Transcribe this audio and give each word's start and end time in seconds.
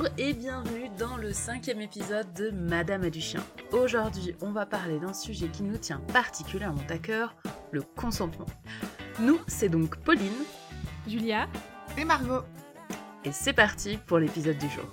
Bonjour 0.00 0.14
et 0.16 0.32
bienvenue 0.32 0.88
dans 0.98 1.18
le 1.18 1.30
cinquième 1.30 1.82
épisode 1.82 2.32
de 2.32 2.48
Madame 2.48 3.02
a 3.02 3.10
du 3.10 3.20
chien. 3.20 3.44
Aujourd'hui, 3.70 4.34
on 4.40 4.50
va 4.50 4.64
parler 4.64 4.98
d'un 4.98 5.12
sujet 5.12 5.48
qui 5.48 5.62
nous 5.62 5.76
tient 5.76 6.00
particulièrement 6.14 6.80
à 6.88 6.96
cœur, 6.96 7.36
le 7.70 7.82
consentement. 7.82 8.46
Nous, 9.18 9.38
c'est 9.46 9.68
donc 9.68 9.96
Pauline, 9.96 10.32
Julia 11.06 11.48
et 11.98 12.06
Margot. 12.06 12.44
Et 13.26 13.32
c'est 13.32 13.52
parti 13.52 13.98
pour 14.06 14.18
l'épisode 14.18 14.56
du 14.56 14.70
jour. 14.70 14.86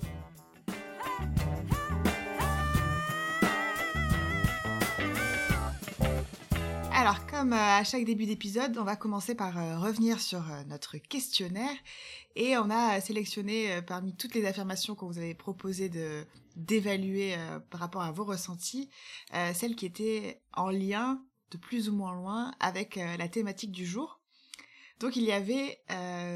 Alors, 7.00 7.27
comme 7.27 7.54
euh, 7.54 7.77
à 7.77 7.84
chaque 7.84 8.05
début 8.05 8.25
d'épisode, 8.25 8.75
on 8.80 8.84
va 8.84 8.95
commencer 8.95 9.36
par 9.36 9.59
euh, 9.59 9.77
revenir 9.77 10.20
sur 10.20 10.52
euh, 10.52 10.63
notre 10.63 10.98
questionnaire 10.98 11.76
et 12.35 12.58
on 12.58 12.72
a 12.72 12.99
sélectionné 13.02 13.84
parmi 13.84 14.16
toutes 14.16 14.34
les 14.34 14.48
affirmations 14.48 14.95
qu'on 14.95 15.05
vous 15.05 15.20
avait 15.20 15.36
proposé 15.36 15.89
de 15.89 16.25
d'évaluer 16.55 17.36
par 17.70 17.81
rapport 17.81 18.02
à 18.02 18.12
vos 18.12 18.23
ressentis, 18.23 18.89
celles 19.53 19.75
qui 19.75 19.86
étaient 19.86 20.41
en 20.53 20.70
lien 20.70 21.23
de 21.52 21.58
plus 21.58 21.88
ou 21.88 21.94
moins 21.94 22.16
loin 22.16 22.52
avec 22.59 22.95
la 22.95 23.27
thématique 23.27 23.72
du 23.72 23.86
jour. 23.86 24.20
Donc 25.00 25.16
il 25.16 25.23
y 25.23 25.31
avait 25.31 25.80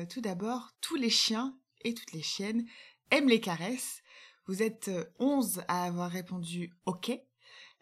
tout 0.09 0.21
d'abord 0.21 0.71
tous 0.81 0.95
les 0.95 1.09
chiens 1.09 1.55
et 1.83 1.93
toutes 1.93 2.13
les 2.13 2.23
chiennes 2.23 2.65
aiment 3.11 3.29
les 3.29 3.41
caresses. 3.41 4.01
Vous 4.47 4.63
êtes 4.63 4.89
11 5.19 5.63
à 5.67 5.83
avoir 5.85 6.09
répondu 6.09 6.71
OK. 6.85 7.11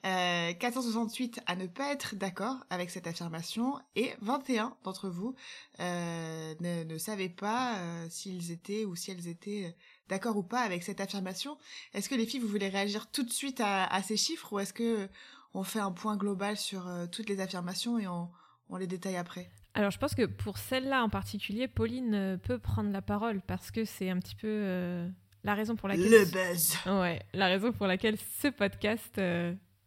468 0.03 1.37
euh, 1.37 1.41
à 1.45 1.55
ne 1.55 1.67
pas 1.67 1.91
être 1.91 2.15
d'accord 2.15 2.57
avec 2.69 2.89
cette 2.89 3.07
affirmation 3.07 3.79
et 3.95 4.13
21 4.21 4.75
d'entre 4.83 5.09
vous 5.09 5.35
euh, 5.79 6.55
ne, 6.59 6.83
ne, 6.83 6.97
savaient 6.97 7.29
pas 7.29 7.77
euh, 7.77 8.05
s'ils 8.09 8.51
étaient 8.51 8.85
ou 8.85 8.95
si 8.95 9.11
elles 9.11 9.27
étaient 9.27 9.75
d'accord 10.07 10.37
ou 10.37 10.43
pas 10.43 10.61
avec 10.61 10.83
cette 10.83 11.01
affirmation. 11.01 11.57
Est-ce 11.93 12.09
que 12.09 12.15
les 12.15 12.25
filles, 12.25 12.39
vous 12.39 12.47
voulez 12.47 12.69
réagir 12.69 13.11
tout 13.11 13.23
de 13.23 13.31
suite 13.31 13.59
à, 13.61 13.85
à 13.85 14.01
ces 14.01 14.17
chiffres 14.17 14.53
ou 14.53 14.59
est-ce 14.59 14.73
que 14.73 15.09
on 15.53 15.63
fait 15.63 15.79
un 15.79 15.91
point 15.91 16.15
global 16.15 16.57
sur 16.57 16.87
toutes 17.11 17.27
les 17.27 17.41
affirmations 17.41 17.97
et 17.97 18.07
on, 18.07 18.29
on 18.69 18.77
les 18.77 18.87
détaille 18.87 19.17
après? 19.17 19.49
Alors, 19.73 19.91
je 19.91 19.97
pense 19.97 20.13
que 20.13 20.25
pour 20.25 20.57
celle-là 20.57 21.03
en 21.03 21.09
particulier, 21.09 21.67
Pauline 21.67 22.39
peut 22.43 22.59
prendre 22.59 22.91
la 22.91 23.01
parole 23.01 23.41
parce 23.41 23.71
que 23.71 23.83
c'est 23.83 24.09
un 24.09 24.19
petit 24.19 24.35
peu 24.35 25.07
la 25.43 25.55
raison 25.55 25.75
pour 25.75 25.87
laquelle. 25.87 26.11
Le 26.11 26.25
buzz 26.25 26.77
Ouais, 26.85 27.19
la 27.33 27.47
raison 27.47 27.71
pour 27.71 27.87
laquelle 27.87 28.17
ce 28.41 28.47
podcast 28.49 29.19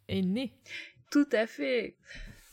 est 0.07 0.21
né. 0.21 0.53
Tout 1.11 1.27
à 1.31 1.45
fait. 1.45 1.95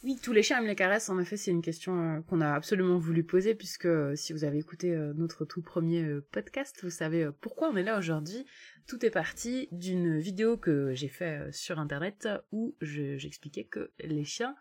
Oui, 0.02 0.18
tous 0.22 0.32
les 0.32 0.42
chiens 0.42 0.58
aiment 0.58 0.66
les 0.66 0.76
caresses. 0.76 1.10
En 1.10 1.18
effet, 1.18 1.36
c'est 1.36 1.50
une 1.50 1.60
question 1.60 2.00
euh, 2.00 2.20
qu'on 2.22 2.40
a 2.40 2.54
absolument 2.54 2.98
voulu 2.98 3.22
poser 3.22 3.54
puisque 3.54 3.84
euh, 3.84 4.16
si 4.16 4.32
vous 4.32 4.44
avez 4.44 4.58
écouté 4.58 4.94
euh, 4.94 5.12
notre 5.14 5.44
tout 5.44 5.60
premier 5.60 6.06
podcast, 6.32 6.78
vous 6.82 6.90
savez 6.90 7.28
pourquoi 7.42 7.68
on 7.68 7.76
est 7.76 7.82
là 7.82 7.98
aujourd'hui. 7.98 8.46
Tout 8.86 9.04
est 9.04 9.10
parti 9.10 9.68
d'une 9.72 10.18
vidéo 10.18 10.56
que 10.56 10.94
j'ai 10.94 11.08
fait 11.08 11.52
sur 11.52 11.78
internet 11.78 12.28
où 12.50 12.74
j'expliquais 12.80 13.64
que 13.64 13.92
les 14.00 14.24
chiens 14.24 14.56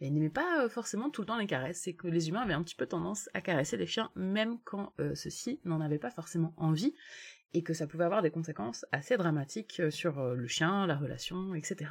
n'aimaient 0.00 0.30
pas 0.30 0.68
forcément 0.68 1.10
tout 1.10 1.20
le 1.20 1.26
temps 1.26 1.36
les 1.36 1.46
caresses 1.46 1.86
et 1.86 1.94
que 1.94 2.08
les 2.08 2.28
humains 2.28 2.40
avaient 2.40 2.54
un 2.54 2.62
petit 2.62 2.74
peu 2.74 2.86
tendance 2.86 3.28
à 3.34 3.40
caresser 3.40 3.76
les 3.76 3.86
chiens 3.86 4.10
même 4.16 4.58
quand 4.64 4.94
ceux-ci 5.14 5.60
n'en 5.64 5.80
avaient 5.80 5.98
pas 5.98 6.10
forcément 6.10 6.54
envie 6.56 6.94
et 7.54 7.62
que 7.62 7.74
ça 7.74 7.86
pouvait 7.86 8.04
avoir 8.04 8.22
des 8.22 8.30
conséquences 8.30 8.84
assez 8.92 9.16
dramatiques 9.16 9.82
sur 9.90 10.22
le 10.34 10.46
chien, 10.46 10.86
la 10.86 10.96
relation, 10.96 11.54
etc. 11.54 11.90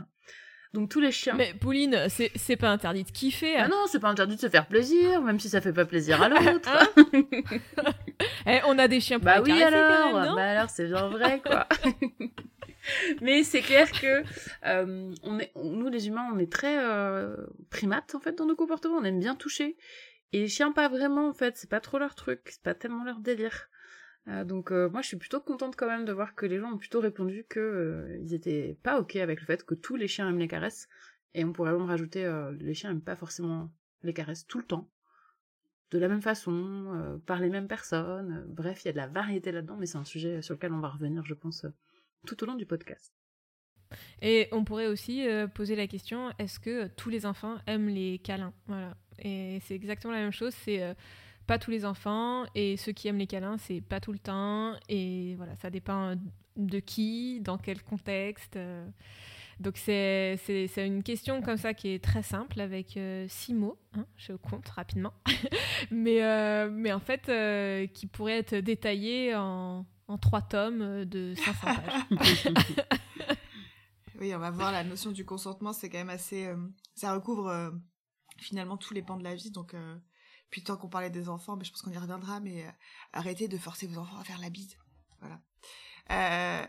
Donc 0.73 0.89
tous 0.89 0.99
les 0.99 1.11
chiens. 1.11 1.35
Mais 1.35 1.53
Pauline, 1.53 2.07
c'est 2.09 2.55
pas 2.57 2.69
interdit 2.69 3.03
de 3.03 3.11
kiffer. 3.11 3.55
Ah 3.57 3.67
non, 3.67 3.85
c'est 3.87 3.99
pas 3.99 4.09
interdit 4.09 4.35
de 4.35 4.41
se 4.41 4.49
faire 4.49 4.67
plaisir, 4.67 5.21
même 5.21 5.39
si 5.39 5.49
ça 5.49 5.61
fait 5.61 5.73
pas 5.73 5.85
plaisir 5.85 6.21
à 6.21 6.29
l'autre. 6.29 6.69
Hein 6.69 7.23
eh, 8.45 8.59
on 8.67 8.77
a 8.77 8.87
des 8.87 8.99
chiens 8.99 9.19
pour 9.19 9.25
Bah 9.25 9.41
oui 9.41 9.61
alors, 9.61 10.35
bah 10.35 10.51
alors 10.51 10.69
c'est 10.69 10.87
bien 10.87 11.07
vrai 11.07 11.41
quoi. 11.45 11.67
Mais 13.21 13.43
c'est 13.43 13.61
clair 13.61 13.91
que 13.91 14.23
euh, 14.65 15.13
on 15.23 15.39
est, 15.39 15.51
nous 15.55 15.89
les 15.89 16.07
humains, 16.07 16.27
on 16.33 16.39
est 16.39 16.51
très 16.51 16.77
euh, 16.79 17.35
primates 17.69 18.15
en 18.15 18.19
fait 18.19 18.37
dans 18.37 18.45
nos 18.45 18.55
comportements. 18.55 18.97
On 18.97 19.03
aime 19.03 19.19
bien 19.19 19.35
toucher. 19.35 19.77
Et 20.33 20.39
les 20.39 20.47
chiens 20.47 20.71
pas 20.71 20.89
vraiment 20.89 21.29
en 21.29 21.33
fait. 21.33 21.57
C'est 21.57 21.69
pas 21.69 21.79
trop 21.79 21.97
leur 21.97 22.15
truc. 22.15 22.41
C'est 22.45 22.63
pas 22.63 22.73
tellement 22.73 23.03
leur 23.03 23.19
délire. 23.19 23.69
Euh, 24.29 24.43
donc 24.43 24.71
euh, 24.71 24.89
moi 24.89 25.01
je 25.01 25.07
suis 25.07 25.17
plutôt 25.17 25.39
contente 25.39 25.75
quand 25.77 25.87
même 25.87 26.03
de 26.03 26.11
voir 26.11 26.35
que 26.35 26.45
les 26.45 26.59
gens 26.59 26.73
ont 26.73 26.77
plutôt 26.77 26.99
répondu 26.99 27.45
que 27.47 27.59
euh, 27.59 28.17
ils 28.19 28.33
étaient 28.33 28.77
pas 28.83 28.99
ok 28.99 29.15
avec 29.15 29.39
le 29.39 29.45
fait 29.45 29.65
que 29.65 29.73
tous 29.73 29.95
les 29.95 30.07
chiens 30.07 30.27
aiment 30.27 30.39
les 30.39 30.49
caresses 30.49 30.89
et 31.33 31.45
on 31.45 31.53
pourrait 31.53 31.71
même 31.71 31.85
rajouter 31.85 32.29
les 32.59 32.73
chiens 32.73 32.91
aiment 32.91 33.01
pas 33.01 33.15
forcément 33.15 33.71
les 34.01 34.13
caresses 34.13 34.45
tout 34.47 34.57
le 34.57 34.65
temps 34.65 34.89
de 35.91 35.99
la 35.99 36.07
même 36.07 36.21
façon 36.21 37.19
par 37.25 37.39
les 37.39 37.49
mêmes 37.49 37.67
personnes 37.67 38.43
bref 38.47 38.83
il 38.83 38.87
y 38.87 38.89
a 38.89 38.91
de 38.91 38.97
la 38.97 39.07
variété 39.07 39.51
là-dedans 39.51 39.77
mais 39.77 39.85
c'est 39.85 39.97
un 39.97 40.05
sujet 40.05 40.41
sur 40.41 40.55
lequel 40.55 40.73
on 40.73 40.79
va 40.79 40.89
revenir 40.89 41.23
je 41.25 41.33
pense 41.33 41.65
tout 42.25 42.43
au 42.43 42.47
long 42.47 42.55
du 42.55 42.65
podcast. 42.65 43.13
Et 44.21 44.49
on 44.51 44.63
pourrait 44.65 44.87
aussi 44.87 45.25
poser 45.53 45.75
la 45.75 45.87
question 45.87 46.31
est-ce 46.39 46.59
que 46.59 46.87
tous 46.87 47.09
les 47.09 47.25
enfants 47.25 47.57
aiment 47.67 47.87
les 47.87 48.19
câlins? 48.19 48.53
Voilà. 48.65 48.97
Et 49.19 49.59
c'est 49.63 49.75
exactement 49.75 50.13
la 50.13 50.19
même 50.19 50.31
chose. 50.31 50.53
C'est 50.65 50.95
pas 51.47 51.57
tous 51.57 51.71
les 51.71 51.85
enfants 51.85 52.43
et 52.53 52.77
ceux 52.77 52.91
qui 52.91 53.07
aiment 53.07 53.17
les 53.17 53.25
câlins, 53.25 53.57
c'est 53.57 53.81
pas 53.81 53.99
tout 53.99 54.11
le 54.11 54.19
temps 54.19 54.73
et 54.89 55.33
voilà, 55.37 55.55
ça 55.55 55.69
dépend 55.69 56.15
de 56.57 56.79
qui, 56.79 57.39
dans 57.39 57.57
quel 57.57 57.81
contexte. 57.81 58.57
Euh. 58.57 58.85
Donc 59.59 59.77
c'est 59.77 60.37
une 60.77 61.01
question 61.01 61.41
comme 61.41 61.57
ça 61.57 61.73
qui 61.73 61.87
est 61.87 62.03
très 62.03 62.21
simple 62.21 62.61
avec 62.61 62.95
euh, 62.95 63.25
six 63.27 63.55
mots, 63.55 63.79
hein, 63.93 64.05
je 64.15 64.33
compte 64.33 64.67
rapidement, 64.69 65.13
mais, 65.91 66.23
euh, 66.23 66.69
mais 66.69 66.93
en 66.93 66.99
fait 66.99 67.31
qui 67.93 68.05
pourrait 68.05 68.37
être 68.37 68.55
détaillée 68.55 69.33
en, 69.33 69.87
en 70.07 70.17
trois 70.19 70.43
tomes 70.43 71.05
de 71.05 71.33
500 71.33 71.59
pages. 71.63 72.47
oui, 74.19 74.35
on 74.35 74.39
va 74.39 74.51
voir 74.51 74.71
la 74.71 74.83
notion 74.83 75.11
du 75.11 75.25
consentement, 75.25 75.73
c'est 75.73 75.89
quand 75.89 75.97
même 75.97 76.09
assez... 76.09 76.53
ça 76.93 77.15
recouvre 77.15 77.73
finalement 78.37 78.77
tous 78.77 78.93
les 78.93 79.01
pans 79.01 79.17
de 79.17 79.23
la 79.23 79.33
vie, 79.33 79.49
donc 79.49 79.73
puis 80.49 80.63
tant 80.63 80.77
qu'on 80.77 80.89
parlait 80.89 81.09
des 81.09 81.29
enfants, 81.29 81.55
mais 81.55 81.65
je 81.65 81.71
pense 81.71 81.81
qu'on 81.81 81.91
y 81.91 81.97
reviendra, 81.97 82.39
mais 82.39 82.65
euh, 82.65 82.71
arrêtez 83.13 83.47
de 83.47 83.57
forcer 83.57 83.87
vos 83.87 83.99
enfants 83.99 84.17
à 84.17 84.23
faire 84.23 84.39
la 84.39 84.49
bise. 84.49 84.77
Voilà. 85.19 85.41
Euh, 86.11 86.67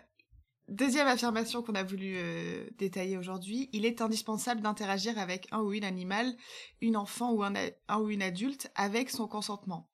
deuxième 0.68 1.06
affirmation 1.06 1.62
qu'on 1.62 1.74
a 1.74 1.82
voulu 1.82 2.14
euh, 2.16 2.68
détailler 2.78 3.16
aujourd'hui, 3.16 3.68
il 3.72 3.84
est 3.84 4.00
indispensable 4.00 4.60
d'interagir 4.60 5.18
avec 5.18 5.46
un 5.52 5.60
ou 5.60 5.72
une 5.72 5.84
animal, 5.84 6.34
une 6.80 6.96
enfant 6.96 7.32
ou 7.32 7.42
un, 7.42 7.54
un 7.88 7.98
ou 7.98 8.10
une 8.10 8.22
adulte 8.22 8.70
avec 8.74 9.10
son 9.10 9.28
consentement. 9.28 9.88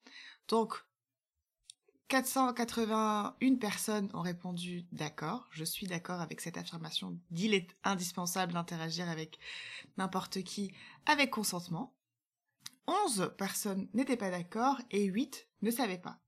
Donc, 0.49 0.84
481 2.09 3.56
personnes 3.56 4.11
ont 4.15 4.21
répondu 4.21 4.87
d'accord, 4.93 5.49
je 5.51 5.65
suis 5.65 5.87
d'accord 5.87 6.21
avec 6.21 6.41
cette 6.41 6.59
affirmation 6.59 7.19
d'il 7.31 7.55
est 7.55 7.75
indispensable 7.83 8.53
d'interagir 8.53 9.09
avec 9.09 9.39
n'importe 9.97 10.43
qui 10.43 10.72
avec 11.06 11.31
consentement. 11.31 11.95
11 12.87 13.33
personnes 13.39 13.89
n'étaient 13.95 14.17
pas 14.17 14.31
d'accord 14.31 14.78
et 14.91 15.05
8 15.05 15.49
ne 15.62 15.71
savaient 15.71 15.99
pas. 15.99 16.19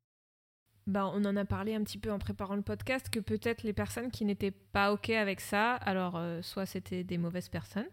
Bah, 0.86 1.10
on 1.12 1.24
en 1.24 1.36
a 1.36 1.44
parlé 1.44 1.74
un 1.74 1.82
petit 1.82 1.98
peu 1.98 2.12
en 2.12 2.20
préparant 2.20 2.54
le 2.54 2.62
podcast 2.62 3.10
que 3.10 3.18
peut-être 3.18 3.64
les 3.64 3.72
personnes 3.72 4.12
qui 4.12 4.24
n'étaient 4.24 4.52
pas 4.52 4.92
OK 4.92 5.10
avec 5.10 5.40
ça, 5.40 5.74
alors 5.74 6.16
euh, 6.16 6.42
soit 6.42 6.64
c'était 6.64 7.02
des 7.02 7.18
mauvaises 7.18 7.48
personnes, 7.48 7.88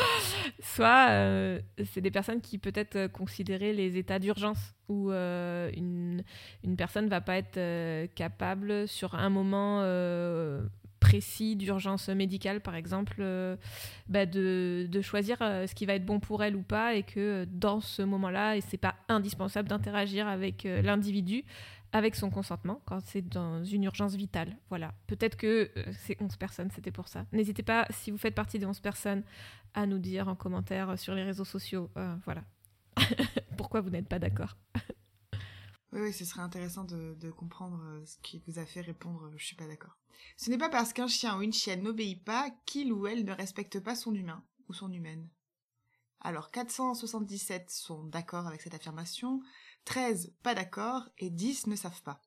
soit 0.60 1.10
euh, 1.10 1.60
c'est 1.84 2.00
des 2.00 2.10
personnes 2.10 2.40
qui 2.40 2.58
peut-être 2.58 3.06
considéraient 3.12 3.72
les 3.72 3.96
états 3.96 4.18
d'urgence 4.18 4.74
où 4.88 5.12
euh, 5.12 5.70
une, 5.76 6.24
une 6.64 6.74
personne 6.74 7.08
va 7.08 7.20
pas 7.20 7.36
être 7.36 8.12
capable 8.16 8.88
sur 8.88 9.14
un 9.14 9.30
moment 9.30 9.82
précis 11.02 11.56
d'urgence 11.56 12.08
médicale, 12.08 12.60
par 12.60 12.76
exemple, 12.76 13.16
euh, 13.18 13.56
bah, 14.08 14.24
de, 14.24 14.88
choisir 15.02 15.36
euh, 15.40 15.66
ce 15.66 15.74
qui 15.74 15.84
va 15.84 15.94
être 15.94 16.06
bon 16.06 16.20
pour 16.20 16.44
elle 16.44 16.54
ou 16.54 16.62
pas, 16.62 16.94
et 16.94 17.02
que 17.02 17.44
dans 17.50 17.80
ce 17.80 18.02
moment-là, 18.02 18.56
et 18.56 18.60
c'est 18.60 18.76
pas 18.76 18.94
indispensable 19.08 19.68
d'interagir 19.68 20.28
avec 20.28 20.64
euh, 20.64 20.80
l'individu 20.80 21.44
avec 21.94 22.14
son 22.14 22.30
consentement 22.30 22.80
quand 22.86 23.00
c'est 23.00 23.20
dans 23.20 23.62
une 23.64 23.84
urgence 23.84 24.14
vitale. 24.14 24.56
Voilà. 24.70 24.94
Peut-être 25.08 25.36
que 25.36 25.70
c'est 26.06 26.16
11 26.22 26.36
personnes, 26.36 26.70
c'était 26.70 26.90
pour 26.90 27.06
ça. 27.06 27.26
N'hésitez 27.32 27.62
pas, 27.62 27.86
si 27.90 28.10
vous 28.10 28.16
faites 28.16 28.34
partie 28.34 28.58
des 28.58 28.64
11 28.64 28.80
personnes, 28.80 29.22
à 29.74 29.84
nous 29.84 29.98
dire 29.98 30.26
en 30.26 30.34
commentaire 30.34 30.98
sur 30.98 31.14
les 31.14 31.22
réseaux 31.22 31.44
sociaux. 31.44 31.90
voilà. 32.24 32.44
Pourquoi 33.58 33.82
vous 33.82 33.90
n'êtes 33.90 34.08
pas 34.08 34.18
d'accord? 34.18 34.56
oui, 35.92 36.00
oui, 36.00 36.12
ce 36.12 36.24
serait 36.24 36.40
intéressant 36.40 36.84
de, 36.84 37.14
de, 37.20 37.30
comprendre 37.30 37.82
euh, 37.84 38.04
ce 38.06 38.16
qui 38.22 38.42
vous 38.46 38.58
a 38.58 38.64
fait 38.64 38.80
répondre 38.80 39.24
euh, 39.26 39.34
je 39.36 39.44
suis 39.44 39.56
pas 39.56 39.66
d'accord. 39.66 39.98
Ce 40.36 40.48
n'est 40.48 40.58
pas 40.58 40.70
parce 40.70 40.92
qu'un 40.92 41.06
chien 41.06 41.36
ou 41.36 41.42
une 41.42 41.52
chienne 41.52 41.82
n'obéit 41.82 42.24
pas 42.24 42.50
qu'il 42.64 42.92
ou 42.92 43.06
elle 43.06 43.24
ne 43.24 43.32
respecte 43.32 43.78
pas 43.80 43.94
son 43.94 44.14
humain 44.14 44.42
ou 44.68 44.72
son 44.72 44.90
humaine. 44.90 45.28
Alors 46.20 46.50
477 46.50 47.70
sont 47.70 48.04
d'accord 48.04 48.46
avec 48.46 48.62
cette 48.62 48.74
affirmation, 48.74 49.42
13 49.84 50.32
pas 50.42 50.54
d'accord 50.54 51.08
et 51.18 51.28
10 51.28 51.66
ne 51.66 51.76
savent 51.76 52.02
pas. 52.02 52.22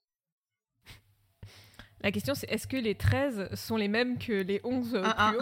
La 2.01 2.12
question 2.12 2.35
c'est 2.35 2.51
est-ce 2.51 2.67
que 2.67 2.77
les 2.77 2.95
13 2.95 3.56
sont 3.56 3.77
les 3.77 3.88
mêmes 3.88 4.19
que 4.19 4.33
les 4.33 4.62
11 4.63 4.94
euh, 4.94 5.41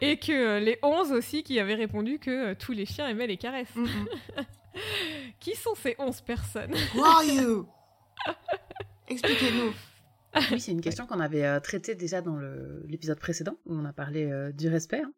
Et 0.00 0.18
que 0.18 0.60
les 0.60 0.78
11 0.82 1.12
aussi 1.12 1.42
qui 1.42 1.60
avaient 1.60 1.74
répondu 1.74 2.18
que 2.18 2.54
tous 2.54 2.72
les 2.72 2.86
chiens 2.86 3.06
aimaient 3.06 3.26
les 3.26 3.36
caresses. 3.36 3.74
Mm, 3.74 3.82
mm. 3.82 4.06
Qui 5.40 5.54
sont 5.54 5.74
ces 5.74 5.94
11 5.98 6.20
personnes 6.22 6.74
Who 6.94 7.04
are 7.04 7.24
you? 7.24 7.68
Expliquez-nous. 9.08 9.72
oui, 10.52 10.60
c'est 10.60 10.72
une 10.72 10.80
question 10.80 11.06
qu'on 11.06 11.20
avait 11.20 11.60
traitée 11.60 11.94
déjà 11.94 12.20
dans 12.20 12.38
l'épisode 12.84 13.18
précédent, 13.18 13.56
où 13.64 13.74
on 13.74 13.84
a 13.84 13.92
parlé 13.92 14.50
du 14.52 14.68
respect. 14.68 15.00
Hein. 15.00 15.12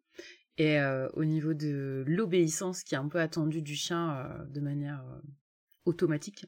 Et 0.57 0.79
au 1.13 1.25
niveau 1.25 1.53
de 1.53 2.03
l'obéissance 2.07 2.83
qui 2.83 2.95
est 2.95 2.97
un 2.97 3.07
peu 3.07 3.19
attendue 3.19 3.61
du 3.61 3.75
chien 3.75 4.29
de 4.47 4.61
manière 4.61 5.03
automatique, 5.85 6.45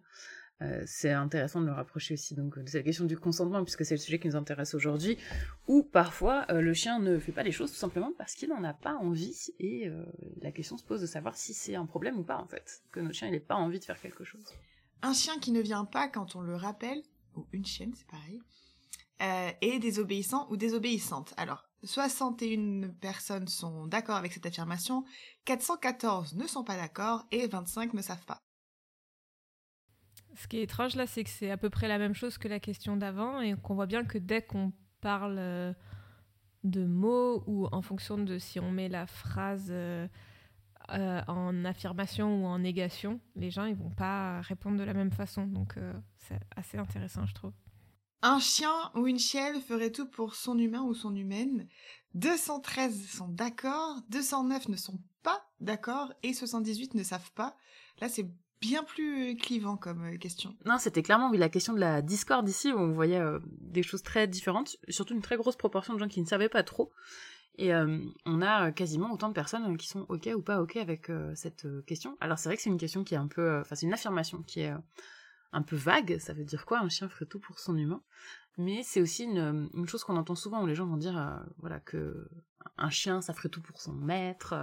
euh, 0.62 0.84
c'est 0.86 1.12
intéressant 1.12 1.62
de 1.62 1.66
le 1.66 1.72
rapprocher 1.72 2.14
aussi 2.14 2.36
donc 2.36 2.60
de 2.60 2.70
cette 2.70 2.86
question 2.86 3.06
du 3.06 3.18
consentement 3.18 3.64
puisque 3.64 3.84
c'est 3.84 3.96
le 3.96 4.00
sujet 4.00 4.20
qui 4.20 4.28
nous 4.28 4.36
intéresse 4.36 4.76
aujourd'hui 4.76 5.18
où 5.68 5.84
parfois 5.84 6.46
euh, 6.52 6.62
le 6.62 6.74
chien 6.74 7.00
ne 7.00 7.18
fait 7.18 7.32
pas 7.32 7.42
les 7.42 7.52
choses 7.52 7.72
tout 7.72 7.78
simplement 7.78 8.12
parce 8.18 8.36
qu'il 8.36 8.50
n'en 8.50 8.64
a 8.64 8.74
pas 8.74 8.94
envie 8.94 9.52
et 9.60 9.88
euh, 9.88 10.06
la 10.42 10.52
question 10.52 10.78
se 10.78 10.84
pose 10.84 11.02
de 11.02 11.08
savoir 11.08 11.36
si 11.36 11.54
c'est 11.54 11.76
un 11.76 11.88
problème 11.88 12.20
ou 12.20 12.24
pas 12.24 12.38
en 12.38 12.46
fait 12.46 12.84
que 12.92 13.00
notre 13.00 13.16
chien 13.16 13.32
n'ait 13.32 13.40
pas 13.40 13.56
envie 13.56 13.80
de 13.80 13.84
faire 13.84 14.00
quelque 14.00 14.24
chose. 14.24 14.46
Un 15.02 15.14
chien 15.14 15.38
qui 15.40 15.52
ne 15.52 15.60
vient 15.60 15.86
pas 15.86 16.08
quand 16.08 16.36
on 16.36 16.42
le 16.42 16.56
rappelle 16.56 17.02
ou 17.36 17.46
une 17.52 17.66
chienne 17.66 17.94
c'est 17.96 18.08
pareil 18.08 18.42
est 19.62 19.80
désobéissant 19.80 20.48
ou 20.50 20.58
désobéissante. 20.58 21.34
Alors 21.38 21.64
61 21.84 22.90
personnes 23.00 23.48
sont 23.48 23.88
d'accord 23.88 24.18
avec 24.18 24.34
cette 24.34 24.46
affirmation, 24.46 25.06
414 25.46 26.36
ne 26.36 26.46
sont 26.46 26.66
pas 26.66 26.76
d'accord 26.76 27.26
et 27.32 27.48
25 27.48 27.94
ne 27.94 28.02
savent 28.02 28.26
pas. 28.26 28.42
Ce 30.36 30.48
qui 30.48 30.58
est 30.58 30.64
étrange 30.64 30.96
là, 30.96 31.06
c'est 31.06 31.24
que 31.24 31.30
c'est 31.30 31.52
à 31.52 31.58
peu 31.58 31.70
près 31.70 31.88
la 31.88 31.98
même 31.98 32.14
chose 32.14 32.38
que 32.38 32.48
la 32.48 32.60
question 32.60 32.98
d'avant 32.98 33.42
et 33.42 33.56
qu'on 33.56 33.76
voit 33.76 33.86
bien 33.86 34.04
que 34.04 34.18
dès 34.18 34.42
qu'on 34.42 34.72
parle 35.02 35.38
euh, 35.38 35.74
de 36.64 36.86
mots 36.86 37.44
ou 37.46 37.68
en 37.72 37.82
fonction 37.82 38.18
de 38.18 38.40
si 38.40 38.60
on 38.60 38.72
met 38.72 38.90
la 38.90 39.06
phrase 39.06 39.68
euh, 39.70 40.08
euh, 40.90 41.22
en 41.28 41.66
affirmation 41.66 42.44
ou 42.44 42.46
en 42.46 42.60
négation, 42.60 43.20
les 43.36 43.52
gens 43.52 43.66
ils 43.66 43.76
vont 43.76 43.92
pas 43.92 44.42
répondre 44.42 44.78
de 44.78 44.84
la 44.84 44.94
même 44.94 45.12
façon. 45.12 45.46
Donc 45.46 45.76
c'est 46.18 46.40
assez 46.56 46.78
intéressant, 46.78 47.26
je 47.26 47.34
trouve. 47.34 47.54
Un 48.22 48.40
chien 48.40 48.72
ou 48.96 49.06
une 49.06 49.20
chienne 49.20 49.60
ferait 49.62 49.92
tout 49.92 50.08
pour 50.08 50.36
son 50.36 50.58
humain 50.58 50.82
ou 50.82 50.94
son 50.94 51.14
humaine. 51.14 51.68
213 52.14 53.10
sont 53.10 53.28
d'accord, 53.28 54.02
209 54.10 54.70
ne 54.70 54.78
sont 54.78 55.00
pas 55.24 55.44
d'accord 55.60 56.14
et 56.24 56.34
78 56.34 56.94
ne 56.94 57.04
savent 57.04 57.32
pas. 57.34 57.58
Là, 58.00 58.10
c'est 58.10 58.30
bien 58.64 58.84
plus 58.84 59.36
clivant 59.36 59.76
comme 59.76 60.06
euh, 60.06 60.18
question. 60.18 60.56
Non, 60.66 60.78
c'était 60.80 61.04
clairement 61.04 61.30
oui, 61.30 61.38
la 61.38 61.50
question 61.50 61.74
de 61.74 61.80
la 61.80 62.02
discorde 62.02 62.48
ici, 62.48 62.72
où 62.72 62.78
on 62.78 62.94
voyait 62.94 63.20
euh, 63.20 63.40
des 63.60 63.84
choses 63.84 64.04
très 64.04 64.26
différentes, 64.26 64.78
surtout 64.88 65.14
une 65.14 65.22
très 65.22 65.36
grosse 65.36 65.58
proportion 65.58 65.94
de 65.94 66.00
gens 66.00 66.08
qui 66.08 66.22
ne 66.22 66.26
savaient 66.26 66.50
pas 66.50 66.64
trop. 66.64 66.92
Et 67.58 67.74
euh, 67.74 68.00
on 68.26 68.42
a 68.42 68.72
quasiment 68.72 69.12
autant 69.12 69.28
de 69.28 69.34
personnes 69.34 69.78
qui 69.78 69.88
sont 69.88 70.06
ok 70.08 70.30
ou 70.36 70.42
pas 70.42 70.62
ok 70.62 70.78
avec 70.78 71.12
cette 71.36 71.68
question. 71.86 72.18
Alors 72.20 72.40
c'est 72.40 72.50
vrai 72.50 72.56
que 72.56 72.64
c'est 72.64 72.72
une 72.72 72.80
question 72.80 73.04
qui 73.04 73.14
est 73.14 73.18
un 73.18 73.28
peu, 73.28 73.60
enfin 73.60 73.76
c'est 73.76 73.86
une 73.86 73.94
affirmation 73.94 74.42
qui 74.42 74.62
est 74.62 74.74
un 75.52 75.62
peu 75.62 75.76
vague. 75.76 76.18
Ça 76.18 76.34
veut 76.34 76.46
dire 76.46 76.66
quoi 76.66 76.80
Un 76.80 76.90
chien 76.90 77.08
ferait 77.10 77.28
tout 77.28 77.40
pour 77.40 77.60
son 77.60 77.78
humain? 77.78 78.02
Mais 78.58 78.82
c'est 78.82 79.02
aussi 79.02 79.26
une, 79.26 79.70
une 79.76 79.88
chose 79.88 80.04
qu'on 80.04 80.18
entend 80.18 80.34
souvent 80.34 80.64
où 80.64 80.66
les 80.66 80.74
gens 80.74 80.88
vont 80.88 80.98
dire, 80.98 81.44
voilà 81.60 81.80
que 81.80 82.28
un 82.80 82.90
chien 82.90 83.22
ça 83.22 83.34
ferait 83.34 83.50
tout 83.50 83.62
pour 83.62 83.80
son 83.80 83.94
maître. 83.94 84.56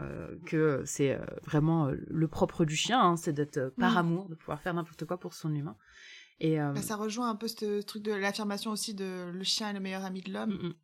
Euh, 0.00 0.36
que 0.46 0.82
c'est 0.84 1.14
euh, 1.14 1.24
vraiment 1.44 1.88
euh, 1.88 1.96
le 2.08 2.28
propre 2.28 2.64
du 2.64 2.76
chien, 2.76 3.00
hein, 3.00 3.16
c'est 3.16 3.32
d'être 3.32 3.72
par 3.78 3.94
mm. 3.94 3.98
amour, 3.98 4.28
de 4.28 4.34
pouvoir 4.34 4.60
faire 4.60 4.74
n'importe 4.74 5.04
quoi 5.04 5.18
pour 5.18 5.34
son 5.34 5.52
humain. 5.54 5.76
Et 6.40 6.58
bah, 6.58 6.80
ça 6.82 6.94
rejoint 6.94 7.28
un 7.28 7.34
peu 7.34 7.48
ce 7.48 7.82
truc 7.82 8.04
de 8.04 8.12
l'affirmation 8.12 8.70
aussi 8.70 8.94
de 8.94 9.28
le 9.32 9.42
chien 9.42 9.70
est 9.70 9.72
le 9.72 9.80
meilleur 9.80 10.04
ami 10.04 10.20
de 10.20 10.32
l'homme. 10.32 10.50
Mm, 10.50 10.66
mm. 10.68 10.74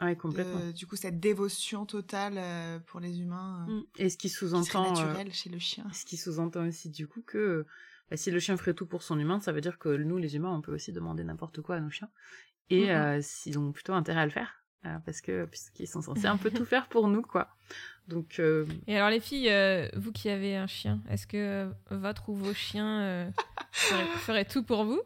Oui, 0.00 0.16
complètement. 0.16 0.70
du 0.72 0.86
coup, 0.86 0.96
cette 0.96 1.20
dévotion 1.20 1.86
totale 1.86 2.82
pour 2.86 2.98
les 2.98 3.20
humains. 3.20 3.66
Et 3.96 4.10
ce 4.10 4.16
qui 4.16 4.28
sous-entend. 4.28 4.90
naturel 4.90 5.32
chez 5.32 5.50
le 5.50 5.58
chien. 5.60 5.86
Ce 5.92 6.04
qui 6.04 6.16
sous-entend 6.16 6.66
aussi, 6.66 6.90
du 6.90 7.06
coup, 7.06 7.22
que 7.22 7.64
bah, 8.10 8.16
si 8.16 8.32
le 8.32 8.40
chien 8.40 8.56
ferait 8.56 8.74
tout 8.74 8.86
pour 8.86 9.04
son 9.04 9.18
humain, 9.20 9.38
ça 9.38 9.52
veut 9.52 9.60
dire 9.60 9.78
que 9.78 9.88
nous, 9.88 10.18
les 10.18 10.34
humains, 10.34 10.52
on 10.52 10.60
peut 10.60 10.74
aussi 10.74 10.92
demander 10.92 11.22
n'importe 11.22 11.60
quoi 11.62 11.76
à 11.76 11.80
nos 11.80 11.90
chiens. 11.90 12.10
Et 12.70 12.88
s'ils 13.22 13.56
ont 13.58 13.70
plutôt 13.70 13.92
intérêt 13.92 14.22
à 14.22 14.26
le 14.26 14.32
faire. 14.32 14.64
Parce 14.82 15.20
que 15.20 15.44
puisqu'ils 15.44 15.88
sont 15.88 16.02
censés 16.02 16.26
un 16.26 16.36
peu 16.36 16.50
tout 16.50 16.64
faire 16.64 16.88
pour 16.88 17.08
nous 17.08 17.22
quoi 17.22 17.48
donc, 18.08 18.38
euh, 18.38 18.64
Et 18.86 18.96
alors 18.96 19.10
les 19.10 19.20
filles, 19.20 19.50
euh, 19.50 19.86
vous 19.94 20.12
qui 20.12 20.30
avez 20.30 20.56
un 20.56 20.66
chien, 20.66 21.00
est-ce 21.10 21.26
que 21.26 21.36
euh, 21.36 21.70
votre 21.90 22.30
ou 22.30 22.34
vos 22.34 22.54
chiens 22.54 23.30
feraient, 23.72 24.46
tout 24.46 24.62
pour 24.62 24.84
vous? 24.84 25.02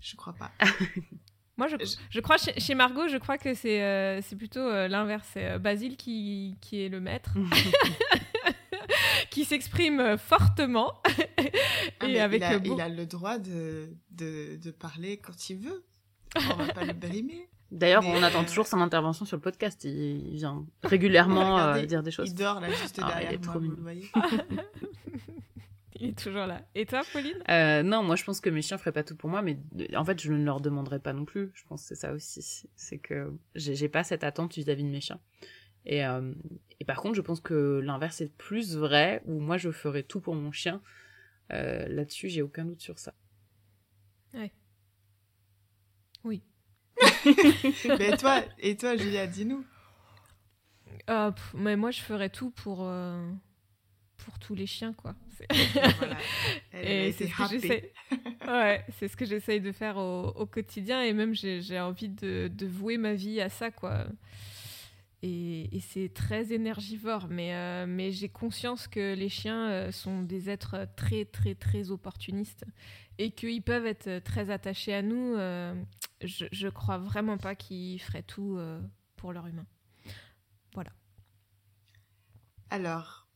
Je 0.00 0.16
crois 0.16 0.32
pas. 0.32 0.50
Moi, 1.56 1.68
je, 1.68 1.76
je 2.10 2.20
crois 2.20 2.36
chez, 2.36 2.74
Margot, 2.74 3.08
je 3.08 3.16
crois 3.16 3.38
que 3.38 3.54
c'est 3.54 4.20
c'est 4.22 4.36
plutôt 4.36 4.68
l'inverse. 4.88 5.28
C'est 5.32 5.58
Basile 5.58 5.96
qui, 5.96 6.56
qui 6.60 6.82
est 6.82 6.88
le 6.88 7.00
maître, 7.00 7.32
qui 9.30 9.44
s'exprime 9.44 10.16
fortement. 10.18 11.00
Ah, 12.00 12.08
et 12.08 12.20
avec 12.20 12.40
il 12.40 12.44
a, 12.44 12.56
il, 12.56 12.80
a, 12.80 12.88
le 12.88 13.06
droit 13.06 13.38
de, 13.38 13.96
de, 14.10 14.56
de 14.56 14.70
parler 14.72 15.16
quand 15.16 15.50
il 15.50 15.58
veut. 15.58 15.84
On 16.36 16.56
va 16.56 16.72
pas 16.72 16.84
le 16.84 16.92
brimer. 16.92 17.48
D'ailleurs, 17.70 18.04
on 18.06 18.22
attend 18.22 18.44
toujours 18.44 18.66
son 18.66 18.80
intervention 18.80 19.24
sur 19.24 19.36
le 19.36 19.42
podcast. 19.42 19.84
Il, 19.84 20.36
vient 20.36 20.64
régulièrement 20.82 21.58
euh, 21.58 21.84
dire 21.84 22.02
des 22.02 22.10
choses. 22.10 22.30
Il 22.30 22.34
dort 22.34 22.60
là, 22.60 22.70
juste 22.70 22.98
ah, 23.02 23.08
derrière 23.08 23.32
il 23.32 23.34
est 23.34 23.44
moi, 23.44 23.52
trop 23.52 23.60
vous 23.60 23.70
le 23.70 23.82
voyez. 23.82 24.10
il 25.96 26.08
est 26.08 26.18
toujours 26.18 26.46
là. 26.46 26.62
Et 26.74 26.86
toi, 26.86 27.02
Pauline? 27.12 27.36
Euh, 27.50 27.82
Non, 27.82 28.02
moi 28.02 28.16
je 28.16 28.24
pense 28.24 28.40
que 28.40 28.48
mes 28.48 28.62
chiens 28.62 28.78
feraient 28.78 28.92
pas 28.92 29.04
tout 29.04 29.16
pour 29.16 29.28
moi, 29.28 29.42
mais 29.42 29.58
en 29.94 30.04
fait, 30.04 30.20
je 30.20 30.32
ne 30.32 30.42
leur 30.44 30.60
demanderai 30.60 30.98
pas 30.98 31.12
non 31.12 31.26
plus. 31.26 31.50
Je 31.54 31.64
pense 31.68 31.82
que 31.82 31.88
c'est 31.88 32.00
ça 32.00 32.12
aussi. 32.12 32.68
C'est 32.74 32.98
que 32.98 33.34
j'ai 33.54 33.88
pas 33.88 34.02
cette 34.02 34.24
attente 34.24 34.54
vis-à-vis 34.54 34.84
de 34.84 34.90
mes 34.90 35.02
chiens. 35.02 35.20
Et, 35.84 36.06
euh, 36.06 36.32
et, 36.80 36.84
par 36.84 37.00
contre, 37.00 37.14
je 37.14 37.22
pense 37.22 37.40
que 37.40 37.80
l'inverse 37.84 38.20
est 38.20 38.34
plus 38.36 38.76
vrai, 38.76 39.22
où 39.26 39.40
moi 39.40 39.58
je 39.58 39.70
ferais 39.70 40.02
tout 40.02 40.20
pour 40.20 40.34
mon 40.34 40.52
chien. 40.52 40.80
Là-dessus, 41.50 42.28
j'ai 42.28 42.42
aucun 42.42 42.64
doute 42.64 42.80
sur 42.80 42.98
ça. 42.98 43.14
Ouais. 44.34 44.52
Mais 47.98 48.16
toi, 48.16 48.42
et 48.58 48.76
toi, 48.76 48.96
Julia, 48.96 49.26
dis-nous. 49.26 49.64
Euh, 51.10 51.30
mais 51.54 51.76
moi, 51.76 51.90
je 51.90 52.00
ferais 52.00 52.28
tout 52.28 52.50
pour, 52.50 52.80
euh, 52.82 53.30
pour 54.18 54.38
tous 54.38 54.54
les 54.54 54.66
chiens, 54.66 54.92
quoi. 54.92 55.14
Et 56.74 57.12
c'est 57.12 57.28
ce, 57.28 57.82
ouais, 58.46 58.84
ce 59.00 59.16
que 59.16 59.24
j'essaye 59.24 59.60
de 59.60 59.72
faire 59.72 59.96
au, 59.96 60.28
au, 60.36 60.46
quotidien. 60.46 61.02
Et 61.02 61.12
même, 61.12 61.34
j'ai 61.34 61.80
envie 61.80 62.08
de, 62.08 62.50
de, 62.52 62.66
vouer 62.66 62.98
ma 62.98 63.14
vie 63.14 63.40
à 63.40 63.48
ça, 63.48 63.70
quoi. 63.70 64.06
Et, 65.22 65.80
c'est 65.80 66.12
très 66.14 66.52
énergivore. 66.52 67.26
Mais, 67.28 67.54
euh, 67.54 67.86
mais 67.88 68.12
j'ai 68.12 68.28
conscience 68.28 68.86
que 68.86 69.14
les 69.14 69.28
chiens 69.28 69.90
sont 69.90 70.22
des 70.22 70.50
êtres 70.50 70.86
très, 70.96 71.24
très, 71.24 71.54
très 71.54 71.90
opportunistes 71.90 72.64
et 73.18 73.32
qu'ils 73.32 73.62
peuvent 73.62 73.86
être 73.86 74.22
très 74.22 74.50
attachés 74.50 74.94
à 74.94 75.02
nous 75.02 75.36
je, 76.22 76.46
je 76.50 76.68
crois 76.68 76.98
vraiment 76.98 77.38
pas 77.38 77.54
qu'ils 77.54 78.00
feraient 78.00 78.22
tout 78.22 78.56
euh, 78.56 78.80
pour 79.16 79.32
leur 79.32 79.46
humain. 79.46 79.66
Voilà. 80.74 80.90
Alors, 82.70 83.26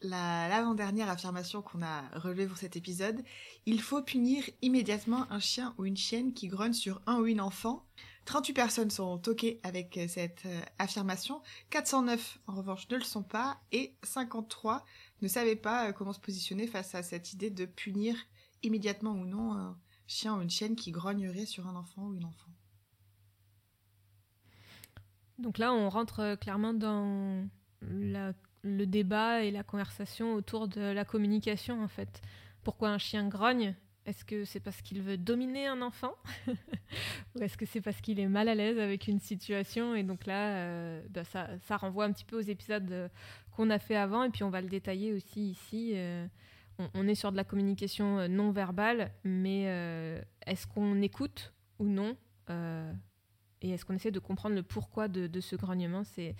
l'avant-dernière 0.00 1.10
affirmation 1.10 1.62
qu'on 1.62 1.82
a 1.82 2.02
relevée 2.14 2.46
pour 2.46 2.56
cet 2.56 2.76
épisode, 2.76 3.22
il 3.66 3.80
faut 3.82 4.02
punir 4.02 4.44
immédiatement 4.62 5.30
un 5.30 5.40
chien 5.40 5.74
ou 5.78 5.84
une 5.84 5.96
chienne 5.96 6.32
qui 6.32 6.48
grogne 6.48 6.72
sur 6.72 7.00
un 7.06 7.18
ou 7.18 7.26
une 7.26 7.40
enfant. 7.40 7.86
38 8.24 8.52
personnes 8.52 8.90
sont 8.90 9.18
toquées 9.18 9.60
avec 9.62 9.96
euh, 9.96 10.06
cette 10.08 10.44
euh, 10.46 10.60
affirmation, 10.78 11.42
409 11.70 12.38
en 12.46 12.54
revanche 12.54 12.88
ne 12.90 12.96
le 12.96 13.02
sont 13.02 13.22
pas, 13.22 13.60
et 13.72 13.94
53 14.02 14.84
ne 15.22 15.28
savaient 15.28 15.56
pas 15.56 15.92
comment 15.92 16.12
se 16.12 16.20
positionner 16.20 16.66
face 16.66 16.94
à 16.94 17.02
cette 17.02 17.32
idée 17.32 17.50
de 17.50 17.64
punir 17.64 18.16
immédiatement 18.62 19.12
ou 19.12 19.24
non 19.24 19.74
chien 20.06 20.36
ou 20.36 20.42
une 20.42 20.50
chienne 20.50 20.76
qui 20.76 20.90
grognerait 20.90 21.46
sur 21.46 21.66
un 21.66 21.76
enfant 21.76 22.02
ou 22.08 22.14
une 22.14 22.24
enfant. 22.24 22.50
Donc 25.38 25.56
là, 25.56 25.72
on 25.72 25.88
rentre 25.88 26.34
clairement 26.34 26.74
dans 26.74 27.48
le 27.80 28.84
débat 28.84 29.42
et 29.42 29.50
la 29.50 29.62
conversation 29.62 30.34
autour 30.34 30.68
de 30.68 30.80
la 30.80 31.04
communication, 31.04 31.82
en 31.82 31.88
fait. 31.88 32.20
Pourquoi 32.62 32.90
un 32.90 32.98
chien 32.98 33.28
grogne 33.28 33.74
Est-ce 34.06 34.24
que 34.24 34.44
c'est 34.44 34.60
parce 34.60 34.80
qu'il 34.80 35.02
veut 35.02 35.18
dominer 35.18 35.66
un 35.66 35.82
enfant 35.82 36.14
Ou 36.48 37.42
est-ce 37.42 37.56
que 37.56 37.66
c'est 37.66 37.82
parce 37.82 38.00
qu'il 38.00 38.18
est 38.18 38.28
mal 38.28 38.48
à 38.48 38.54
l'aise 38.54 38.78
avec 38.78 39.08
une 39.08 39.20
situation 39.20 39.94
Et 39.94 40.02
donc 40.02 40.26
là, 40.26 40.56
euh, 40.56 41.02
bah, 41.10 41.22
ça, 41.24 41.76
renvoie 41.76 42.06
un 42.06 42.12
petit 42.12 42.24
peu 42.24 42.38
aux 42.38 42.42
épisodes 42.42 42.90
euh, 42.90 43.08
qu'on 43.52 43.68
a 43.68 43.78
fait 43.78 43.96
avant, 43.96 44.22
et 44.22 44.30
puis 44.30 44.42
on 44.42 44.50
va 44.50 44.62
le 44.62 44.68
détailler 44.68 45.12
aussi 45.12 45.50
ici. 45.50 45.92
Euh, 45.94 46.26
on, 46.94 47.06
est 47.06 47.14
sur 47.14 47.30
de 47.30 47.36
la 47.36 47.44
communication 47.44 48.26
non 48.28 48.52
verbale, 48.52 49.12
mais 49.22 49.64
est-ce 50.46 50.66
qu'on 50.66 51.02
écoute 51.02 51.52
ou 51.78 51.84
non 51.84 52.16
et 53.62 53.68
est-ce 53.72 53.84
qu'on 53.84 53.94
essaie 53.94 54.10
de 54.10 54.18
comprendre 54.18 54.54
le 54.54 54.62
pourquoi 54.62 55.06
de, 55.06 55.40
ce 55.40 55.56
grognement? 55.56 56.04
C'est, 56.04 56.34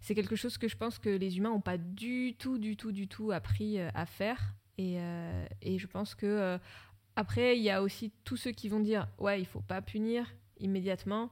c'est 0.00 0.14
quelque 0.14 0.36
chose 0.36 0.58
que 0.58 0.68
je 0.68 0.76
pense 0.76 1.00
que 1.00 1.10
les 1.10 1.38
humains 1.38 1.50
n'ont 1.50 1.60
pas 1.60 1.76
du 1.76 2.36
tout, 2.38 2.58
du 2.58 2.76
tout, 2.76 2.92
du 2.92 3.08
tout 3.08 3.32
appris 3.32 3.80
à 3.80 4.06
faire. 4.06 4.54
Et, 4.78 4.96
je 4.96 5.86
pense 5.88 6.14
que 6.14 6.56
après, 7.20 7.58
il 7.58 7.62
y 7.62 7.70
a 7.70 7.82
aussi 7.82 8.10
tous 8.24 8.36
ceux 8.36 8.50
qui 8.50 8.68
vont 8.68 8.80
dire 8.80 9.06
ouais, 9.18 9.40
il 9.40 9.46
faut 9.46 9.60
pas 9.60 9.82
punir 9.82 10.26
immédiatement. 10.58 11.30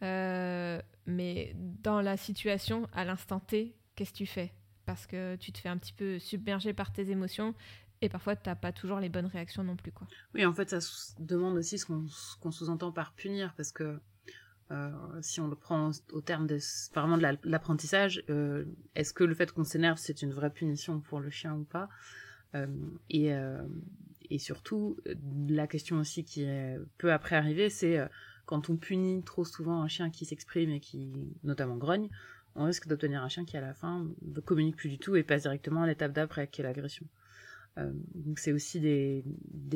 mais 0.00 1.54
dans 1.56 2.00
la 2.00 2.16
situation, 2.16 2.88
à 2.92 3.04
l'instant 3.04 3.40
T, 3.40 3.74
qu'est-ce 3.94 4.12
que 4.12 4.18
tu 4.18 4.26
fais? 4.26 4.52
Parce 4.86 5.06
que 5.06 5.36
tu 5.36 5.52
te 5.52 5.58
fais 5.58 5.68
un 5.68 5.78
petit 5.78 5.92
peu 5.92 6.18
submerger 6.18 6.72
par 6.74 6.92
tes 6.92 7.10
émotions 7.10 7.54
Et 8.02 8.08
parfois, 8.08 8.36
tu 8.36 8.48
n'as 8.48 8.54
pas 8.56 8.72
toujours 8.72 9.00
les 9.00 9.08
bonnes 9.08 9.26
réactions 9.26 9.64
non 9.64 9.76
plus. 9.76 9.92
Quoi. 9.92 10.06
Oui, 10.34 10.44
en 10.44 10.52
fait, 10.52 10.68
ça 10.68 10.78
demande 11.18 11.56
aussi 11.56 11.78
ce 11.78 11.86
qu'on 11.86 12.50
sous-entend 12.50 12.92
par 12.92 13.12
punir, 13.14 13.54
parce 13.56 13.72
que 13.72 13.98
euh, 14.70 14.90
si 15.20 15.40
on 15.40 15.48
le 15.48 15.56
prend 15.56 15.90
au, 16.12 16.20
terme 16.20 16.46
de, 16.46 16.58
vraiment 16.94 17.18
de 17.18 17.26
l'apprentissage, 17.44 18.24
euh, 18.30 18.64
est-ce 18.94 19.12
que 19.12 19.24
le 19.24 19.34
fait 19.34 19.52
qu'on 19.52 19.64
s'énerve, 19.64 19.98
c'est 19.98 20.22
une 20.22 20.32
vraie 20.32 20.50
punition 20.50 21.00
pour 21.00 21.20
le 21.20 21.30
chien 21.30 21.54
ou 21.54 21.64
pas? 21.64 21.88
Euh, 22.54 22.66
et, 23.10 23.32
et, 24.30 24.38
surtout, 24.38 24.96
la 25.48 25.66
question 25.66 25.98
aussi 25.98 26.24
qui 26.24 26.46
peut 26.98 27.12
après 27.12 27.36
arriver, 27.36 27.70
c'est 27.70 27.98
quand 28.46 28.70
on 28.70 28.76
punit 28.76 29.22
trop 29.22 29.44
souvent 29.44 29.82
un 29.82 29.88
chien 29.88 30.10
qui 30.10 30.24
s'exprime 30.24 30.70
et 30.70 30.80
qui 30.80 31.12
notamment 31.42 31.76
grogne, 31.76 32.08
on 32.56 32.64
risque 32.64 32.86
d'obtenir 32.86 33.22
un 33.22 33.28
chien 33.28 33.44
qui 33.44 33.56
à 33.56 33.60
la 33.60 33.74
fin 33.74 34.06
ne 34.22 34.40
communique 34.40 34.76
plus 34.76 34.88
du 34.88 34.98
tout 34.98 35.16
et 35.16 35.22
passe 35.22 35.42
directement 35.42 35.82
à 35.82 35.86
l'étape 35.86 36.12
d'après 36.12 36.46
qui 36.46 36.60
est 36.60 36.64
l'agression. 36.64 37.06
Euh, 37.78 37.90
donc 38.14 38.38
c'est 38.38 38.52
aussi 38.52 38.78
des, 38.78 39.24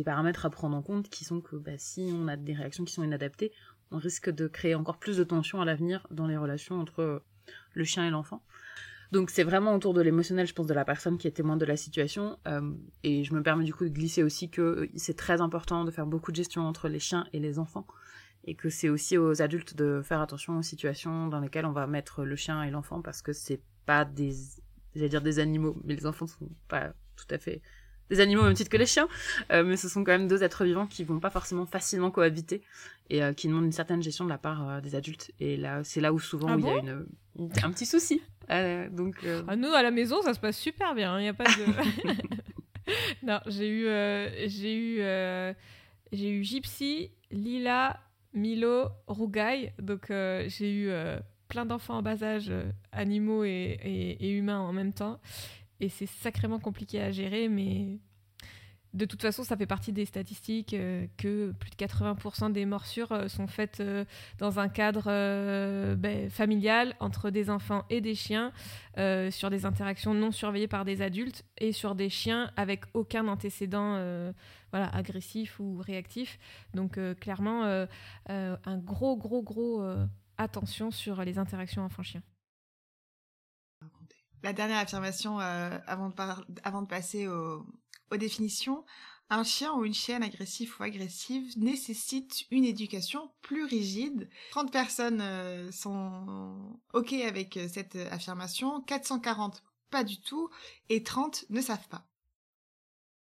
paramètres 0.04 0.46
à 0.46 0.50
prendre 0.50 0.76
en 0.76 0.82
compte 0.82 1.08
qui 1.08 1.24
sont 1.24 1.40
que 1.40 1.56
bah, 1.56 1.76
si 1.76 2.10
on 2.14 2.28
a 2.28 2.36
des 2.36 2.54
réactions 2.54 2.84
qui 2.84 2.92
sont 2.92 3.02
inadaptées, 3.02 3.52
on 3.90 3.98
risque 3.98 4.30
de 4.30 4.46
créer 4.46 4.74
encore 4.74 4.98
plus 4.98 5.16
de 5.16 5.24
tension 5.24 5.60
à 5.60 5.64
l'avenir 5.64 6.06
dans 6.10 6.26
les 6.26 6.36
relations 6.36 6.80
entre 6.80 7.22
le 7.74 7.84
chien 7.84 8.06
et 8.06 8.10
l'enfant. 8.10 8.42
Donc 9.10 9.30
c'est 9.30 9.42
vraiment 9.42 9.74
autour 9.74 9.94
de 9.94 10.00
l'émotionnel, 10.00 10.46
je 10.46 10.52
pense, 10.52 10.66
de 10.66 10.74
la 10.74 10.84
personne 10.84 11.16
qui 11.16 11.26
est 11.26 11.32
témoin 11.32 11.56
de 11.56 11.64
la 11.64 11.76
situation. 11.76 12.38
Euh, 12.46 12.72
et 13.02 13.24
je 13.24 13.34
me 13.34 13.42
permets 13.42 13.64
du 13.64 13.72
coup 13.72 13.84
de 13.84 13.90
glisser 13.90 14.22
aussi 14.22 14.50
que 14.50 14.60
euh, 14.60 14.90
c'est 14.96 15.16
très 15.16 15.40
important 15.40 15.84
de 15.84 15.90
faire 15.90 16.06
beaucoup 16.06 16.30
de 16.30 16.36
gestion 16.36 16.66
entre 16.66 16.88
les 16.88 16.98
chiens 16.98 17.26
et 17.32 17.38
les 17.38 17.58
enfants. 17.58 17.86
Et 18.44 18.54
que 18.54 18.68
c'est 18.68 18.88
aussi 18.88 19.18
aux 19.18 19.42
adultes 19.42 19.76
de 19.76 20.00
faire 20.02 20.20
attention 20.20 20.58
aux 20.58 20.62
situations 20.62 21.28
dans 21.28 21.40
lesquelles 21.40 21.66
on 21.66 21.72
va 21.72 21.86
mettre 21.86 22.24
le 22.24 22.36
chien 22.36 22.62
et 22.62 22.70
l'enfant 22.70 23.02
parce 23.02 23.20
que 23.20 23.32
c'est 23.32 23.60
pas 23.84 24.04
des, 24.04 24.32
j'allais 24.94 25.08
dire 25.08 25.22
des 25.22 25.38
animaux, 25.38 25.76
mais 25.84 25.94
les 25.94 26.06
enfants 26.06 26.26
sont 26.26 26.48
pas 26.68 26.92
tout 27.16 27.26
à 27.30 27.38
fait 27.38 27.60
des 28.10 28.20
animaux 28.20 28.42
au 28.42 28.44
même 28.44 28.54
titre 28.54 28.70
que 28.70 28.76
les 28.76 28.86
chiens, 28.86 29.08
euh, 29.52 29.64
mais 29.64 29.76
ce 29.76 29.88
sont 29.88 30.04
quand 30.04 30.12
même 30.12 30.28
deux 30.28 30.42
êtres 30.42 30.64
vivants 30.64 30.86
qui 30.86 31.04
vont 31.04 31.20
pas 31.20 31.30
forcément 31.30 31.66
facilement 31.66 32.10
cohabiter 32.10 32.62
et 33.10 33.22
euh, 33.22 33.32
qui 33.32 33.48
demandent 33.48 33.64
une 33.64 33.72
certaine 33.72 34.02
gestion 34.02 34.24
de 34.24 34.30
la 34.30 34.38
part 34.38 34.68
euh, 34.68 34.80
des 34.80 34.94
adultes. 34.94 35.30
Et 35.40 35.56
là, 35.56 35.82
c'est 35.84 36.00
là 36.00 36.12
où 36.12 36.18
souvent 36.18 36.48
ah 36.48 36.56
il 36.58 36.64
y 36.64 36.68
a 36.68 36.78
une, 36.78 37.06
un 37.62 37.70
petit 37.70 37.86
souci. 37.86 38.22
Donc, 38.90 39.24
ah, 39.46 39.56
nous, 39.56 39.72
à 39.72 39.82
la 39.82 39.90
maison, 39.90 40.22
ça 40.22 40.34
se 40.34 40.40
passe 40.40 40.58
super 40.58 40.94
bien. 40.94 41.18
Il 41.18 41.18
hein, 41.18 41.20
n'y 41.22 41.28
a 41.28 41.34
pas 41.34 41.44
de. 41.44 42.22
non, 43.22 43.40
j'ai 43.46 43.68
eu, 43.68 44.48
j'ai 44.48 44.76
eu, 44.76 45.54
j'ai 46.12 46.30
eu 46.30 46.42
Gypsy, 46.42 47.10
Lila, 47.30 48.00
Milo, 48.32 48.88
Rougaille. 49.06 49.72
Donc, 49.78 50.06
j'ai 50.08 50.72
eu 50.72 50.90
plein 51.48 51.66
d'enfants 51.66 51.98
en 51.98 52.02
bas 52.02 52.22
âge, 52.22 52.52
animaux 52.92 53.44
et, 53.44 53.78
et 54.20 54.30
humains 54.30 54.60
en 54.60 54.72
même 54.72 54.92
temps 54.92 55.20
et 55.80 55.88
c'est 55.88 56.06
sacrément 56.06 56.58
compliqué 56.58 57.00
à 57.00 57.10
gérer, 57.10 57.48
mais 57.48 57.98
de 58.94 59.04
toute 59.04 59.20
façon, 59.20 59.44
ça 59.44 59.56
fait 59.56 59.66
partie 59.66 59.92
des 59.92 60.06
statistiques 60.06 60.72
euh, 60.72 61.06
que 61.18 61.52
plus 61.52 61.70
de 61.70 61.76
80% 61.76 62.52
des 62.52 62.64
morsures 62.64 63.12
euh, 63.12 63.28
sont 63.28 63.46
faites 63.46 63.80
euh, 63.80 64.04
dans 64.38 64.58
un 64.58 64.68
cadre 64.68 65.04
ben, 65.94 66.30
familial 66.30 66.94
entre 66.98 67.30
des 67.30 67.50
enfants 67.50 67.84
et 67.90 68.00
des 68.00 68.14
chiens, 68.14 68.52
sur 69.30 69.50
des 69.50 69.64
interactions 69.64 70.12
non 70.12 70.32
surveillées 70.32 70.66
par 70.66 70.84
des 70.84 71.02
adultes 71.02 71.44
et 71.58 71.72
sur 71.72 71.94
des 71.94 72.08
chiens 72.08 72.50
avec 72.56 72.84
aucun 72.94 73.28
antécédent 73.28 73.92
voilà, 74.72 74.88
agressif 74.88 75.60
ou 75.60 75.78
réactif. 75.78 76.38
Donc 76.74 76.98
clairement, 77.20 77.64
un 78.26 78.78
gros, 78.78 79.16
gros, 79.16 79.42
gros 79.42 79.84
attention 80.36 80.90
sur 80.90 81.22
les 81.24 81.38
interactions 81.38 81.84
enfant-chien. 81.84 82.22
La 84.42 84.52
dernière 84.52 84.78
affirmation 84.78 85.38
avant, 85.38 86.08
de 86.08 86.86
passer 86.86 87.28
aux 88.10 88.16
définitions. 88.16 88.84
Un 89.30 89.44
chien 89.44 89.74
ou 89.74 89.84
une 89.84 89.94
chienne 89.94 90.22
agressif 90.22 90.80
ou 90.80 90.84
agressive 90.84 91.58
nécessite 91.58 92.46
une 92.50 92.64
éducation 92.64 93.30
plus 93.42 93.64
rigide. 93.64 94.28
30 94.52 94.72
personnes 94.72 95.20
euh, 95.20 95.70
sont 95.70 96.78
OK 96.94 97.12
avec 97.12 97.56
euh, 97.56 97.68
cette 97.68 97.96
affirmation, 97.96 98.80
440 98.82 99.62
pas 99.90 100.04
du 100.04 100.20
tout, 100.20 100.50
et 100.90 101.02
30 101.02 101.46
ne 101.48 101.60
savent 101.62 101.88
pas. 101.88 102.06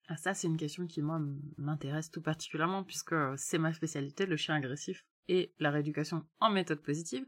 Ah, 0.09 0.17
ça, 0.19 0.35
c'est 0.35 0.49
une 0.49 0.59
question 0.59 0.87
qui, 0.87 1.01
moi, 1.01 1.19
m'intéresse 1.57 2.11
tout 2.11 2.21
particulièrement, 2.21 2.85
puisque 2.85 3.15
c'est 3.37 3.57
ma 3.57 3.73
spécialité, 3.73 4.27
le 4.27 4.37
chien 4.37 4.55
agressif 4.55 5.07
et 5.29 5.55
la 5.61 5.71
rééducation 5.71 6.27
en 6.41 6.51
méthode 6.51 6.83
positive. 6.83 7.25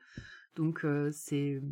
Donc, 0.56 0.84
c'est 1.10 1.62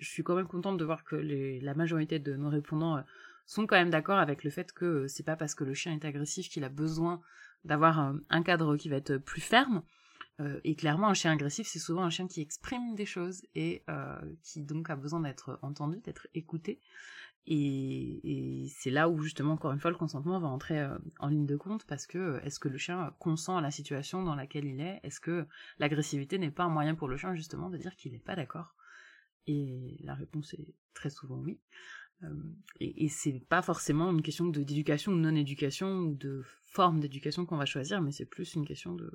je 0.00 0.08
suis 0.08 0.22
quand 0.22 0.34
même 0.34 0.48
contente 0.48 0.78
de 0.78 0.84
voir 0.84 1.04
que 1.04 1.16
la 1.16 1.74
majorité 1.74 2.18
de 2.18 2.34
nos 2.34 2.48
répondants 2.48 2.96
euh, 2.96 3.02
sont 3.50 3.66
quand 3.66 3.76
même 3.76 3.90
d'accord 3.90 4.18
avec 4.18 4.44
le 4.44 4.50
fait 4.50 4.72
que 4.72 4.84
euh, 4.84 5.08
c'est 5.08 5.24
pas 5.24 5.36
parce 5.36 5.56
que 5.56 5.64
le 5.64 5.74
chien 5.74 5.92
est 5.92 6.04
agressif 6.04 6.48
qu'il 6.48 6.62
a 6.62 6.68
besoin 6.68 7.20
d'avoir 7.64 8.00
euh, 8.00 8.12
un 8.30 8.42
cadre 8.42 8.76
qui 8.76 8.88
va 8.88 8.96
être 8.96 9.16
plus 9.16 9.40
ferme. 9.40 9.82
et 10.64 10.74
clairement, 10.74 11.08
un 11.08 11.14
chien 11.14 11.32
agressif, 11.32 11.66
c'est 11.66 11.78
souvent 11.78 12.02
un 12.02 12.08
chien 12.08 12.26
qui 12.26 12.40
exprime 12.40 12.94
des 12.94 13.04
choses 13.04 13.42
et 13.54 13.84
qui 14.42 14.62
donc 14.62 14.88
a 14.88 14.96
besoin 14.96 15.20
d'être 15.20 15.58
entendu, 15.60 16.00
d'être 16.00 16.28
écouté. 16.32 16.80
Et, 17.46 18.66
c'est 18.78 18.90
là 18.90 19.10
où 19.10 19.20
justement, 19.20 19.52
encore 19.52 19.72
une 19.72 19.80
fois, 19.80 19.90
le 19.90 19.98
consentement 19.98 20.40
va 20.40 20.48
entrer 20.48 20.82
en 21.18 21.28
ligne 21.28 21.44
de 21.44 21.58
compte 21.58 21.84
parce 21.84 22.06
que 22.06 22.40
est-ce 22.42 22.58
que 22.58 22.68
le 22.70 22.78
chien 22.78 23.14
consent 23.18 23.58
à 23.58 23.60
la 23.60 23.70
situation 23.70 24.22
dans 24.22 24.34
laquelle 24.34 24.64
il 24.64 24.80
est? 24.80 25.00
Est-ce 25.02 25.20
que 25.20 25.46
l'agressivité 25.78 26.38
n'est 26.38 26.50
pas 26.50 26.64
un 26.64 26.70
moyen 26.70 26.94
pour 26.94 27.08
le 27.08 27.18
chien 27.18 27.34
justement 27.34 27.68
de 27.68 27.76
dire 27.76 27.94
qu'il 27.96 28.12
n'est 28.12 28.18
pas 28.18 28.34
d'accord? 28.34 28.74
Et 29.46 29.98
la 30.00 30.14
réponse 30.14 30.54
est 30.54 30.74
très 30.94 31.10
souvent 31.10 31.36
oui. 31.36 31.60
Et, 32.80 33.04
et 33.04 33.08
c'est 33.08 33.40
pas 33.48 33.62
forcément 33.62 34.10
une 34.10 34.22
question 34.22 34.46
d'éducation 34.46 35.12
ou 35.12 35.16
non-éducation 35.16 36.00
ou 36.00 36.14
de 36.14 36.42
forme 36.64 37.00
d'éducation 37.00 37.46
qu'on 37.46 37.56
va 37.56 37.66
choisir, 37.66 38.00
mais 38.00 38.12
c'est 38.12 38.26
plus 38.26 38.54
une 38.54 38.66
question 38.66 38.94
de 38.94 39.10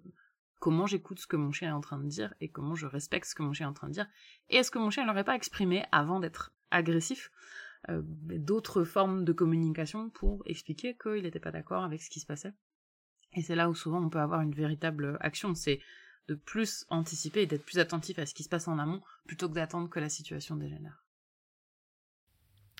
comment 0.59 0.87
j'écoute 0.87 1.19
ce 1.19 1.27
que 1.27 1.35
mon 1.35 1.51
chien 1.51 1.69
est 1.69 1.73
en 1.73 1.81
train 1.81 1.99
de 1.99 2.07
dire 2.07 2.33
et 2.41 2.49
comment 2.49 2.75
je 2.75 2.87
respecte 2.87 3.27
ce 3.27 3.35
que 3.35 3.43
mon 3.43 3.53
chien 3.53 3.67
est 3.67 3.69
en 3.69 3.73
train 3.73 3.87
de 3.87 3.93
dire. 3.93 4.07
Et 4.49 4.55
est-ce 4.57 4.71
que 4.71 4.79
mon 4.79 4.89
chien 4.89 5.05
n'aurait 5.05 5.23
pas 5.23 5.35
exprimé 5.35 5.83
avant 5.91 6.19
d'être 6.19 6.53
agressif? 6.71 7.31
D'autres 7.87 8.83
formes 8.83 9.25
de 9.25 9.31
communication 9.31 10.09
pour 10.09 10.41
expliquer 10.47 10.97
qu'il 10.97 11.21
n'était 11.21 11.39
pas 11.39 11.51
d'accord 11.51 11.83
avec 11.83 12.01
ce 12.01 12.09
qui 12.09 12.19
se 12.19 12.25
passait. 12.25 12.53
Et 13.33 13.43
c'est 13.43 13.55
là 13.55 13.69
où 13.69 13.75
souvent 13.75 14.03
on 14.03 14.09
peut 14.09 14.19
avoir 14.19 14.41
une 14.41 14.55
véritable 14.55 15.17
action. 15.19 15.53
C'est 15.53 15.79
de 16.27 16.33
plus 16.33 16.85
anticiper 16.89 17.43
et 17.43 17.45
d'être 17.45 17.65
plus 17.65 17.77
attentif 17.77 18.17
à 18.17 18.25
ce 18.25 18.33
qui 18.33 18.41
se 18.41 18.49
passe 18.49 18.67
en 18.67 18.79
amont 18.79 19.03
plutôt 19.27 19.47
que 19.47 19.53
d'attendre 19.53 19.89
que 19.89 19.99
la 19.99 20.09
situation 20.09 20.55
dégénère. 20.55 21.04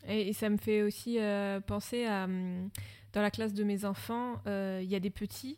Et, 0.08 0.34
ça 0.34 0.50
me 0.50 0.58
fait 0.58 0.82
aussi 0.82 1.20
euh, 1.20 1.60
penser 1.60 2.06
à 2.06 2.26
hum, 2.26 2.70
dans 3.14 3.22
la 3.22 3.32
classe 3.32 3.54
de 3.54 3.64
mes 3.64 3.86
enfants, 3.86 4.42
euh, 4.48 4.80
il 4.84 4.90
y 4.90 4.96
a 4.96 5.00
des 5.00 5.10
petits 5.10 5.58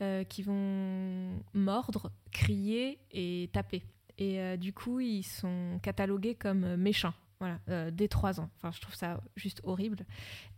euh, 0.00 0.24
qui 0.24 0.42
vont 0.42 1.40
mordre, 1.52 2.10
crier 2.30 2.98
et 3.10 3.50
taper. 3.52 3.82
Et 4.18 4.56
du 4.56 4.72
coup, 4.72 5.00
ils 5.00 5.24
sont 5.24 5.80
catalogués 5.82 6.36
comme 6.36 6.76
méchants. 6.76 7.14
Voilà, 7.42 7.58
euh, 7.70 7.90
dès 7.90 8.06
3 8.06 8.38
ans. 8.38 8.48
Enfin, 8.56 8.70
je 8.70 8.80
trouve 8.80 8.94
ça 8.94 9.20
juste 9.34 9.62
horrible. 9.64 10.06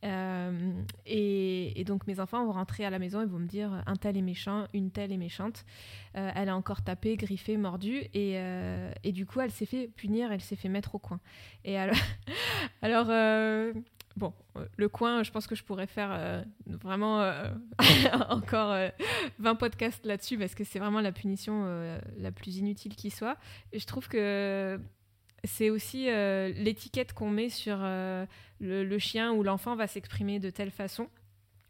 Euh, 0.04 0.70
et, 1.06 1.82
donc, 1.86 2.06
mes 2.06 2.20
enfants 2.20 2.44
vont 2.44 2.52
rentrer 2.52 2.84
à 2.84 2.90
la 2.90 2.98
maison 2.98 3.22
et 3.22 3.24
vont 3.24 3.38
me 3.38 3.46
dire 3.46 3.82
un 3.86 3.96
tel 3.96 4.18
est 4.18 4.22
méchant, 4.22 4.66
une 4.74 4.90
telle 4.90 5.10
est 5.10 5.16
méchante. 5.16 5.64
Euh, 6.14 6.30
elle 6.34 6.50
a 6.50 6.54
encore 6.54 6.82
tapé, 6.84 7.16
griffé, 7.16 7.56
mordu. 7.56 8.02
Et, 8.12 8.34
et 9.02 9.12
du 9.12 9.24
coup, 9.24 9.40
elle 9.40 9.50
s'est 9.50 9.64
fait 9.64 9.88
punir, 9.88 10.30
elle 10.30 10.42
s'est 10.42 10.56
fait 10.56 10.68
mettre 10.68 10.94
au 10.94 10.98
coin. 10.98 11.20
Et 11.64 11.78
alors, 11.78 11.96
bon, 14.18 14.34
le 14.76 14.88
coin, 14.90 15.22
je 15.22 15.30
pense 15.30 15.46
que 15.46 15.54
je 15.54 15.64
pourrais 15.64 15.86
faire 15.86 16.44
vraiment 16.66 17.32
encore 18.28 18.76
20 19.38 19.54
podcasts 19.54 20.04
là-dessus 20.04 20.36
parce 20.36 20.54
que 20.54 20.64
c'est 20.64 20.80
vraiment 20.80 21.00
la 21.00 21.12
punition 21.12 21.64
la 22.18 22.30
plus 22.30 22.58
inutile 22.58 22.94
qui 22.94 23.08
soit. 23.08 23.38
Je 23.72 23.86
trouve 23.86 24.06
que 24.06 24.78
c'est 25.44 25.70
aussi 25.70 26.08
euh, 26.08 26.52
l'étiquette 26.56 27.12
qu'on 27.12 27.30
met 27.30 27.48
sur 27.48 27.78
euh, 27.80 28.26
le, 28.60 28.98
chien 28.98 29.32
ou 29.32 29.42
l'enfant 29.42 29.76
va 29.76 29.86
s'exprimer 29.86 30.38
de 30.38 30.50
telle 30.50 30.70
façon. 30.70 31.08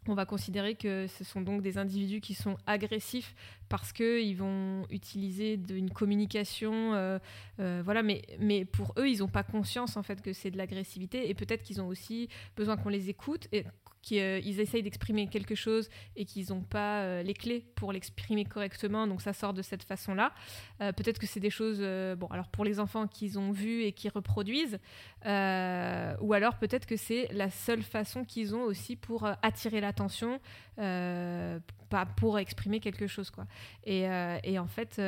On 0.06 0.14
va 0.14 0.26
considérer 0.26 0.74
que 0.74 1.06
ce 1.06 1.24
sont 1.24 1.40
donc 1.40 1.62
des 1.62 1.78
individus 1.78 2.20
qui 2.20 2.34
sont 2.34 2.58
agressifs 2.66 3.34
parce 3.70 3.90
qu'ils 3.90 4.36
vont 4.36 4.86
utiliser 4.90 5.58
une 5.70 5.90
communication, 5.90 6.92
euh, 6.94 7.18
voilà. 7.58 8.02
Mais, 8.02 8.20
mais 8.38 8.66
pour 8.66 8.92
eux, 8.98 9.08
ils 9.08 9.20
n'ont 9.20 9.28
pas 9.28 9.42
conscience 9.42 9.96
en 9.96 10.02
fait 10.02 10.20
que 10.20 10.34
c'est 10.34 10.50
de 10.50 10.58
l'agressivité 10.58 11.30
et 11.30 11.34
peut-être 11.34 11.62
qu'ils 11.62 11.80
ont 11.80 11.88
aussi 11.88 12.28
besoin 12.54 12.76
qu'on 12.76 12.90
les 12.90 13.08
écoute 13.08 13.48
et 13.50 13.64
qu'ils 14.04 14.20
euh, 14.20 14.40
essayent 14.44 14.82
d'exprimer 14.82 15.26
quelque 15.28 15.54
chose 15.54 15.88
et 16.14 16.24
qu'ils 16.24 16.50
n'ont 16.50 16.62
pas 16.62 17.00
euh, 17.00 17.22
les 17.22 17.34
clés 17.34 17.64
pour 17.74 17.92
l'exprimer 17.92 18.44
correctement, 18.44 19.06
donc 19.06 19.22
ça 19.22 19.32
sort 19.32 19.54
de 19.54 19.62
cette 19.62 19.82
façon-là. 19.82 20.32
Euh, 20.80 20.92
peut-être 20.92 21.18
que 21.18 21.26
c'est 21.26 21.40
des 21.40 21.50
choses, 21.50 21.80
bon, 22.18 22.26
alors 22.28 22.48
pour 22.48 22.64
les 22.64 22.78
enfants 22.78 23.06
qu'ils 23.06 23.38
ont 23.38 23.50
vues 23.50 23.82
et 23.82 23.92
qui 23.92 24.08
reproduisent, 24.08 24.78
ou 25.24 26.32
alors 26.32 26.56
peut-être 26.58 26.86
que 26.86 26.96
c'est 26.96 27.28
la 27.32 27.50
seule 27.50 27.82
façon 27.82 28.24
qu'ils 28.24 28.54
ont 28.54 28.62
aussi 28.62 28.96
pour 28.96 29.26
attirer 29.42 29.80
l'attention, 29.80 30.40
pas 30.76 32.06
pour 32.16 32.38
exprimer 32.38 32.80
quelque 32.80 33.06
chose, 33.06 33.30
quoi. 33.30 33.46
Et, 33.84 34.02
et 34.42 34.58
en 34.58 34.66
fait, 34.66 35.00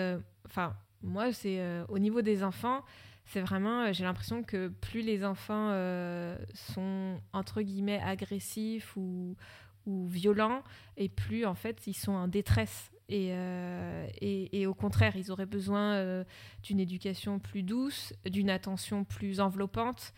enfin, 0.47 0.75
moi, 1.03 1.33
c'est 1.33 1.61
au 1.89 1.99
niveau 1.99 2.23
des 2.23 2.43
enfants, 2.43 2.83
C'est 3.27 3.41
vraiment, 3.41 3.93
j'ai 3.93 4.05
l'impression 4.05 4.43
que 4.43 4.69
plus 4.69 5.01
les 5.01 5.25
enfants 5.25 5.71
sont 6.55 7.21
entre 7.33 7.63
guillemets 7.63 8.01
agressifs 8.01 8.97
ou, 8.97 9.37
violents, 9.87 10.63
et 10.97 11.09
plus 11.09 11.45
en 11.45 11.55
fait 11.55 11.87
ils 11.87 11.95
sont 11.95 12.13
en 12.13 12.29
détresse. 12.29 12.91
Et, 13.09 13.29
et, 14.21 14.61
et, 14.61 14.67
au 14.67 14.75
contraire, 14.75 15.17
ils 15.17 15.31
auraient 15.31 15.47
besoin 15.47 16.25
d'une 16.63 16.81
éducation 16.81 17.39
plus 17.39 17.63
douce, 17.63 18.13
d'une 18.25 18.51
attention 18.51 19.05
plus 19.05 19.41
enveloppante 19.41 20.13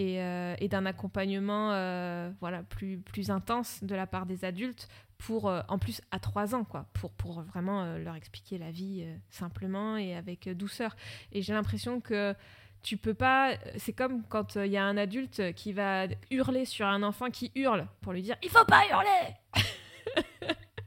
euh, 0.00 0.56
et, 0.58 0.66
d'un 0.66 0.86
accompagnement 0.86 1.70
euh, 1.72 2.32
voilà, 2.40 2.64
plus, 2.64 2.98
plus 2.98 3.30
intense 3.30 3.78
de 3.84 3.94
la 3.94 4.08
part 4.08 4.26
des 4.26 4.44
adultes 4.44 4.88
pour, 5.18 5.48
euh, 5.48 5.60
en 5.68 5.78
plus, 5.78 6.00
à 6.10 6.18
trois 6.18 6.54
ans, 6.54 6.64
quoi, 6.64 6.86
pour, 6.92 7.10
pour 7.12 7.42
vraiment 7.42 7.96
leur 7.96 8.14
expliquer 8.14 8.58
la 8.58 8.70
vie 8.70 9.06
simplement 9.30 9.96
et 9.96 10.14
avec 10.14 10.48
douceur. 10.48 10.96
Et 11.32 11.42
j'ai 11.42 11.52
l'impression 11.52 12.00
que 12.00 12.34
tu 12.82 12.96
peux 12.96 13.14
pas. 13.14 13.54
C'est 13.78 13.92
comme 13.92 14.22
quand 14.28 14.56
il 14.56 14.70
y 14.70 14.76
a 14.76 14.84
un 14.84 14.96
adulte 14.96 15.54
qui 15.54 15.72
va 15.72 16.06
hurler 16.30 16.64
sur 16.64 16.86
un 16.86 17.02
enfant 17.02 17.30
qui 17.30 17.50
hurle 17.54 17.86
pour 18.02 18.12
lui 18.12 18.22
dire 18.22 18.36
Il 18.42 18.50
faut 18.50 18.64
pas 18.64 18.82
hurler 18.90 19.34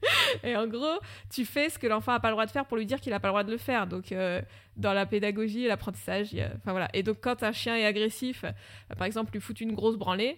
et 0.44 0.56
en 0.56 0.68
gros, 0.68 1.00
tu 1.30 1.46
fais 1.46 1.70
ce 1.70 1.80
que 1.80 1.88
l'enfant 1.88 2.12
n'a 2.12 2.20
pas 2.20 2.30
le 2.30 2.34
droit 2.34 2.46
de 2.46 2.52
faire 2.52 2.66
pour 2.66 2.78
lui 2.78 2.86
dire 2.86 3.00
qu'il 3.00 3.12
n'a 3.12 3.20
pas 3.20 3.28
le 3.28 3.32
droit 3.32 3.44
de 3.44 3.52
le 3.52 3.58
faire. 3.58 3.88
Donc, 3.88 4.12
euh, 4.12 4.42
dans 4.76 4.94
la 4.94 5.06
pédagogie 5.06 5.68
l'apprentissage, 5.68 6.36
enfin 6.56 6.72
voilà. 6.72 6.88
Et 6.94 7.04
donc, 7.04 7.18
quand 7.22 7.44
un 7.44 7.52
chien 7.52 7.76
est 7.76 7.86
agressif, 7.86 8.44
euh, 8.44 8.52
par 8.96 9.08
exemple, 9.08 9.32
lui 9.34 9.42
fout 9.42 9.60
une 9.62 9.74
grosse 9.74 9.98
branlée, 9.98 10.38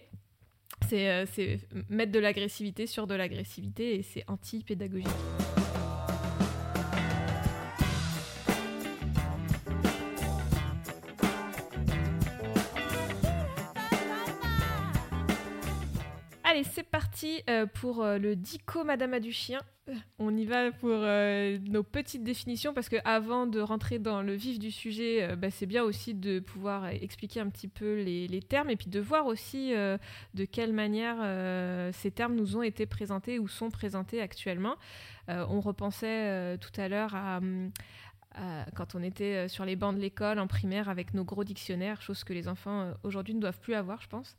c'est 0.87 1.09
euh, 1.09 1.25
mettre 1.89 2.11
de 2.11 2.19
l'agressivité 2.19 2.87
sur 2.87 3.07
de 3.07 3.15
l'agressivité 3.15 3.95
et 3.95 4.03
c'est 4.03 4.23
anti-pédagogique. 4.27 5.07
Euh, 17.49 17.65
pour 17.65 18.03
euh, 18.03 18.17
le 18.17 18.35
dico 18.35 18.83
Madame 18.83 19.19
du 19.19 19.31
chien. 19.31 19.61
Euh, 19.89 19.93
on 20.19 20.35
y 20.35 20.45
va 20.45 20.71
pour 20.71 20.89
nos 20.89 21.83
petites 21.83 22.23
définitions 22.23 22.73
parce 22.73 22.89
que 22.89 22.97
avant 23.05 23.47
de 23.47 23.59
rentrer 23.59 23.99
dans 23.99 24.21
le 24.21 24.33
vif 24.33 24.59
du 24.59 24.71
sujet, 24.71 25.35
bah, 25.35 25.49
c'est 25.49 25.65
bien 25.65 25.83
aussi 25.83 26.13
de 26.13 26.39
pouvoir 26.39 26.87
expliquer 26.87 27.39
un 27.39 27.49
petit 27.49 27.67
peu 27.67 28.01
les, 28.01 28.41
termes 28.41 28.69
et 28.69 28.75
puis 28.75 28.89
de 28.89 28.99
voir 28.99 29.25
aussi 29.25 29.71
de 29.71 30.45
quelle 30.45 30.73
manière 30.73 31.17
ces 31.93 32.11
termes 32.11 32.35
nous 32.35 32.55
ont 32.55 32.61
été 32.61 32.85
présentés 32.85 33.39
ou 33.39 33.47
sont 33.47 33.71
présentés 33.71 34.21
actuellement. 34.21 34.75
on 35.27 35.59
repensait 35.59 36.57
tout 36.59 36.79
à 36.79 36.87
l'heure 36.87 37.15
à, 37.15 37.39
hum, 38.39 38.65
quand 38.75 38.95
on 38.95 39.03
était 39.03 39.47
sur 39.47 39.65
les 39.65 39.75
bancs 39.75 39.95
de 39.95 40.01
l'école 40.01 40.39
en 40.39 40.47
primaire 40.47 40.89
avec 40.89 41.13
nos 41.13 41.23
gros 41.23 41.43
dictionnaires, 41.43 42.01
chose 42.01 42.23
que 42.23 42.33
les 42.33 42.47
enfants 42.47 42.91
aujourd'hui 43.03 43.35
ne 43.35 43.39
doivent 43.39 43.59
plus 43.59 43.75
avoir, 43.75 44.01
je 44.01 44.07
pense. 44.07 44.35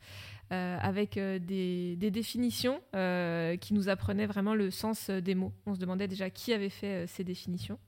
Euh, 0.51 0.77
avec 0.81 1.15
euh, 1.15 1.39
des, 1.39 1.95
définitions 2.11 2.81
euh, 2.93 3.55
qui 3.55 3.73
nous 3.73 3.87
apprenaient 3.87 4.25
vraiment 4.25 4.53
le 4.53 4.69
sens 4.69 5.09
des 5.09 5.33
mots. 5.33 5.53
On 5.65 5.75
se 5.75 5.79
demandait 5.79 6.09
déjà 6.09 6.29
qui 6.29 6.51
avait 6.51 6.69
fait 6.69 7.07
ces 7.07 7.23
définitions 7.23 7.79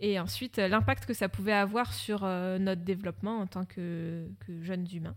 et 0.00 0.18
ensuite 0.18 0.56
l'impact 0.56 1.06
que 1.06 1.14
ça 1.14 1.28
pouvait 1.28 1.52
avoir 1.52 1.92
sur 1.92 2.22
notre 2.22 2.82
développement 2.82 3.38
en 3.38 3.46
tant 3.46 3.64
que, 3.64 4.26
jeunes 4.62 4.88
humains. 4.92 5.14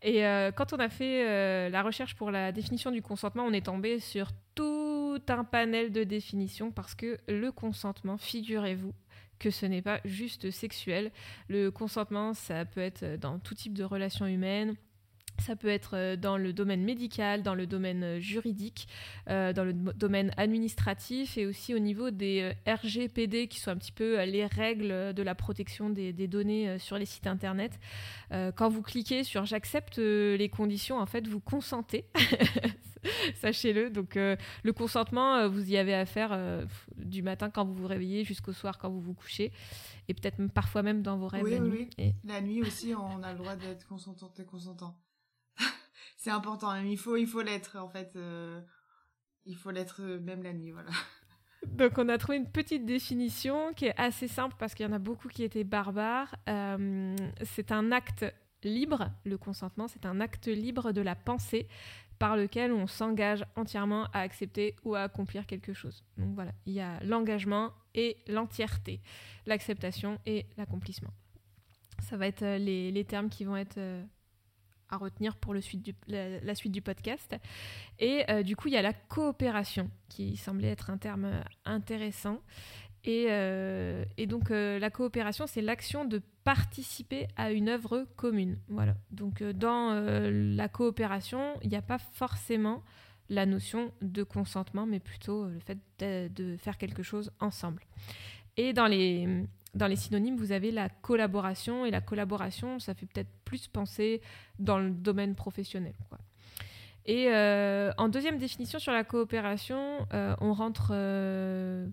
Et 0.00 0.22
quand 0.56 0.72
on 0.72 0.78
a 0.78 0.88
fait 0.88 1.68
la 1.68 1.82
recherche 1.82 2.14
pour 2.14 2.30
la 2.30 2.52
définition 2.52 2.90
du 2.90 3.02
consentement, 3.02 3.44
on 3.44 3.52
est 3.52 3.66
tombé 3.66 3.98
sur 3.98 4.30
tout 4.54 5.20
un 5.28 5.44
panel 5.44 5.92
de 5.92 6.04
définitions 6.04 6.70
parce 6.70 6.94
que 6.94 7.18
le 7.28 7.52
consentement, 7.52 8.16
figurez-vous, 8.16 8.94
que 9.40 9.50
ce 9.50 9.66
n'est 9.66 9.82
pas 9.82 10.00
juste 10.04 10.52
sexuel. 10.52 11.10
Le 11.48 11.70
consentement, 11.70 12.34
ça 12.34 12.64
peut 12.64 12.80
être 12.80 13.16
dans 13.16 13.40
tout 13.40 13.54
type 13.54 13.74
de 13.74 13.82
relations 13.82 14.26
humaines, 14.26 14.76
ça 15.40 15.56
peut 15.56 15.68
être 15.68 15.96
euh, 15.96 16.16
dans 16.16 16.36
le 16.36 16.52
domaine 16.52 16.82
médical, 16.82 17.42
dans 17.42 17.54
le 17.54 17.66
domaine 17.66 18.02
euh, 18.02 18.20
juridique, 18.20 18.88
euh, 19.28 19.52
dans 19.52 19.64
le 19.64 19.72
domaine 19.72 20.32
administratif 20.36 21.38
et 21.38 21.46
aussi 21.46 21.74
au 21.74 21.78
niveau 21.78 22.10
des 22.10 22.52
RGPD 22.66 23.48
qui 23.48 23.60
sont 23.60 23.70
un 23.70 23.76
petit 23.76 23.92
peu 23.92 24.22
les 24.24 24.46
règles 24.46 25.14
de 25.14 25.22
la 25.22 25.34
protection 25.34 25.90
des, 25.90 26.12
données 26.28 26.78
sur 26.78 26.98
les 26.98 27.06
sites 27.06 27.26
internet. 27.26 27.78
quand 28.30 28.68
vous 28.68 28.82
cliquez 28.82 29.24
sur 29.24 29.44
j'accepte 29.46 29.98
les 29.98 30.48
conditions, 30.48 30.98
en 30.98 31.06
fait, 31.06 31.26
vous 31.26 31.40
consentez. 31.40 32.04
Sachez-le. 33.40 33.90
Donc, 33.90 34.16
le 34.16 34.72
consentement, 34.72 35.48
vous 35.48 35.70
y 35.70 35.76
avez 35.76 35.94
affaire 35.94 36.38
du 36.96 37.22
matin 37.22 37.50
quand 37.50 37.64
vous 37.64 37.74
vous 37.74 37.86
réveillez 37.86 38.24
jusqu'au 38.24 38.52
soir 38.52 38.78
quand 38.78 38.90
vous 38.90 39.00
vous 39.00 39.14
couchez 39.14 39.52
et 40.08 40.14
peut-être 40.14 40.44
parfois 40.52 40.82
même 40.82 41.02
dans 41.02 41.16
vos 41.16 41.28
rêves. 41.28 41.44
Oui, 41.44 41.88
oui. 41.98 42.14
La 42.24 42.40
nuit 42.40 42.62
aussi, 42.62 42.94
on 42.94 43.22
a 43.22 43.32
le 43.32 43.38
droit 43.38 43.56
d'être 43.56 43.86
consentante 43.86 44.38
et 44.40 44.44
consentant 44.44 44.96
c'est 46.20 46.30
important. 46.30 46.76
Il 46.76 46.98
faut, 46.98 47.16
il 47.16 47.26
faut 47.26 47.40
l'être 47.40 47.76
en 47.78 47.88
fait. 47.88 48.12
Euh, 48.14 48.60
il 49.46 49.56
faut 49.56 49.70
l'être 49.70 50.02
euh, 50.02 50.20
même 50.20 50.42
la 50.42 50.52
nuit, 50.52 50.70
voilà. 50.70 50.90
Donc 51.66 51.96
on 51.96 52.08
a 52.10 52.18
trouvé 52.18 52.36
une 52.36 52.50
petite 52.50 52.84
définition 52.84 53.72
qui 53.72 53.86
est 53.86 53.98
assez 53.98 54.28
simple 54.28 54.54
parce 54.58 54.74
qu'il 54.74 54.84
y 54.84 54.88
en 54.88 54.92
a 54.92 54.98
beaucoup 54.98 55.28
qui 55.28 55.44
étaient 55.44 55.64
barbares. 55.64 56.34
Euh, 56.48 57.16
c'est 57.42 57.72
un 57.72 57.90
acte 57.90 58.26
libre, 58.62 59.10
le 59.24 59.38
consentement, 59.38 59.88
c'est 59.88 60.04
un 60.04 60.20
acte 60.20 60.46
libre 60.46 60.92
de 60.92 61.00
la 61.00 61.14
pensée 61.14 61.68
par 62.18 62.36
lequel 62.36 62.70
on 62.72 62.86
s'engage 62.86 63.42
entièrement 63.56 64.04
à 64.12 64.20
accepter 64.20 64.76
ou 64.84 64.94
à 64.94 65.00
accomplir 65.00 65.46
quelque 65.46 65.72
chose. 65.72 66.04
Donc 66.18 66.34
voilà, 66.34 66.52
il 66.66 66.74
y 66.74 66.80
a 66.80 67.02
l'engagement 67.02 67.72
et 67.94 68.18
l'entièreté, 68.28 69.00
l'acceptation 69.46 70.18
et 70.26 70.44
l'accomplissement. 70.58 71.12
Ça 72.02 72.18
va 72.18 72.26
être 72.26 72.44
les, 72.44 72.92
les, 72.92 73.04
termes 73.04 73.30
qui 73.30 73.44
vont 73.44 73.56
être 73.56 73.78
à 74.90 74.96
retenir 74.96 75.36
pour 75.36 75.54
la, 75.54 75.60
suite 75.60 75.82
du 76.72 76.82
podcast. 76.82 77.36
Et 77.98 78.24
euh, 78.30 78.42
du 78.42 78.56
coup, 78.56 78.68
il 78.68 78.74
y 78.74 78.76
a 78.76 78.82
la 78.82 78.92
coopération 78.92 79.90
qui 80.08 80.36
semblait 80.36 80.68
être 80.68 80.90
un 80.90 80.98
terme 80.98 81.42
intéressant. 81.64 82.40
Et, 83.04 83.26
euh, 83.30 84.04
donc, 84.26 84.50
euh, 84.50 84.78
la 84.78 84.90
coopération, 84.90 85.46
c'est 85.46 85.62
l'action 85.62 86.04
de 86.04 86.20
participer 86.44 87.28
à 87.36 87.52
une 87.52 87.68
œuvre 87.68 88.06
commune. 88.16 88.58
Voilà. 88.68 88.94
Donc, 89.10 89.42
dans 89.42 89.94
la 89.94 90.68
coopération, 90.68 91.54
il 91.62 91.70
n'y 91.70 91.76
a 91.76 91.82
pas 91.82 91.98
forcément 91.98 92.82
la 93.28 93.46
notion 93.46 93.92
de 94.02 94.24
consentement, 94.24 94.86
mais 94.86 94.98
plutôt 94.98 95.46
le 95.46 95.60
fait 95.60 95.78
de, 96.00 96.28
de 96.34 96.56
faire 96.56 96.76
quelque 96.78 97.04
chose 97.04 97.30
ensemble. 97.38 97.84
Et 98.56 98.72
dans 98.72 98.86
les, 98.86 99.46
dans 99.74 99.86
les 99.86 99.96
synonymes, 99.96 100.36
vous 100.36 100.52
avez 100.52 100.70
la 100.70 100.88
collaboration, 100.88 101.86
et 101.86 101.90
la 101.90 102.00
collaboration, 102.00 102.78
ça 102.78 102.94
fait 102.94 103.06
peut-être 103.06 103.30
plus 103.44 103.68
penser 103.68 104.20
dans 104.58 104.78
le 104.78 104.90
domaine 104.90 105.34
professionnel. 105.34 105.94
Et 107.06 107.28
euh, 107.28 107.92
en 107.98 108.08
deuxième 108.08 108.38
définition 108.38 108.78
sur 108.78 108.92
la 108.92 109.04
coopération, 109.04 110.06
euh, 110.12 110.34
on 110.40 110.52
rentre 110.52 110.90
euh, 110.92 111.86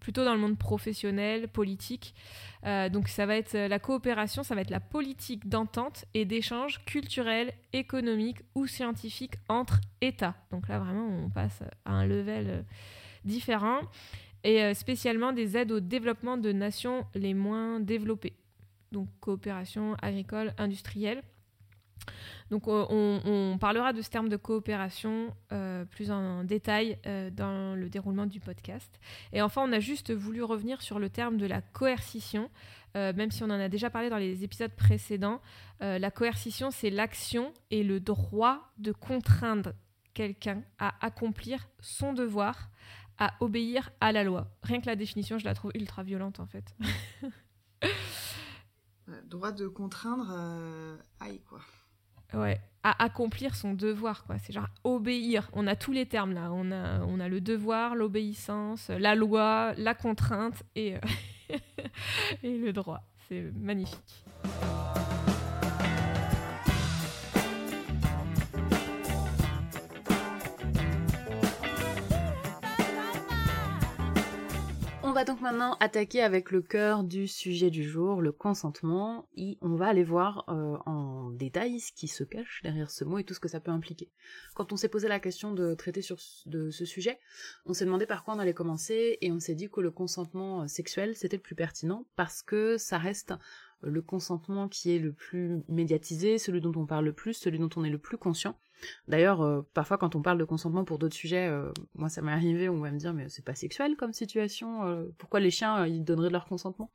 plutôt 0.00 0.24
dans 0.24 0.34
le 0.34 0.40
monde 0.40 0.58
professionnel, 0.58 1.48
politique. 1.48 2.14
donc 2.64 3.08
ça 3.08 3.26
va 3.26 3.36
être 3.36 3.54
la 3.54 3.78
coopération, 3.78 4.42
ça 4.42 4.54
va 4.54 4.62
être 4.62 4.70
la 4.70 4.80
politique 4.80 5.48
d'entente 5.48 6.06
et 6.14 6.24
d'échange 6.24 6.82
culturel, 6.86 7.52
économique 7.74 8.38
ou 8.54 8.66
scientifique 8.66 9.34
entre 9.48 9.80
États. 10.00 10.34
Donc 10.50 10.68
là 10.68 10.78
vraiment 10.78 11.06
on 11.06 11.28
passe 11.28 11.62
à 11.84 11.92
un 11.92 12.06
level 12.06 12.64
différent 13.24 13.82
et 14.44 14.62
euh, 14.62 14.74
spécialement 14.74 15.32
des 15.32 15.56
aides 15.56 15.72
au 15.72 15.80
développement 15.80 16.36
de 16.36 16.52
nations 16.52 17.06
les 17.14 17.34
moins 17.34 17.80
développées, 17.80 18.34
donc 18.92 19.08
coopération 19.20 19.96
agricole, 20.02 20.54
industrielle. 20.58 21.22
Donc 22.50 22.64
on, 22.66 23.58
parlera 23.60 23.92
de 23.92 24.02
ce 24.02 24.10
terme 24.10 24.28
de 24.28 24.36
coopération 24.36 25.32
euh, 25.52 25.84
plus 25.84 26.10
en 26.10 26.42
détail 26.42 26.98
euh, 27.06 27.30
dans 27.30 27.76
le 27.76 27.88
déroulement 27.88 28.26
du 28.26 28.40
podcast. 28.40 28.98
Et 29.32 29.40
enfin, 29.40 29.62
on 29.64 29.72
a 29.72 29.78
juste 29.78 30.12
voulu 30.12 30.42
revenir 30.42 30.82
sur 30.82 30.98
le 30.98 31.10
terme 31.10 31.36
de 31.36 31.46
la 31.46 31.60
coercition, 31.60 32.50
même 32.96 33.30
si 33.30 33.44
on 33.44 33.46
en 33.46 33.60
a 33.60 33.68
déjà 33.68 33.88
parlé 33.88 34.10
dans 34.10 34.16
les 34.16 34.42
épisodes 34.42 34.72
précédents. 34.72 35.40
la 35.78 36.10
coercition, 36.10 36.72
c'est 36.72 36.90
l'action 36.90 37.52
et 37.70 37.84
le 37.84 38.00
droit 38.00 38.72
de 38.78 38.90
contraindre 38.90 39.74
quelqu'un 40.12 40.62
à 40.80 40.94
accomplir 41.00 41.68
son 41.80 42.12
devoir 42.12 42.68
à 43.20 43.34
obéir 43.40 43.90
à 44.00 44.10
la 44.10 44.24
loi. 44.24 44.48
Rien 44.62 44.80
que 44.80 44.86
la 44.86 44.96
définition, 44.96 45.38
je 45.38 45.44
la 45.44 45.54
trouve 45.54 45.70
ultra 45.74 46.02
violente 46.02 46.40
en 46.40 46.46
fait. 46.46 46.74
Droit 49.26 49.52
de 49.52 49.68
contraindre, 49.68 50.32
euh, 50.32 50.96
aïe 51.20 51.40
quoi. 51.48 51.60
Ouais, 52.32 52.60
à 52.82 53.02
accomplir 53.02 53.56
son 53.56 53.74
devoir 53.74 54.24
quoi. 54.24 54.38
C'est 54.38 54.52
genre 54.52 54.68
obéir. 54.84 55.50
On 55.52 55.66
a 55.66 55.76
tous 55.76 55.92
les 55.92 56.06
termes 56.06 56.32
là. 56.32 56.50
On 56.52 56.72
a, 56.72 57.00
on 57.00 57.20
a 57.20 57.28
le 57.28 57.40
devoir, 57.40 57.94
l'obéissance, 57.94 58.88
la 58.88 59.14
loi, 59.14 59.74
la 59.76 59.94
contrainte 59.94 60.62
et, 60.74 60.96
euh, 60.96 61.00
et 62.42 62.58
le 62.58 62.72
droit. 62.72 63.02
C'est 63.28 63.52
magnifique. 63.54 64.24
On 75.10 75.12
va 75.12 75.24
donc 75.24 75.40
maintenant 75.40 75.76
attaquer 75.80 76.22
avec 76.22 76.52
le 76.52 76.62
cœur 76.62 77.02
du 77.02 77.26
sujet 77.26 77.68
du 77.68 77.82
jour, 77.82 78.22
le 78.22 78.30
consentement, 78.30 79.26
et 79.36 79.58
on 79.60 79.74
va 79.74 79.88
aller 79.88 80.04
voir 80.04 80.44
euh, 80.48 80.76
en 80.86 81.30
détail 81.30 81.80
ce 81.80 81.90
qui 81.90 82.06
se 82.06 82.22
cache 82.22 82.60
derrière 82.62 82.92
ce 82.92 83.02
mot 83.02 83.18
et 83.18 83.24
tout 83.24 83.34
ce 83.34 83.40
que 83.40 83.48
ça 83.48 83.58
peut 83.58 83.72
impliquer. 83.72 84.08
Quand 84.54 84.72
on 84.72 84.76
s'est 84.76 84.88
posé 84.88 85.08
la 85.08 85.18
question 85.18 85.52
de 85.52 85.74
traiter 85.74 86.00
sur 86.00 86.16
de 86.46 86.70
ce 86.70 86.84
sujet, 86.84 87.18
on 87.66 87.72
s'est 87.72 87.86
demandé 87.86 88.06
par 88.06 88.22
quoi 88.22 88.34
on 88.34 88.38
allait 88.38 88.54
commencer 88.54 89.18
et 89.20 89.32
on 89.32 89.40
s'est 89.40 89.56
dit 89.56 89.68
que 89.68 89.80
le 89.80 89.90
consentement 89.90 90.62
euh, 90.62 90.66
sexuel 90.68 91.16
c'était 91.16 91.38
le 91.38 91.42
plus 91.42 91.56
pertinent 91.56 92.06
parce 92.14 92.40
que 92.42 92.78
ça 92.78 92.96
reste 92.96 93.34
le 93.82 94.02
consentement 94.02 94.68
qui 94.68 94.94
est 94.94 95.00
le 95.00 95.12
plus 95.12 95.64
médiatisé, 95.68 96.38
celui 96.38 96.60
dont 96.60 96.72
on 96.76 96.86
parle 96.86 97.06
le 97.06 97.12
plus, 97.12 97.34
celui 97.34 97.58
dont 97.58 97.70
on 97.74 97.82
est 97.82 97.90
le 97.90 97.98
plus 97.98 98.16
conscient. 98.16 98.54
D'ailleurs, 99.08 99.42
euh, 99.42 99.62
parfois 99.74 99.98
quand 99.98 100.16
on 100.16 100.22
parle 100.22 100.38
de 100.38 100.44
consentement 100.44 100.84
pour 100.84 100.98
d'autres 100.98 101.16
sujets, 101.16 101.48
euh, 101.48 101.72
moi 101.94 102.08
ça 102.08 102.22
m'est 102.22 102.32
arrivé, 102.32 102.68
on 102.68 102.80
va 102.80 102.90
me 102.90 102.98
dire 102.98 103.12
mais 103.12 103.28
c'est 103.28 103.44
pas 103.44 103.54
sexuel 103.54 103.96
comme 103.96 104.12
situation, 104.12 104.84
euh, 104.84 105.04
pourquoi 105.18 105.40
les 105.40 105.50
chiens 105.50 105.86
ils 105.86 106.04
donneraient 106.04 106.30
leur 106.30 106.46
consentement? 106.46 106.90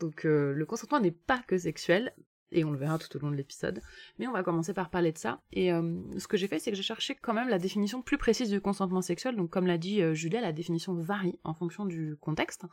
Donc 0.00 0.24
le 0.24 0.64
consentement 0.64 1.00
n'est 1.00 1.10
pas 1.10 1.38
que 1.46 1.58
sexuel, 1.58 2.14
et 2.50 2.64
on 2.64 2.70
le 2.70 2.78
verra 2.78 2.98
tout 2.98 3.14
au 3.16 3.20
long 3.20 3.30
de 3.30 3.36
l'épisode. 3.36 3.82
Mais 4.18 4.26
on 4.26 4.32
va 4.32 4.42
commencer 4.42 4.72
par 4.72 4.88
parler 4.88 5.12
de 5.12 5.18
ça. 5.18 5.42
Et 5.52 5.68
ce 5.70 6.26
que 6.28 6.38
j'ai 6.38 6.46
fait, 6.46 6.58
c'est 6.58 6.70
que 6.70 6.76
j'ai 6.76 6.82
cherché 6.82 7.14
quand 7.14 7.34
même 7.34 7.48
la 7.48 7.58
définition 7.58 8.00
plus 8.00 8.16
précise 8.16 8.48
du 8.48 8.60
consentement 8.60 9.02
sexuel. 9.02 9.36
Donc 9.36 9.50
comme 9.50 9.66
l'a 9.66 9.76
dit 9.76 10.00
Julia, 10.14 10.40
la 10.40 10.52
définition 10.52 10.94
varie 10.94 11.38
en 11.44 11.52
fonction 11.52 11.84
du 11.84 12.16
contexte. 12.20 12.64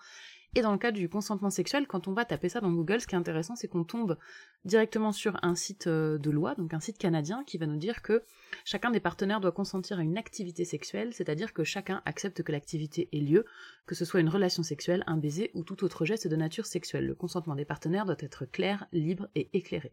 Et 0.57 0.61
dans 0.61 0.71
le 0.71 0.77
cas 0.77 0.91
du 0.91 1.09
consentement 1.09 1.49
sexuel, 1.49 1.85
quand 1.85 2.07
on 2.07 2.13
va 2.13 2.23
taper 2.23 2.47
ça 2.47 2.61
dans 2.61 2.71
Google, 2.71 3.01
ce 3.01 3.07
qui 3.07 3.15
est 3.15 3.17
intéressant, 3.17 3.57
c'est 3.57 3.67
qu'on 3.67 3.83
tombe 3.83 4.17
directement 4.63 5.11
sur 5.11 5.37
un 5.43 5.53
site 5.53 5.87
euh, 5.87 6.17
de 6.17 6.31
loi, 6.31 6.55
donc 6.55 6.73
un 6.73 6.79
site 6.79 6.97
canadien, 6.97 7.43
qui 7.45 7.57
va 7.57 7.65
nous 7.65 7.75
dire 7.75 8.01
que 8.01 8.23
chacun 8.63 8.89
des 8.89 9.01
partenaires 9.01 9.41
doit 9.41 9.51
consentir 9.51 9.99
à 9.99 10.01
une 10.01 10.17
activité 10.17 10.63
sexuelle, 10.63 11.13
c'est-à-dire 11.13 11.53
que 11.53 11.65
chacun 11.65 12.01
accepte 12.05 12.41
que 12.41 12.53
l'activité 12.53 13.09
ait 13.11 13.19
lieu, 13.19 13.45
que 13.85 13.95
ce 13.95 14.05
soit 14.05 14.21
une 14.21 14.29
relation 14.29 14.63
sexuelle, 14.63 15.03
un 15.07 15.17
baiser 15.17 15.51
ou 15.55 15.63
tout 15.63 15.83
autre 15.83 16.05
geste 16.05 16.29
de 16.29 16.35
nature 16.37 16.65
sexuelle. 16.65 17.05
Le 17.05 17.15
consentement 17.15 17.55
des 17.55 17.65
partenaires 17.65 18.05
doit 18.05 18.15
être 18.19 18.45
clair, 18.45 18.87
libre 18.93 19.27
et 19.35 19.49
éclairé. 19.51 19.91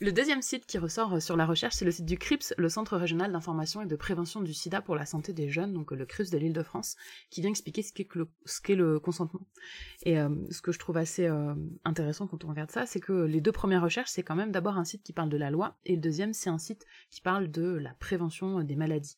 Le 0.00 0.10
deuxième 0.10 0.42
site 0.42 0.66
qui 0.66 0.78
ressort 0.78 1.14
euh, 1.14 1.20
sur 1.20 1.36
la 1.36 1.46
recherche, 1.46 1.74
c'est 1.74 1.84
le 1.84 1.92
site 1.92 2.04
du 2.04 2.18
CRIPS, 2.18 2.54
le 2.58 2.68
Centre 2.68 2.96
régional 2.96 3.30
d'information 3.30 3.80
et 3.82 3.86
de 3.86 3.96
prévention 3.96 4.40
du 4.40 4.52
sida 4.52 4.80
pour 4.80 4.96
la 4.96 5.06
santé 5.06 5.32
des 5.32 5.48
jeunes, 5.48 5.72
donc 5.72 5.92
euh, 5.92 5.96
le 5.96 6.04
CRIPS 6.04 6.30
de 6.30 6.38
l'île 6.38 6.52
de 6.52 6.62
France, 6.64 6.96
qui 7.30 7.40
vient 7.40 7.50
expliquer 7.50 7.82
ce 7.82 7.92
qu'est 7.92 8.74
le, 8.74 8.98
consentement. 8.98 9.46
Et 10.02 10.18
euh, 10.18 10.30
ce 10.50 10.60
que 10.62 10.72
je 10.72 10.78
trouve 10.78 10.96
assez 10.96 11.30
intéressant 11.84 12.26
quand 12.26 12.44
on 12.44 12.48
regarde 12.48 12.70
ça, 12.70 12.86
c'est 12.86 13.00
que 13.00 13.12
les 13.12 13.40
deux 13.40 13.52
premières 13.52 13.82
recherches, 13.82 14.10
c'est 14.10 14.22
quand 14.22 14.34
même 14.34 14.50
d'abord 14.50 14.76
un 14.78 14.84
site 14.84 15.02
qui 15.02 15.12
parle 15.12 15.28
de 15.28 15.36
la 15.36 15.50
loi, 15.50 15.76
et 15.84 15.94
le 15.94 16.00
deuxième, 16.00 16.32
c'est 16.32 16.50
un 16.50 16.58
site 16.58 16.86
qui 17.10 17.20
parle 17.20 17.50
de 17.50 17.66
la 17.66 17.94
prévention 17.94 18.62
des 18.62 18.76
maladies. 18.76 19.16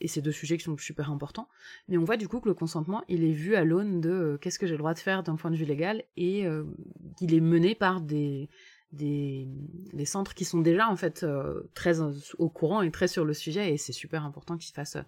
et 0.00 0.08
c'est 0.08 0.22
deux 0.22 0.32
sujets 0.32 0.58
qui 0.58 0.64
sont 0.64 0.76
super 0.76 1.10
importants. 1.10 1.48
Mais 1.88 1.98
on 1.98 2.04
voit 2.04 2.16
du 2.16 2.28
coup 2.28 2.40
que 2.40 2.48
le 2.48 2.54
consentement, 2.54 3.02
il 3.08 3.24
est 3.24 3.32
vu 3.32 3.54
à 3.54 3.64
l'aune 3.64 4.00
de 4.00 4.38
qu'est-ce 4.40 4.58
que 4.58 4.66
j'ai 4.66 4.74
le 4.74 4.78
droit 4.78 4.94
de 4.94 4.98
faire 4.98 5.22
d'un 5.22 5.36
point 5.36 5.50
de 5.50 5.56
vue 5.56 5.64
légal, 5.64 6.04
et 6.16 6.46
il 7.20 7.34
est 7.34 7.40
mené 7.40 7.74
par 7.74 8.00
des 8.00 8.48
des, 8.92 9.48
centres 10.04 10.34
qui 10.34 10.44
sont 10.44 10.60
déjà 10.60 10.88
en 10.88 10.96
fait 10.96 11.22
euh, 11.22 11.68
très 11.74 12.00
au 12.38 12.48
courant 12.48 12.82
et 12.82 12.90
très 12.90 13.08
sur 13.08 13.24
le 13.24 13.34
sujet 13.34 13.72
et 13.72 13.76
c'est 13.76 13.92
super 13.92 14.24
important 14.24 14.56
qu'ils 14.56 14.74
fassent 14.74 14.96
euh, 14.96 15.02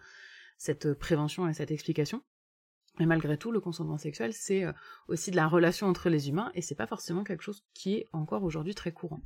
cette 0.57 0.95
prévention 0.95 1.49
et 1.49 1.55
cette 1.55 1.71
explication. 1.71 2.23
Mais 2.99 3.07
malgré 3.07 3.39
tout, 3.39 3.53
le 3.53 3.61
consentement 3.61 3.99
sexuel, 3.99 4.33
c'est 4.33 4.65
euh, 4.65 4.73
aussi 5.07 5.31
de 5.31 5.37
la 5.37 5.47
relation 5.47 5.87
entre 5.87 6.09
les 6.09 6.29
humains 6.29 6.51
et 6.55 6.63
c'est 6.63 6.75
pas 6.75 6.89
forcément 6.89 7.23
quelque 7.23 7.43
chose 7.43 7.65
qui 7.75 7.95
est 7.95 8.09
encore 8.13 8.43
aujourd'hui 8.43 8.75
très 8.75 8.93
courant. 8.93 9.23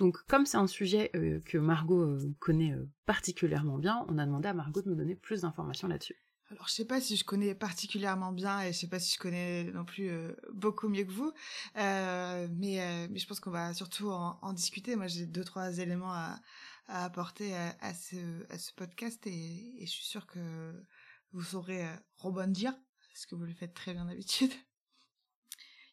Donc, 0.00 0.18
comme 0.26 0.44
c'est 0.44 0.56
un 0.56 0.66
sujet 0.66 1.12
que 1.44 1.56
Margot 1.56 2.18
connaît 2.40 2.74
particulièrement 3.06 3.78
bien, 3.78 4.04
on 4.08 4.18
a 4.18 4.26
demandé 4.26 4.48
à 4.48 4.52
Margot 4.52 4.82
de 4.82 4.88
nous 4.88 4.96
donner 4.96 5.14
plus 5.14 5.42
d'informations 5.42 5.86
là-dessus. 5.86 6.16
Alors, 6.50 6.68
je 6.68 6.74
sais 6.74 6.84
pas 6.84 7.00
si 7.00 7.16
je 7.16 7.24
connais 7.24 7.54
particulièrement 7.54 8.32
bien 8.32 8.60
et 8.60 8.72
je 8.72 8.78
sais 8.78 8.86
pas 8.86 9.00
si 9.00 9.14
je 9.14 9.18
connais 9.18 9.64
non 9.72 9.84
plus 9.84 10.10
euh, 10.10 10.32
beaucoup 10.52 10.88
mieux 10.88 11.04
que 11.04 11.10
vous, 11.10 11.32
euh, 11.76 12.48
mais, 12.52 12.80
euh, 12.82 13.08
mais 13.10 13.18
je 13.18 13.26
pense 13.26 13.40
qu'on 13.40 13.50
va 13.50 13.72
surtout 13.72 14.10
en, 14.10 14.52
discuter. 14.52 14.94
Moi, 14.94 15.06
j'ai 15.06 15.26
deux 15.26 15.44
trois 15.44 15.78
éléments 15.78 16.12
à, 16.12 16.38
à 16.86 17.04
apporter 17.04 17.54
à, 17.54 17.94
ce, 17.94 18.16
à 18.52 18.58
ce 18.58 18.72
podcast 18.72 19.26
et, 19.26 19.82
et 19.82 19.86
je 19.86 19.90
suis 19.90 20.04
sûre 20.04 20.26
que 20.26 20.84
vous 21.32 21.42
saurez 21.42 21.88
rebondir 22.18 22.74
parce 23.08 23.26
que 23.26 23.34
vous 23.34 23.44
le 23.44 23.54
faites 23.54 23.74
très 23.74 23.94
bien 23.94 24.04
d'habitude. 24.04 24.52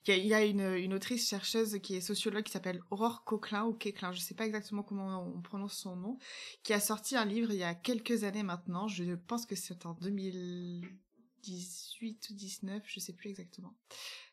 Il 0.08 0.26
y 0.26 0.34
a, 0.34 0.44
une, 0.44 0.62
une, 0.62 0.96
autrice 0.96 1.30
chercheuse 1.30 1.78
qui 1.84 1.96
est 1.96 2.02
sociologue 2.02 2.44
qui 2.44 2.52
s'appelle 2.52 2.82
Aurore 2.90 3.24
Coquelin 3.24 3.66
ou 3.66 3.74
Quéclin, 3.74 4.12
je 4.12 4.20
sais 4.20 4.34
pas 4.34 4.48
exactement 4.48 4.82
comment 4.82 5.24
on 5.24 5.40
prononce 5.42 5.74
son 5.74 5.96
nom, 5.96 6.18
qui 6.64 6.74
a 6.74 6.80
sorti 6.80 7.16
un 7.16 7.26
livre 7.26 7.52
il 7.52 7.60
y 7.60 7.64
a 7.64 7.76
quelques 7.76 8.24
années 8.24 8.42
maintenant, 8.42 8.88
je 8.88 9.14
pense 9.14 9.46
que 9.46 9.56
c'est 9.56 9.86
en 9.86 9.94
2018 9.94 12.30
ou 12.30 12.34
19, 12.34 12.82
je 12.84 13.00
sais 13.00 13.14
plus 13.14 13.30
exactement, 13.30 13.76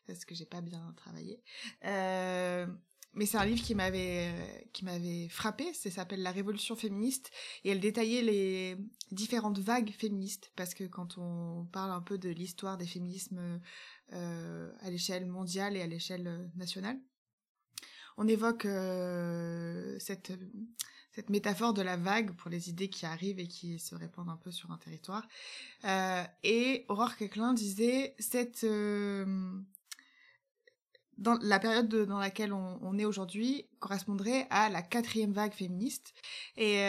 parce 0.07 0.25
que 0.25 0.33
j'ai 0.33 0.47
pas 0.47 0.61
bien 0.61 0.91
travaillé. 0.97 1.39
Euh, 1.85 2.65
mais 3.13 3.25
c'est 3.25 3.37
un 3.37 3.45
livre 3.45 3.63
qui 3.63 3.75
m'avait 3.75 4.67
qui 4.71 4.85
m'avait 4.85 5.27
frappé, 5.29 5.73
ça 5.73 5.89
s'appelle 5.89 6.21
La 6.21 6.31
Révolution 6.31 6.75
féministe 6.75 7.31
et 7.63 7.71
elle 7.71 7.79
détaillait 7.79 8.21
les 8.21 8.77
différentes 9.11 9.59
vagues 9.59 9.91
féministes 9.91 10.51
parce 10.55 10.73
que 10.73 10.83
quand 10.83 11.17
on 11.17 11.65
parle 11.71 11.91
un 11.91 12.01
peu 12.01 12.17
de 12.17 12.29
l'histoire 12.29 12.77
des 12.77 12.85
féminismes 12.85 13.59
euh, 14.13 14.71
à 14.81 14.89
l'échelle 14.89 15.27
mondiale 15.27 15.77
et 15.77 15.83
à 15.83 15.87
l'échelle 15.87 16.27
euh, 16.27 16.47
nationale. 16.55 16.99
On 18.17 18.27
évoque 18.27 18.65
euh, 18.65 19.97
cette 19.99 20.33
cette 21.11 21.29
métaphore 21.29 21.73
de 21.73 21.83
la 21.83 21.95
vague 21.95 22.35
pour 22.35 22.49
les 22.49 22.69
idées 22.69 22.89
qui 22.89 23.05
arrivent 23.05 23.39
et 23.39 23.47
qui 23.47 23.77
se 23.77 23.93
répandent 23.93 24.29
un 24.29 24.37
peu 24.37 24.51
sur 24.51 24.71
un 24.71 24.77
territoire. 24.77 25.27
et 26.43 26.85
Aurore 26.87 27.17
Quéclin 27.17 27.53
disait 27.53 28.15
cette 28.19 28.65
dans 31.19 31.37
la 31.41 31.59
période 31.59 31.93
dans 31.93 32.17
laquelle 32.17 32.53
on, 32.53 32.79
on 32.81 32.97
est 32.97 33.05
aujourd'hui 33.05 33.67
correspondrait 33.79 34.47
à 34.49 34.69
la 34.69 34.81
quatrième 34.81 35.33
vague 35.33 35.53
féministe 35.53 36.13
et 36.57 36.79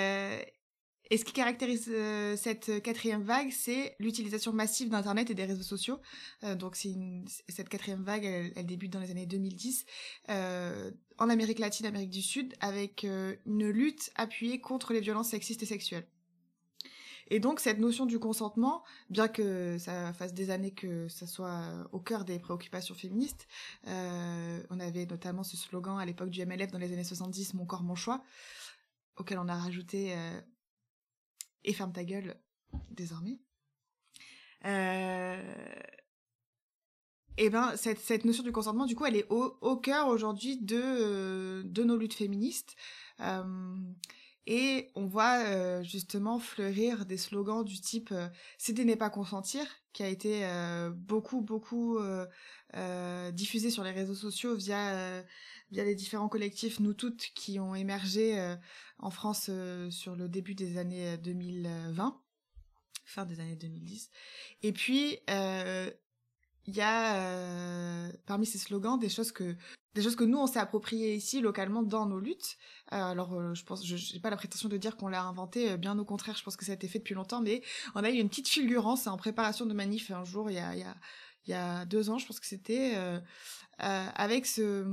et 1.11 1.19
ce 1.19 1.25
qui 1.25 1.33
caractérise 1.33 1.91
euh, 1.93 2.37
cette 2.37 2.81
quatrième 2.83 3.23
vague, 3.23 3.51
c'est 3.51 3.97
l'utilisation 3.99 4.53
massive 4.53 4.91
d'Internet 4.91 5.29
et 5.29 5.35
des 5.35 5.45
réseaux 5.45 5.65
sociaux. 5.65 5.99
Euh, 6.45 6.55
donc 6.55 6.77
c'est 6.77 6.95
cette 7.49 7.69
quatrième 7.69 8.05
vague, 8.05 8.25
elle, 8.25 8.65
débute 8.65 8.93
dans 8.93 9.01
les 9.01 9.11
années 9.11 9.27
2010 9.27 9.87
euh, 10.29 10.93
en 11.19 11.29
Amérique 11.29 11.59
latine, 11.59 11.87
Amérique 11.87 12.11
du 12.11 12.23
Sud, 12.23 12.55
avec 12.61 13.05
une 13.05 13.69
lutte 13.69 14.13
appuyée 14.15 14.61
contre 14.61 14.93
les 14.93 15.01
violences 15.01 15.31
sexistes 15.31 15.63
et 15.65 15.67
sexuelles. 15.67 16.07
Et 17.31 17.41
donc 17.41 17.61
cette 17.61 17.79
notion 17.79 18.07
du 18.07 18.19
consentement, 18.19 18.83
bien 19.09 19.29
que 19.29 19.79
ça 19.79 20.13
fasse 20.13 20.35
des 20.35 20.51
années 20.51 20.73
que 20.73 21.09
ça 21.09 21.27
soit 21.27 21.65
au 21.93 22.01
cœur 22.01 22.25
des 22.25 22.39
préoccupations 22.39 22.95
féministes, 22.95 23.47
on 23.87 24.81
avait 24.81 25.07
notamment 25.07 25.45
ce 25.45 25.57
slogan 25.57 25.99
à 25.99 26.05
l'époque 26.05 26.31
du 26.31 26.45
MLF 26.45 26.73
dans 26.73 26.79
les 26.79 26.93
années 26.93 27.05
70, 27.05 27.55
Mon 27.55 27.67
corps, 27.67 27.83
mon 27.85 27.95
choix, 27.95 28.23
auquel 29.17 29.39
on 29.39 29.49
a 29.49 29.55
rajouté 29.55 30.17
et 31.65 31.73
ferme 31.73 31.93
ta 31.93 32.05
gueule 32.05 32.37
désormais. 32.91 33.39
Euh... 34.65 35.55
Et 37.37 37.47
eh 37.47 37.77
cette, 37.77 38.01
cette 38.01 38.27
notion 38.27 38.43
du 38.43 38.53
consentement, 38.53 38.85
du 38.85 38.95
coup, 38.95 39.07
elle 39.07 39.17
est 39.17 39.27
au, 39.31 39.77
cœur 39.77 40.09
aujourd'hui 40.09 40.59
de 40.59 40.79
euh, 40.79 41.63
de 41.65 41.83
nos 41.85 41.97
luttes 41.97 42.13
féministes. 42.13 42.77
Euh, 43.21 43.75
et 44.47 44.91
on 44.95 45.07
voit 45.07 45.45
euh, 45.45 45.83
justement 45.83 46.39
fleurir 46.39 47.05
des 47.05 47.19
slogans 47.19 47.65
du 47.65 47.81
type 47.81 48.11
euh, 48.13 48.29
céder 48.59 48.85
n'est 48.85 48.97
pas 48.97 49.11
consentir, 49.11 49.65
qui 49.93 50.03
a 50.03 50.09
été 50.09 50.45
euh, 50.45 50.91
beaucoup 50.91 51.41
beaucoup 51.41 51.99
diffusé 53.35 53.71
sur 53.71 53.83
les 53.83 53.91
réseaux 53.91 54.15
sociaux 54.15 54.55
via 54.55 55.25
via 55.73 55.85
les 55.85 55.95
différents 55.95 56.29
collectifs 56.29 56.79
nous 56.79 56.95
toutes 56.95 57.31
qui 57.35 57.59
ont 57.59 57.75
émergé 57.75 58.57
en 59.01 59.11
France 59.11 59.51
sur 59.91 60.15
le 60.15 60.29
début 60.29 60.55
des 60.55 60.79
années 60.79 61.19
2020, 61.19 62.21
fin 63.05 63.27
des 63.27 63.41
années 63.41 63.57
2010. 63.57 64.11
Et 64.63 64.73
puis 64.73 65.19
il 66.67 66.75
y 66.75 66.81
a 66.81 68.11
parmi 68.27 68.47
ces 68.47 68.59
slogans 68.59 68.99
des 68.99 69.09
choses 69.09 69.33
que 69.33 69.57
des 69.95 70.03
choses 70.03 70.15
que 70.15 70.25
nous 70.25 70.39
on 70.39 70.47
s'est 70.47 70.61
appropriées 70.61 71.15
ici 71.15 71.41
localement 71.41 71.83
dans 71.83 72.07
nos 72.07 72.21
luttes. 72.21 72.57
alors 72.89 73.55
je 73.55 73.65
pense 73.65 73.85
je 73.85 74.15
n'ai 74.15 74.21
pas 74.21 74.31
la 74.31 74.37
prétention 74.37 74.69
de 74.69 74.77
dire 74.77 74.97
qu'on 74.97 75.09
l'a 75.09 75.23
inventé, 75.23 75.77
bien 75.77 75.99
au 75.99 76.05
contraire, 76.05 76.37
je 76.37 76.45
pense 76.45 76.57
que 76.57 76.65
ça 76.65 76.73
a 76.73 76.75
été 76.77 76.87
fait 76.87 76.99
depuis 76.99 77.15
longtemps 77.15 77.41
mais 77.41 77.63
on 77.95 78.05
a 78.05 78.11
eu 78.11 78.15
une 78.15 78.29
petite 78.29 78.49
fulgurance 78.49 79.07
en 79.07 79.17
préparation 79.17 79.67
de 79.67 79.75
manif 79.75 80.11
un 80.11 80.25
jour 80.25 80.51
il 80.51 80.55
y 80.55 80.59
a 80.59 80.75
il 80.75 80.81
y 80.81 80.85
a 80.85 80.97
il 81.47 81.51
y 81.51 81.55
a 81.55 81.87
deux 81.87 82.11
ans, 82.11 82.19
je 82.19 82.27
pense 82.27 82.39
que 82.39 82.47
c'était 82.47 82.93
euh, 82.97 83.19
avec 83.79 84.47
ce 84.47 84.87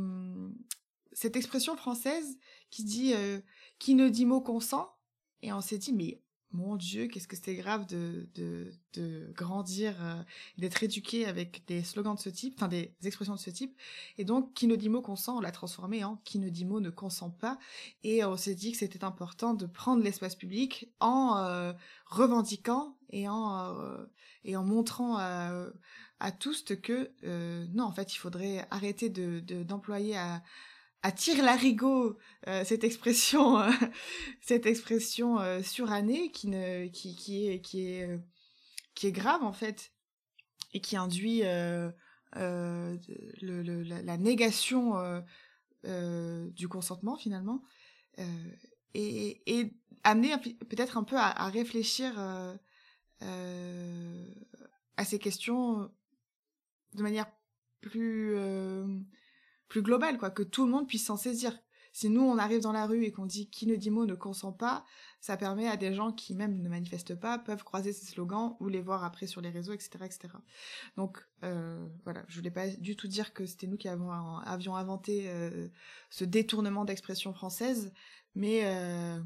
cette 1.12 1.36
expression 1.36 1.76
française 1.76 2.38
qui 2.70 2.84
dit 2.84 3.14
qui 3.80 3.96
ne 3.96 4.10
dit 4.10 4.26
mot 4.26 4.42
consent 4.42 4.90
et 5.42 5.52
on 5.54 5.62
s'est 5.62 5.78
dit 5.78 5.94
mais 5.94 6.22
mon 6.58 6.76
Dieu, 6.76 7.08
qu'est-ce 7.08 7.28
que 7.28 7.36
c'était 7.36 7.56
grave 7.56 7.86
de, 7.86 8.28
de, 8.34 8.74
de 8.94 9.32
grandir, 9.36 9.96
euh, 10.02 10.16
d'être 10.58 10.82
éduqué 10.82 11.26
avec 11.26 11.64
des 11.68 11.84
slogans 11.84 12.16
de 12.16 12.20
ce 12.20 12.30
type, 12.30 12.56
enfin 12.58 12.68
des 12.68 12.96
expressions 13.04 13.36
de 13.36 13.40
ce 13.40 13.52
type. 13.52 13.78
Et 14.18 14.26
donc, 14.26 14.54
qui 14.54 14.66
ne 14.66 14.76
dit 14.76 14.90
mot 14.90 15.02
consent, 15.02 15.38
on 15.38 15.40
l'a 15.40 15.52
transformé 15.52 16.04
en 16.04 16.18
qui 16.26 16.40
ne 16.40 16.50
dit 16.50 16.66
mot 16.66 16.80
ne 16.80 16.90
consent 16.90 17.30
pas. 17.30 17.60
Et 18.04 18.26
on 18.26 18.36
s'est 18.38 18.56
dit 18.56 18.72
que 18.72 18.78
c'était 18.80 19.04
important 19.04 19.54
de 19.54 19.68
prendre 19.68 20.04
l'espace 20.04 20.36
public 20.36 20.90
en 21.00 21.38
euh, 21.38 21.74
revendiquant 22.08 22.98
et 23.12 23.30
en, 23.30 23.76
euh, 23.76 24.06
et 24.44 24.58
en 24.58 24.64
montrant 24.64 25.18
à 25.18 26.32
tous 26.32 26.64
que 26.64 27.12
non, 27.74 27.84
en 27.84 27.92
fait, 27.92 28.14
il 28.16 28.18
faudrait 28.18 28.68
arrêter 28.72 29.10
de 29.10 29.40
d'employer 29.64 30.18
à 30.18 30.42
à 31.04 31.12
tire 31.12 31.44
larigot 31.44 32.18
cette 32.64 32.84
expression 32.84 33.58
cette 34.42 34.66
expression 34.66 35.38
surannée 35.64 36.32
qui 36.32 36.48
ne 36.48 36.88
qui 36.88 37.16
qui 37.16 37.50
est 37.50 37.62
qui 37.62 37.88
est 37.88 38.20
qui 38.96 39.08
est 39.08 39.12
grave 39.12 39.44
en 39.44 39.54
fait 39.54 39.94
et 40.74 40.82
qui 40.82 40.98
induit 40.98 41.44
le, 41.44 41.94
la, 43.84 44.18
négation 44.18 44.96
du 45.84 46.68
consentement 46.68 47.16
finalement 47.16 47.64
et, 48.94 49.42
et 49.46 49.74
amener 50.04 50.36
peut-être 50.70 50.98
un 50.98 51.04
peu 51.04 51.18
à, 51.18 51.50
réfléchir 51.50 52.14
euh, 53.22 54.26
à 54.96 55.06
ces 55.06 55.20
questions 55.20 55.92
de 56.94 57.04
manière 57.04 57.28
plus 57.82 58.36
plus 59.68 59.82
globale 59.82 60.18
quoi 60.18 60.30
que 60.30 60.44
tout 60.44 60.66
le 60.66 60.72
monde 60.72 60.88
puisse 60.88 61.06
s'en 61.06 61.18
saisir 61.18 61.58
si 61.94 62.10
nous 62.10 62.22
on 62.22 62.38
arrive 62.38 62.62
dans 62.62 62.72
la 62.72 62.86
rue 62.86 63.06
et 63.06 63.12
qu'on 63.12 63.26
dit 63.26 63.50
qui 63.50 63.66
ne 63.66 63.76
dit 63.76 63.90
mot 63.90 64.06
ne 64.06 64.16
consent 64.16 64.52
pas 64.52 64.86
ça 65.20 65.38
permet 65.38 65.68
à 65.68 65.78
des 65.78 65.94
gens 65.94 66.12
qui 66.12 66.36
même 66.36 66.62
ne 66.62 66.70
manifestent 66.70 67.16
pas 67.16 67.40
peuvent 67.40 67.64
croiser 67.64 67.94
ces 67.94 68.06
slogans 68.06 68.56
ou 68.60 68.68
les 68.68 68.82
voir 68.82 69.04
après 69.04 69.28
sur 69.28 69.42
les 69.42 69.50
réseaux 69.50 69.74
etc 69.74 69.90
etc 70.04 70.30
donc 70.96 71.18
euh, 71.44 71.88
voilà 72.04 72.24
je 72.28 72.38
voulais 72.38 72.52
pas 72.52 72.68
du 72.68 72.96
tout 72.96 73.08
dire 73.08 73.34
que 73.34 73.46
c'était 73.46 73.68
nous 73.68 73.78
qui 73.78 73.88
avons, 73.88 74.12
avions 74.40 74.76
inventé 74.76 75.24
euh, 75.28 75.68
ce 76.10 76.24
détournement 76.24 76.86
d'expression 76.86 77.34
française 77.34 77.92
mais 78.36 78.62
euh, 78.66 79.20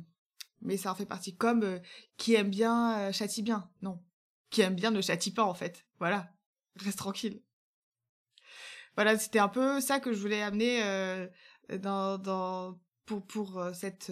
mais 0.61 0.77
ça 0.77 0.91
en 0.91 0.95
fait 0.95 1.05
partie. 1.05 1.35
Comme 1.35 1.63
euh, 1.63 1.79
qui 2.17 2.35
aime 2.35 2.49
bien 2.49 2.99
euh, 2.99 3.11
châtie 3.11 3.41
bien. 3.41 3.69
Non. 3.81 4.01
Qui 4.49 4.61
aime 4.61 4.75
bien 4.75 4.91
ne 4.91 5.01
châtie 5.01 5.31
pas, 5.31 5.43
en 5.43 5.53
fait. 5.53 5.85
Voilà. 5.99 6.31
Reste 6.77 6.99
tranquille. 6.99 7.41
Voilà, 8.95 9.17
c'était 9.17 9.39
un 9.39 9.47
peu 9.47 9.79
ça 9.81 9.99
que 9.99 10.13
je 10.13 10.19
voulais 10.19 10.41
amener 10.41 10.83
euh, 10.83 11.27
dans, 11.79 12.17
dans, 12.17 12.79
pour, 13.05 13.25
pour, 13.25 13.69
cette, 13.73 14.11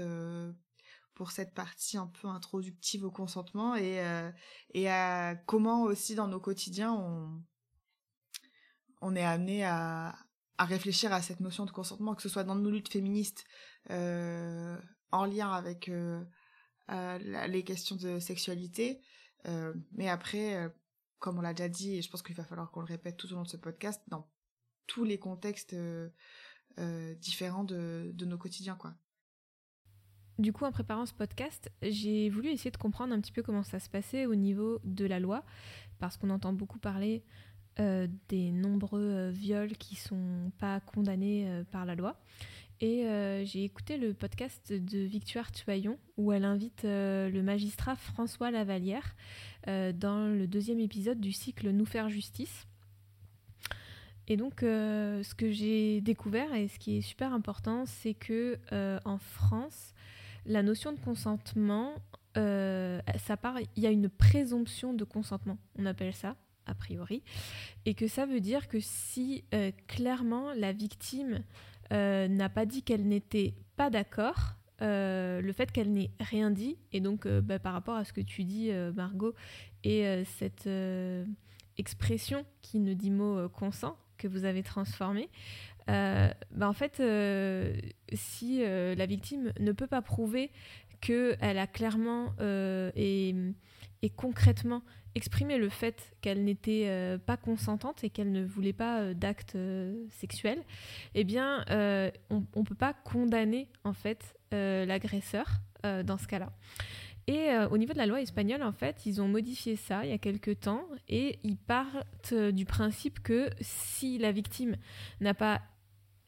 pour 1.14 1.32
cette 1.32 1.54
partie 1.54 1.98
un 1.98 2.08
peu 2.08 2.28
introductive 2.28 3.04
au 3.04 3.12
consentement 3.12 3.76
et, 3.76 4.02
et 4.74 4.90
à 4.90 5.36
comment 5.46 5.84
aussi 5.84 6.16
dans 6.16 6.28
nos 6.28 6.40
quotidiens 6.40 6.94
on, 6.94 7.44
on 9.02 9.16
est 9.16 9.26
amené 9.26 9.66
à, 9.66 10.16
à 10.58 10.66
réfléchir 10.66 11.12
à 11.14 11.22
cette 11.22 11.42
notion 11.42 11.66
de 11.66 11.72
consentement, 11.72 12.16
que 12.16 12.22
ce 12.22 12.30
soit 12.30 12.44
dans 12.44 12.56
nos 12.56 12.72
luttes 12.72 12.92
féministes 12.92 13.46
en 13.90 15.26
lien 15.26 15.52
avec 15.52 15.90
euh, 16.92 17.46
les 17.48 17.64
questions 17.64 17.96
de 17.96 18.20
sexualité. 18.20 19.00
Euh, 19.48 19.74
mais 19.92 20.10
après, 20.10 20.56
euh, 20.56 20.70
comme 21.20 21.38
on 21.38 21.42
l'a 21.42 21.54
déjà 21.54 21.70
dit, 21.70 21.98
et 21.98 22.02
je 22.02 22.10
pense 22.10 22.24
qu'il 22.24 22.36
va 22.36 22.44
falloir 22.44 22.72
qu'on 22.72 22.80
le 22.80 22.88
répète 22.88 23.16
tout 23.16 23.32
au 23.32 23.36
long 23.36 23.44
de 23.44 23.48
ce 23.48 23.58
podcast, 23.58 24.02
dans 24.08 24.28
tous 24.90 25.06
les 25.06 25.18
contextes 25.18 25.76
différents 27.22 27.64
de, 27.64 28.14
nos 28.26 28.38
quotidiens, 28.38 28.76
quoi. 28.76 28.94
Du 30.38 30.54
coup, 30.54 30.64
en 30.64 30.72
préparant 30.72 31.06
ce 31.06 31.14
podcast, 31.14 31.70
j'ai 31.82 32.30
voulu 32.30 32.50
essayer 32.50 32.72
de 32.72 32.78
comprendre 32.78 33.14
un 33.14 33.20
petit 33.20 33.34
peu 33.34 33.44
comment 33.44 33.64
ça 33.64 33.80
se 33.80 33.90
passait 33.90 34.26
au 34.26 34.36
niveau 34.36 34.80
de 34.86 35.06
la 35.06 35.20
loi, 35.20 35.44
parce 36.00 36.16
qu'on 36.18 36.30
entend 36.30 36.54
beaucoup 36.54 36.80
parler 36.80 37.24
des 37.78 38.52
nombreux 38.52 39.30
viols 39.30 39.78
qui 39.78 39.96
sont 39.96 40.52
pas 40.58 40.80
condamnés 40.82 41.64
par 41.72 41.86
la 41.86 41.96
loi. 41.96 42.22
Et 42.82 43.06
euh, 43.06 43.44
j'ai 43.44 43.66
écouté 43.66 43.98
le 43.98 44.14
podcast 44.14 44.72
de 44.72 45.00
Victoire 45.00 45.52
Tuaillon 45.52 45.98
où 46.16 46.32
elle 46.32 46.46
invite 46.46 46.86
euh, 46.86 47.30
le 47.30 47.44
magistrat 47.44 47.98
François 47.98 48.52
Lavalière 48.52 49.18
euh, 49.68 49.92
dans 49.92 50.28
le 50.28 50.48
deuxième 50.48 50.80
épisode 50.80 51.20
du 51.20 51.34
cycle 51.34 51.72
Nous 51.72 51.86
faire 51.86 52.08
justice. 52.08 52.69
Et 54.30 54.38
donc, 54.38 54.60
ce 54.62 55.34
que 55.34 55.50
j'ai 55.50 56.02
découvert 56.02 56.54
et 56.54 56.68
ce 56.68 56.78
qui 56.78 56.98
est 56.98 57.02
super 57.02 57.34
important, 57.34 57.86
c'est 57.86 58.14
que 58.14 58.60
en 59.04 59.18
France, 59.18 59.94
la 60.46 60.62
notion 60.62 60.94
de 60.94 61.00
consentement, 61.00 61.96
ça 62.36 63.38
part, 63.42 63.56
il 63.76 63.84
y 63.84 63.88
a 63.88 63.92
une 63.92 64.08
présomption 64.08 64.94
de 64.94 65.04
consentement, 65.04 65.58
on 65.78 65.86
appelle 65.88 66.14
ça 66.14 66.36
a 66.68 66.76
priori, 66.76 67.24
et 67.88 67.96
que 67.96 68.08
ça 68.08 68.28
veut 68.28 68.40
dire 68.40 68.68
que 68.68 68.80
si 68.80 69.46
clairement 69.88 70.54
la 70.54 70.74
victime 70.74 71.44
euh, 71.92 72.28
n'a 72.28 72.50
pas 72.50 72.66
dit 72.66 72.84
qu'elle 72.84 73.08
n'était 73.08 73.54
pas 73.76 73.90
d'accord. 73.90 74.56
Euh, 74.82 75.42
le 75.42 75.52
fait 75.52 75.74
qu'elle 75.74 75.92
n'ait 75.92 76.12
rien 76.22 76.52
dit, 76.52 76.78
et 76.94 77.02
donc 77.02 77.26
euh, 77.26 77.42
bah, 77.42 77.60
par 77.60 77.74
rapport 77.74 77.96
à 77.96 78.06
ce 78.06 78.14
que 78.14 78.22
tu 78.22 78.46
dis, 78.46 78.72
Margot, 78.96 79.34
et 79.84 80.24
cette 80.38 80.70
expression 81.78 82.46
qui 82.62 82.80
ne 82.80 82.94
dit 82.94 83.12
mot 83.12 83.48
consent 83.50 83.98
que 84.20 84.28
vous 84.28 84.46
avez 84.46 84.62
transformé, 84.62 85.30
bah, 85.88 86.70
en 86.70 86.74
fait, 86.74 87.02
si 88.14 88.60
la 88.60 89.06
victime 89.08 89.52
ne 89.60 89.72
peut 89.72 89.88
pas 89.88 90.04
prouver 90.04 90.52
qu'elle 91.02 91.58
a 91.58 91.66
clairement 91.66 92.36
et, 92.96 93.34
concrètement 94.16 94.84
exprimé 95.16 95.58
le 95.58 95.70
fait 95.70 96.16
qu'elle 96.22 96.44
n'était 96.44 96.86
euh, 96.88 97.18
pas 97.18 97.38
consentante 97.38 98.04
et 98.04 98.10
qu'elle 98.10 98.32
ne 98.32 98.46
voulait 98.46 98.74
pas 98.74 99.00
euh, 99.00 99.14
d'acte 99.14 99.56
euh, 99.56 100.06
sexuel, 100.10 100.62
eh 101.16 101.24
bien, 101.24 101.66
on 102.30 102.44
ne 102.56 102.64
peut 102.64 102.76
pas 102.76 102.94
condamner 102.94 103.68
en 103.84 103.94
fait 103.94 104.36
l'agresseur 104.52 105.46
dans 105.84 106.18
ce 106.18 106.28
cas-là. 106.28 106.52
Et 107.32 107.56
au 107.70 107.78
niveau 107.78 107.94
de 107.94 108.00
la 108.00 108.08
loi 108.08 108.22
espagnole, 108.22 108.64
en 108.64 108.72
fait, 108.72 109.06
ils 109.06 109.22
ont 109.22 109.28
modifié 109.28 109.76
ça 109.76 110.04
il 110.04 110.10
y 110.10 110.14
a 110.14 110.18
quelques 110.18 110.62
temps 110.62 110.84
et 111.08 111.38
ils 111.44 111.58
partent 111.58 112.34
du 112.34 112.66
principe 112.66 113.20
que 113.20 113.52
si 113.62 114.18
la 114.18 114.32
victime 114.32 114.76
n'a 115.22 115.36
pas 115.36 115.62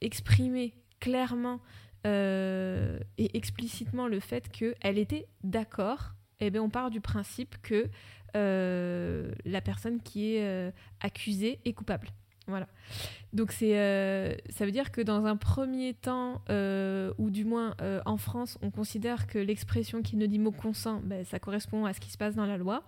exprimé 0.02 0.76
clairement 1.00 1.60
et 2.06 3.38
explicitement 3.38 4.08
le 4.08 4.20
fait 4.20 4.48
qu'elle 4.50 5.00
était 5.00 5.28
d'accord, 5.44 6.12
eh 6.40 6.52
bien, 6.52 6.62
on 6.62 6.70
part 6.70 6.92
du 6.92 7.02
principe 7.02 7.56
que 7.64 7.90
euh, 8.36 9.34
la 9.46 9.62
personne 9.62 10.02
qui 10.02 10.36
est 10.36 10.44
euh, 10.44 10.72
accusée 11.00 11.60
est 11.66 11.74
coupable. 11.74 12.08
Donc 13.34 13.54
euh, 13.62 14.36
ça 14.50 14.66
veut 14.66 14.72
dire 14.72 14.92
que 14.92 15.02
dans 15.02 15.26
un 15.26 15.38
premier 15.38 15.94
temps, 15.94 16.42
ou 17.18 17.30
du 17.30 17.46
moins 17.46 17.76
en 18.06 18.18
France, 18.18 18.58
on 18.62 18.72
considère 18.72 19.28
que 19.28 19.40
l'expression 19.40 20.02
qui 20.02 20.18
ne 20.18 20.26
dit 20.26 20.40
mot 20.40 20.52
consent, 20.52 21.02
ben, 21.04 21.24
ça 21.26 21.40
correspond 21.40 21.86
à 21.86 21.94
ce 21.94 22.00
qui 22.00 22.12
se 22.12 22.18
passe 22.18 22.36
dans 22.36 22.46
la 22.46 22.58
loi. 22.58 22.84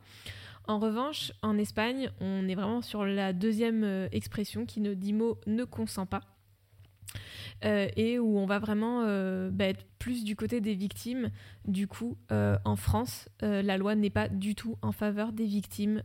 En 0.65 0.79
revanche, 0.79 1.33
en 1.41 1.57
Espagne, 1.57 2.09
on 2.21 2.47
est 2.47 2.55
vraiment 2.55 2.81
sur 2.81 3.05
la 3.05 3.33
deuxième 3.33 4.07
expression 4.11 4.65
qui 4.65 4.79
ne 4.79 4.93
dit 4.93 5.13
mot 5.13 5.37
ne 5.45 5.63
consent 5.63 6.05
pas. 6.05 6.21
Euh, 7.65 7.87
et 7.95 8.19
où 8.19 8.37
on 8.37 8.45
va 8.45 8.59
vraiment 8.59 9.03
euh, 9.05 9.49
bah, 9.51 9.65
être 9.65 9.85
plus 9.99 10.23
du 10.23 10.35
côté 10.35 10.59
des 10.59 10.73
victimes. 10.73 11.29
Du 11.65 11.87
coup, 11.87 12.17
euh, 12.31 12.57
en 12.65 12.75
France, 12.75 13.29
la 13.41 13.77
loi 13.77 13.95
n'est 13.95 14.09
pas 14.09 14.27
du 14.27 14.55
tout 14.55 14.77
en 14.81 14.91
faveur 14.91 15.31
des 15.31 15.45
victimes 15.45 16.03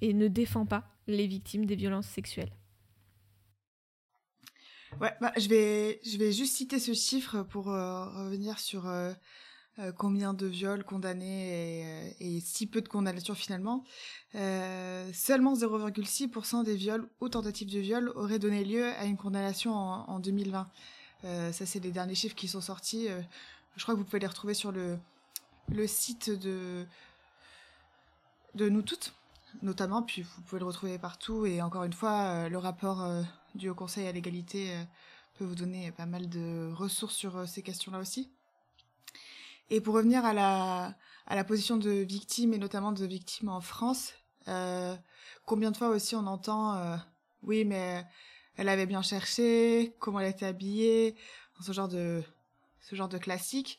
et 0.00 0.12
ne 0.12 0.28
défend 0.28 0.66
pas 0.66 0.84
les 1.06 1.26
victimes 1.26 1.64
des 1.64 1.76
violences 1.76 2.06
sexuelles. 2.06 2.52
Ouais, 5.00 5.14
bah, 5.20 5.32
je, 5.36 5.48
vais, 5.48 6.00
je 6.04 6.18
vais 6.18 6.32
juste 6.32 6.56
citer 6.56 6.78
ce 6.78 6.92
chiffre 6.92 7.42
pour 7.42 7.66
revenir 7.66 8.58
sur 8.58 8.90
combien 9.96 10.34
de 10.34 10.46
viols 10.46 10.84
condamnés 10.84 12.14
et, 12.20 12.40
si 12.40 12.66
peu 12.66 12.80
de 12.80 12.88
condamnations 12.88 13.34
finalement. 13.34 13.84
seulement 14.32 15.54
0,6% 15.54 16.64
des 16.64 16.74
viols 16.74 17.08
ou 17.20 17.28
tentatives 17.28 17.70
de 17.70 17.78
viol 17.78 18.12
auraient 18.16 18.40
donné 18.40 18.64
lieu 18.64 18.86
à 18.86 19.04
une 19.04 19.16
condamnation 19.16 19.74
en, 19.74 20.08
en 20.08 20.18
2020. 20.18 20.68
Euh, 21.24 21.52
ça, 21.52 21.66
c'est 21.66 21.80
les 21.80 21.90
derniers 21.90 22.14
chiffres 22.14 22.36
qui 22.36 22.48
sont 22.48 22.60
sortis. 22.60 23.08
Euh, 23.08 23.20
je 23.76 23.82
crois 23.82 23.94
que 23.94 23.98
vous 23.98 24.04
pouvez 24.04 24.20
les 24.20 24.26
retrouver 24.26 24.54
sur 24.54 24.72
le, 24.72 24.98
le 25.68 25.86
site 25.86 26.30
de, 26.30 26.86
de 28.54 28.68
nous 28.68 28.82
toutes, 28.82 29.14
notamment. 29.62 30.02
Puis 30.02 30.22
vous 30.22 30.42
pouvez 30.42 30.60
le 30.60 30.66
retrouver 30.66 30.98
partout. 30.98 31.46
Et 31.46 31.62
encore 31.62 31.84
une 31.84 31.92
fois, 31.92 32.20
euh, 32.20 32.48
le 32.48 32.58
rapport 32.58 33.06
du 33.54 33.68
Haut 33.68 33.74
Conseil 33.74 34.06
à 34.06 34.12
l'égalité 34.12 34.74
peut 35.38 35.44
vous 35.44 35.54
donner 35.54 35.92
pas 35.92 36.06
mal 36.06 36.28
de 36.28 36.72
ressources 36.74 37.14
sur 37.14 37.48
ces 37.48 37.62
questions-là 37.62 37.98
aussi. 37.98 38.30
Et 39.70 39.80
pour 39.80 39.94
revenir 39.94 40.24
à 40.24 40.32
la, 40.32 40.94
à 41.26 41.34
la 41.34 41.44
position 41.44 41.76
de 41.76 41.90
victime 41.90 42.54
et 42.54 42.58
notamment 42.58 42.92
de 42.92 43.04
victime 43.04 43.48
en 43.48 43.60
France, 43.60 44.14
combien 45.44 45.70
de 45.70 45.76
fois 45.76 45.88
aussi 45.88 46.16
on 46.16 46.26
entend 46.26 46.98
oui 47.42 47.64
mais 47.64 48.04
elle 48.58 48.68
avait 48.68 48.86
bien 48.86 49.02
cherché, 49.02 49.94
comment 50.00 50.20
elle 50.20 50.30
était 50.30 50.46
habillée, 50.46 51.14
ce 51.60 51.72
genre 51.72 51.88
de 51.88 52.22
ce 52.80 52.96
genre 52.96 53.08
de 53.08 53.18
classique. 53.18 53.78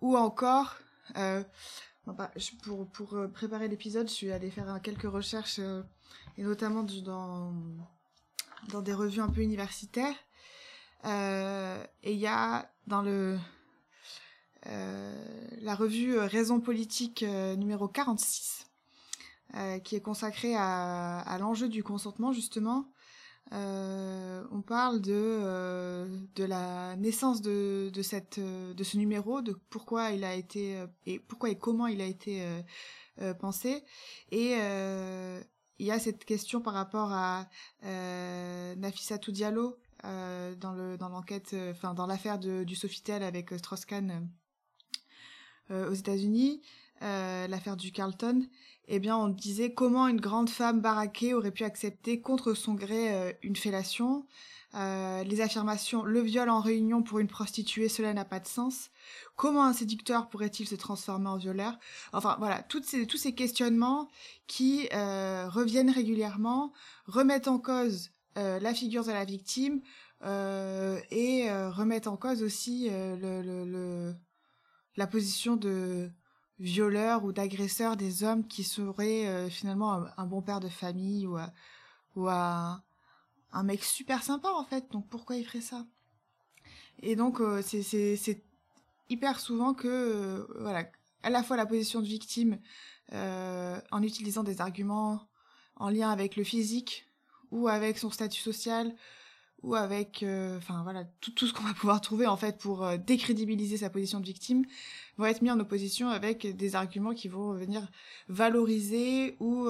Ou 0.00 0.16
encore, 0.16 0.76
euh, 1.16 1.42
bah, 2.06 2.30
pour 2.62 2.88
pour 2.90 3.14
euh, 3.14 3.28
préparer 3.28 3.68
l'épisode, 3.68 4.08
je 4.08 4.14
suis 4.14 4.30
allée 4.30 4.50
faire 4.50 4.80
quelques 4.82 5.10
recherches 5.10 5.58
euh, 5.58 5.82
et 6.38 6.42
notamment 6.42 6.84
dans 6.84 7.52
dans 8.68 8.82
des 8.82 8.94
revues 8.94 9.20
un 9.20 9.28
peu 9.28 9.40
universitaires. 9.40 10.16
et 11.04 12.12
il 12.12 12.18
y 12.18 12.26
a 12.26 12.70
dans 12.86 13.02
le 13.02 13.38
la 14.66 15.74
revue 15.74 16.18
Raison 16.18 16.60
politique 16.60 17.22
numéro 17.22 17.88
46 17.88 18.66
qui 19.84 19.96
est 19.96 20.00
consacré 20.00 20.54
à, 20.56 21.20
à 21.20 21.38
l'enjeu 21.38 21.68
du 21.68 21.82
consentement 21.82 22.32
justement. 22.32 22.86
on 23.52 24.62
parle 24.66 25.00
de 25.02 26.08
de 26.34 26.44
la 26.44 26.96
naissance 26.96 27.42
de 27.42 27.90
de 27.92 28.02
cette 28.02 28.40
de 28.40 28.84
ce 28.84 28.96
numéro, 28.96 29.42
de 29.42 29.52
pourquoi 29.68 30.10
il 30.12 30.24
a 30.24 30.34
été 30.34 30.82
et 31.04 31.18
pourquoi 31.18 31.50
et 31.50 31.58
comment 31.58 31.86
il 31.86 32.00
a 32.00 32.06
été 32.06 32.42
pensé 33.38 33.84
et 34.30 34.56
il 35.84 35.88
y 35.88 35.90
a 35.90 35.98
cette 35.98 36.24
question 36.24 36.62
par 36.62 36.72
rapport 36.72 37.12
à 37.12 37.46
euh, 37.84 38.74
Nafissatou 38.76 39.32
Diallo 39.32 39.76
euh, 40.06 40.54
dans 40.54 40.72
le 40.72 40.96
dans 40.96 41.10
l'enquête, 41.10 41.50
euh, 41.52 41.72
enfin 41.72 41.92
dans 41.92 42.06
l'affaire 42.06 42.38
du 42.38 42.74
Sofitel 42.74 43.22
avec 43.22 43.52
euh, 43.52 43.58
Strauss-Kahn 43.58 44.26
euh, 45.70 45.90
aux 45.90 45.92
États-Unis, 45.92 46.62
l'affaire 47.02 47.76
du 47.76 47.92
Carlton. 47.92 48.46
Eh 48.88 48.98
bien, 48.98 49.14
on 49.14 49.28
disait 49.28 49.74
comment 49.74 50.08
une 50.08 50.22
grande 50.22 50.48
femme 50.48 50.80
baraquée 50.80 51.34
aurait 51.34 51.50
pu 51.50 51.64
accepter 51.64 52.22
contre 52.22 52.54
son 52.54 52.72
gré 52.72 53.36
une 53.42 53.56
fellation. 53.56 54.24
Les 54.74 55.40
affirmations 55.40 56.02
le 56.02 56.20
viol 56.20 56.48
en 56.48 56.60
réunion 56.60 57.02
pour 57.02 57.18
une 57.18 57.28
prostituée, 57.28 57.88
cela 57.88 58.12
n'a 58.12 58.24
pas 58.24 58.40
de 58.40 58.46
sens. 58.46 58.90
Comment 59.36 59.64
un 59.64 59.72
séducteur 59.72 60.28
pourrait-il 60.28 60.68
se 60.68 60.74
transformer 60.76 61.28
en 61.28 61.36
violeur? 61.36 61.78
Enfin 62.12 62.36
voilà, 62.38 62.62
toutes 62.62 62.84
ces, 62.84 63.06
tous 63.06 63.16
ces 63.16 63.34
questionnements 63.34 64.08
qui 64.46 64.88
euh, 64.92 65.48
reviennent 65.48 65.90
régulièrement, 65.90 66.72
remettent 67.06 67.48
en 67.48 67.58
cause 67.58 68.10
euh, 68.38 68.60
la 68.60 68.74
figure 68.74 69.04
de 69.04 69.10
la 69.10 69.24
victime 69.24 69.80
euh, 70.24 71.00
et 71.10 71.50
remettent 71.50 72.06
en 72.06 72.16
cause 72.16 72.42
aussi 72.42 72.88
le, 72.90 73.42
le, 73.42 74.14
la 74.96 75.06
position 75.06 75.56
de 75.56 76.10
violeur 76.60 77.24
ou 77.24 77.32
d'agresseur 77.32 77.96
des 77.96 78.22
hommes 78.22 78.46
qui 78.46 78.62
seraient 78.62 79.50
finalement 79.50 80.04
un, 80.16 80.26
bon 80.26 80.42
père 80.42 80.60
de 80.60 80.68
famille 80.68 81.26
ou, 81.26 81.36
ou 82.14 82.28
un, 82.28 82.83
un 83.54 83.62
mec 83.62 83.82
super 83.82 84.22
sympa 84.22 84.50
en 84.50 84.64
fait. 84.64 84.90
Donc 84.92 85.08
pourquoi 85.08 85.36
il 85.36 85.44
ferait 85.44 85.60
ça? 85.60 85.86
Et 87.02 87.16
donc 87.16 87.40
c'est 87.62 88.42
hyper 89.08 89.40
souvent 89.40 89.74
que 89.74 89.88
euh, 89.88 90.46
voilà 90.60 90.86
à 91.22 91.30
la 91.30 91.42
fois 91.42 91.56
la 91.56 91.66
position 91.66 92.00
de 92.00 92.06
victime 92.06 92.58
euh, 93.12 93.78
en 93.90 94.02
utilisant 94.02 94.42
des 94.42 94.60
arguments 94.60 95.28
en 95.76 95.88
lien 95.88 96.10
avec 96.10 96.36
le 96.36 96.44
physique 96.44 97.06
ou 97.50 97.68
avec 97.68 97.98
son 97.98 98.10
statut 98.10 98.40
social 98.40 98.94
ou 99.62 99.74
avec 99.74 100.22
euh, 100.22 100.58
enfin 100.58 100.82
voilà 100.82 101.04
tout, 101.20 101.30
tout 101.30 101.46
ce 101.46 101.54
qu'on 101.54 101.62
va 101.64 101.72
pouvoir 101.74 102.00
trouver 102.00 102.26
en 102.26 102.36
fait 102.36 102.58
pour 102.58 102.86
décrédibiliser 102.98 103.78
sa 103.78 103.90
position 103.90 104.20
de 104.20 104.26
victime 104.26 104.64
vont 105.16 105.26
être 105.26 105.42
mis 105.42 105.50
en 105.50 105.60
opposition 105.60 106.08
avec 106.10 106.46
des 106.56 106.76
arguments 106.76 107.14
qui 107.14 107.28
vont 107.28 107.52
venir 107.52 107.86
valoriser 108.28 109.36
ou 109.40 109.68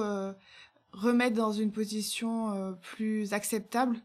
remettre 0.95 1.35
dans 1.35 1.51
une 1.51 1.71
position 1.71 2.75
plus 2.81 3.33
acceptable 3.33 3.97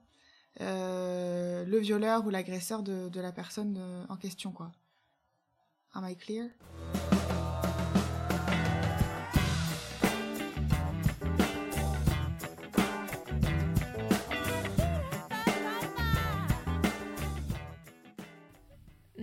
le 0.59 1.79
violeur 1.79 2.27
ou 2.27 2.31
l'agresseur 2.31 2.83
de, 2.83 3.21
la 3.21 3.33
personne 3.33 3.79
en 4.09 4.17
question 4.17 4.53
quoi 4.53 4.73
Am 5.95 6.07
I 6.07 6.17
clear? 6.17 6.47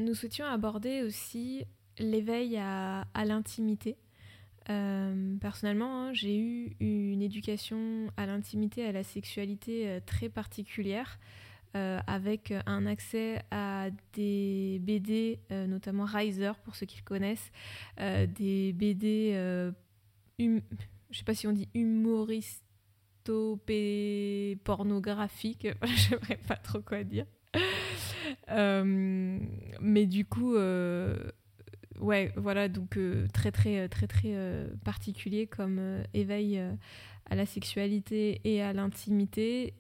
Nous 0.08 0.14
souhaitions 0.14 0.46
aborder 0.46 1.04
aussi 1.04 1.66
l'éveil 2.00 2.58
à, 2.58 3.04
l'intimité. 3.26 3.98
Euh, 4.70 5.38
personnellement, 5.40 6.08
hein, 6.08 6.14
j'ai 6.14 6.38
eu 6.38 6.76
une 6.80 7.22
éducation 7.22 8.12
à 8.18 8.26
l'intimité, 8.26 8.86
à 8.86 8.92
la 8.92 9.04
sexualité 9.04 9.88
euh, 9.88 10.02
très 10.06 10.28
particulière. 10.30 11.20
Euh, 11.76 12.00
avec 12.08 12.54
un 12.66 12.86
accès 12.88 13.42
à 13.52 13.90
des 14.14 14.80
BD, 14.82 15.38
notamment 15.52 16.06
Riser 16.06 16.54
pour 16.64 16.78
ceux 16.78 16.86
qui 16.86 16.96
le 16.98 17.04
connaissent, 17.04 17.52
des 18.00 18.72
BD, 18.74 19.34
hum, 20.40 20.62
je 21.12 21.18
sais 21.18 21.26
pas 21.26 21.36
si 21.36 21.46
on 21.46 21.52
dit 21.52 21.68
humoristopé 21.76 24.58
pornographique, 24.64 25.68
je 25.84 26.16
pas 26.48 26.56
trop 26.56 26.80
quoi 26.80 27.04
dire. 27.04 27.26
mais 28.48 30.06
du 30.08 30.24
coup, 30.26 30.56
ouais, 32.00 32.32
voilà, 32.36 32.68
donc 32.68 32.98
très 33.34 33.52
très 33.52 33.88
très 33.90 34.08
très 34.08 34.68
particulier 34.84 35.48
comme 35.48 35.80
éveil 36.14 36.62
à 37.30 37.36
la 37.36 37.46
sexualité 37.46 38.42
et 38.44 38.62
à 38.62 38.74
l'intimité. 38.74 39.74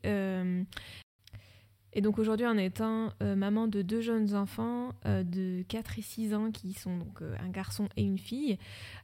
Et 1.97 2.01
donc 2.01 2.19
aujourd'hui, 2.19 2.45
en 2.45 2.57
étant 2.57 3.11
euh, 3.23 3.35
maman 3.35 3.67
de 3.67 3.81
deux 3.81 4.01
jeunes 4.01 4.35
enfants 4.35 4.91
euh, 5.07 5.23
de 5.23 5.63
4 5.67 5.97
et 5.97 6.03
6 6.03 6.35
ans, 6.35 6.51
qui 6.51 6.73
sont 6.73 6.95
donc 6.95 7.23
euh, 7.23 7.35
un 7.43 7.49
garçon 7.49 7.89
et 7.97 8.03
une 8.03 8.19
fille, 8.19 8.59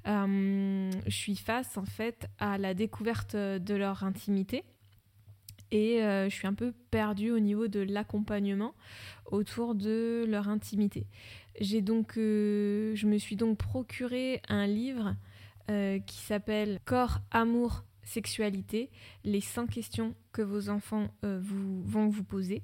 je 0.06 0.92
suis 1.10 1.36
face 1.36 1.76
en 1.76 1.86
fait 1.86 2.28
à 2.38 2.60
la 2.60 2.76
découverte 2.76 3.36
de 3.36 3.74
leur 3.74 4.04
intimité. 4.04 4.64
Et 5.72 6.02
je 6.02 6.30
suis 6.30 6.46
un 6.46 6.54
peu 6.54 6.72
perdue 6.92 7.32
au 7.32 7.40
niveau 7.40 7.68
de 7.68 7.80
l'accompagnement 7.80 8.76
autour 9.26 9.74
de 9.74 10.24
leur 10.30 10.48
intimité. 10.48 11.08
J'ai 11.60 11.82
donc, 11.82 12.14
je 12.16 13.06
me 13.06 13.18
suis 13.18 13.36
donc 13.36 13.58
procuré 13.58 14.42
un 14.50 14.68
livre 14.68 15.16
qui 15.68 16.18
s'appelle 16.18 16.80
Corps, 16.86 17.20
Amour, 17.32 17.84
sexualité, 18.04 18.90
les 19.24 19.42
100 19.42 19.68
questions 19.68 20.14
que 20.32 20.42
vos 20.42 20.70
enfants 20.70 21.08
euh, 21.24 21.40
vous, 21.42 21.84
vont 21.84 22.08
vous 22.08 22.24
poser. 22.24 22.62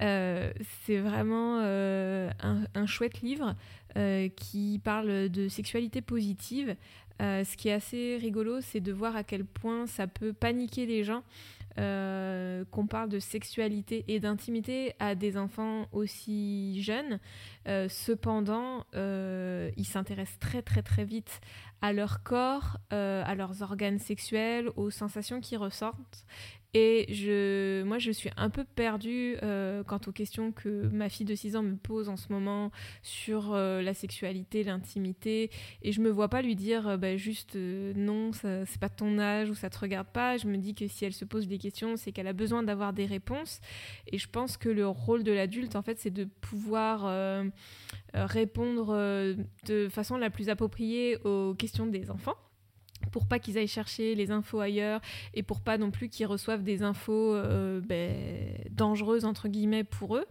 Euh, 0.00 0.52
c'est 0.84 0.98
vraiment 0.98 1.60
euh, 1.62 2.30
un, 2.74 2.86
chouette 2.86 3.20
livre 3.22 3.54
qui 4.34 4.80
parle 4.82 5.28
de 5.28 5.46
sexualité 5.46 6.00
positive. 6.00 6.74
ce 7.20 7.56
qui 7.56 7.68
est 7.68 7.72
assez 7.72 8.18
rigolo, 8.20 8.60
c'est 8.60 8.80
de 8.80 8.92
voir 8.92 9.14
à 9.14 9.22
quel 9.22 9.44
point 9.44 9.86
ça 9.86 10.08
peut 10.08 10.32
paniquer 10.32 10.84
les 10.84 11.04
gens 11.04 11.22
qu'on 11.76 12.86
parle 12.86 13.08
de 13.08 13.18
sexualité 13.18 14.04
et 14.08 14.20
d'intimité 14.20 14.94
à 14.98 15.14
des 15.14 15.36
enfants 15.36 15.86
aussi 15.92 16.82
jeunes. 16.82 17.18
cependant, 17.88 18.84
ils 18.94 19.86
s'intéressent 19.86 20.38
très 20.38 20.62
très 20.62 20.82
très 20.82 21.04
vite 21.04 21.40
à 21.84 21.92
leur 21.92 22.22
corps, 22.22 22.78
euh, 22.94 23.22
à 23.26 23.34
leurs 23.34 23.60
organes 23.60 23.98
sexuels, 23.98 24.70
aux 24.74 24.88
sensations 24.88 25.42
qui 25.42 25.58
ressortent. 25.58 26.24
Et 26.74 27.06
je, 27.08 27.84
moi, 27.84 27.98
je 27.98 28.10
suis 28.10 28.30
un 28.36 28.50
peu 28.50 28.64
perdue 28.64 29.36
euh, 29.44 29.84
quant 29.84 30.00
aux 30.08 30.12
questions 30.12 30.50
que 30.50 30.88
ma 30.88 31.08
fille 31.08 31.24
de 31.24 31.36
6 31.36 31.54
ans 31.54 31.62
me 31.62 31.76
pose 31.76 32.08
en 32.08 32.16
ce 32.16 32.32
moment 32.32 32.72
sur 33.02 33.54
euh, 33.54 33.80
la 33.80 33.94
sexualité, 33.94 34.64
l'intimité. 34.64 35.50
Et 35.82 35.92
je 35.92 36.00
me 36.00 36.10
vois 36.10 36.28
pas 36.28 36.42
lui 36.42 36.56
dire 36.56 36.98
bah, 36.98 37.16
juste 37.16 37.54
non, 37.54 38.32
c'est 38.32 38.80
pas 38.80 38.88
ton 38.88 39.20
âge 39.20 39.50
ou 39.50 39.54
ça 39.54 39.70
te 39.70 39.78
regarde 39.78 40.08
pas. 40.08 40.36
Je 40.36 40.48
me 40.48 40.56
dis 40.56 40.74
que 40.74 40.88
si 40.88 41.04
elle 41.04 41.12
se 41.12 41.24
pose 41.24 41.46
des 41.46 41.58
questions, 41.58 41.96
c'est 41.96 42.10
qu'elle 42.10 42.26
a 42.26 42.32
besoin 42.32 42.64
d'avoir 42.64 42.92
des 42.92 43.06
réponses. 43.06 43.60
Et 44.10 44.18
je 44.18 44.28
pense 44.28 44.56
que 44.56 44.68
le 44.68 44.88
rôle 44.88 45.22
de 45.22 45.30
l'adulte, 45.30 45.76
en 45.76 45.82
fait, 45.82 46.00
c'est 46.00 46.10
de 46.10 46.24
pouvoir 46.24 47.44
répondre 48.12 49.36
de 49.66 49.88
façon 49.88 50.16
la 50.16 50.30
plus 50.30 50.48
appropriée 50.48 51.18
aux 51.24 51.54
questions 51.54 51.86
des 51.86 52.10
enfants 52.10 52.36
pour 53.10 53.26
pas 53.26 53.38
qu'ils 53.38 53.58
aillent 53.58 53.68
chercher 53.68 54.14
les 54.14 54.30
infos 54.30 54.60
ailleurs 54.60 55.00
et 55.34 55.42
pour 55.42 55.60
pas 55.60 55.78
non 55.78 55.90
plus 55.90 56.08
qu'ils 56.08 56.26
reçoivent 56.26 56.62
des 56.62 56.82
infos 56.82 57.34
euh, 57.34 57.80
ben, 57.80 58.14
dangereuses 58.70 59.24
entre 59.24 59.48
guillemets 59.48 59.84
pour 59.84 60.16
eux 60.16 60.26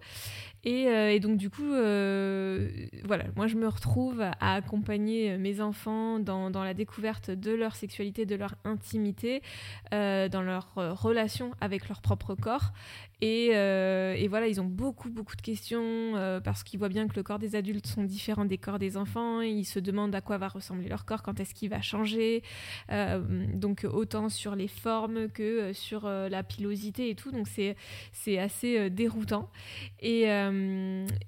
euh, 0.66 1.10
et, 1.10 1.20
donc 1.20 1.38
du 1.38 1.50
coup, 1.50 1.74
euh, 1.74 2.70
voilà, 3.04 3.26
moi 3.36 3.48
je 3.48 3.56
me 3.56 3.68
retrouve 3.68 4.22
à 4.22 4.56
accompagner 4.56 5.38
mes 5.38 5.62
enfants 5.62 6.20
dans, 6.20 6.50
la 6.64 6.74
découverte 6.74 7.32
de 7.32 7.52
leur 7.52 7.76
sexualité, 7.76 8.26
de 8.26 8.36
leur 8.36 8.56
intimité, 8.64 9.42
euh, 9.94 10.30
dans 10.30 10.42
leur 10.42 10.74
relation 10.76 11.52
avec 11.60 11.90
leur 11.90 12.02
propre 12.02 12.36
corps. 12.36 12.72
Et, 13.22 13.48
et, 13.52 14.28
voilà, 14.28 14.48
ils 14.48 14.60
ont 14.60 14.66
beaucoup, 14.66 15.10
beaucoup 15.10 15.38
de 15.38 15.42
questions 15.42 16.14
parce 16.44 16.64
qu'ils 16.64 16.78
voient 16.78 16.90
bien 16.90 17.08
que 17.08 17.16
le 17.16 17.24
corps 17.24 17.40
des 17.40 17.56
adultes 17.56 17.88
sont 17.88 18.04
différents 18.04 18.44
des 18.44 18.58
corps 18.58 18.80
des 18.80 18.98
enfants. 18.98 19.40
Ils 19.40 19.64
se 19.64 19.80
demandent 19.80 20.14
à 20.14 20.20
quoi 20.20 20.38
va 20.38 20.50
ressembler 20.50 20.90
leur 20.90 21.06
corps, 21.06 21.24
quand 21.24 21.40
est-ce 21.40 21.54
qu'il 21.54 21.70
va 21.70 21.82
changer. 21.82 22.44
donc 23.54 23.88
autant 23.90 24.28
sur 24.28 24.56
les 24.56 24.68
formes 24.68 25.30
que 25.30 25.72
sur 25.72 26.06
la 26.06 26.44
pilosité 26.44 27.10
et 27.10 27.16
tout. 27.16 27.32
Donc 27.32 27.48
c'est 27.48 28.38
assez 28.38 28.90
déroutant. 28.90 29.50
Et 30.02 30.28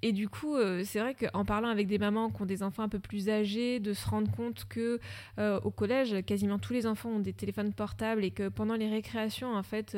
et 0.01 0.11
du 0.11 0.30
coup, 0.30 0.55
c'est 0.84 0.99
vrai 0.99 1.15
qu'en 1.15 1.45
parlant 1.45 1.69
avec 1.69 1.88
des 1.88 1.97
mamans 1.97 2.30
qui 2.30 2.41
ont 2.41 2.45
des 2.45 2.63
enfants 2.63 2.84
un 2.84 2.89
peu 2.89 2.99
plus 2.99 3.30
âgés, 3.30 3.80
de 3.80 3.93
se 3.93 4.07
rendre 4.07 4.32
compte 4.32 4.65
que 4.65 4.99
au 5.38 5.71
collège, 5.71 6.23
quasiment 6.26 6.59
tous 6.59 6.73
les 6.73 6.88
enfants 6.88 7.09
ont 7.09 7.19
des 7.19 7.34
téléphones 7.34 7.73
portables 7.73 8.23
et 8.23 8.32
que 8.32 8.49
pendant 8.49 8.76
les 8.76 8.89
récréations, 8.89 9.53
en 9.53 9.63
fait, 9.63 9.97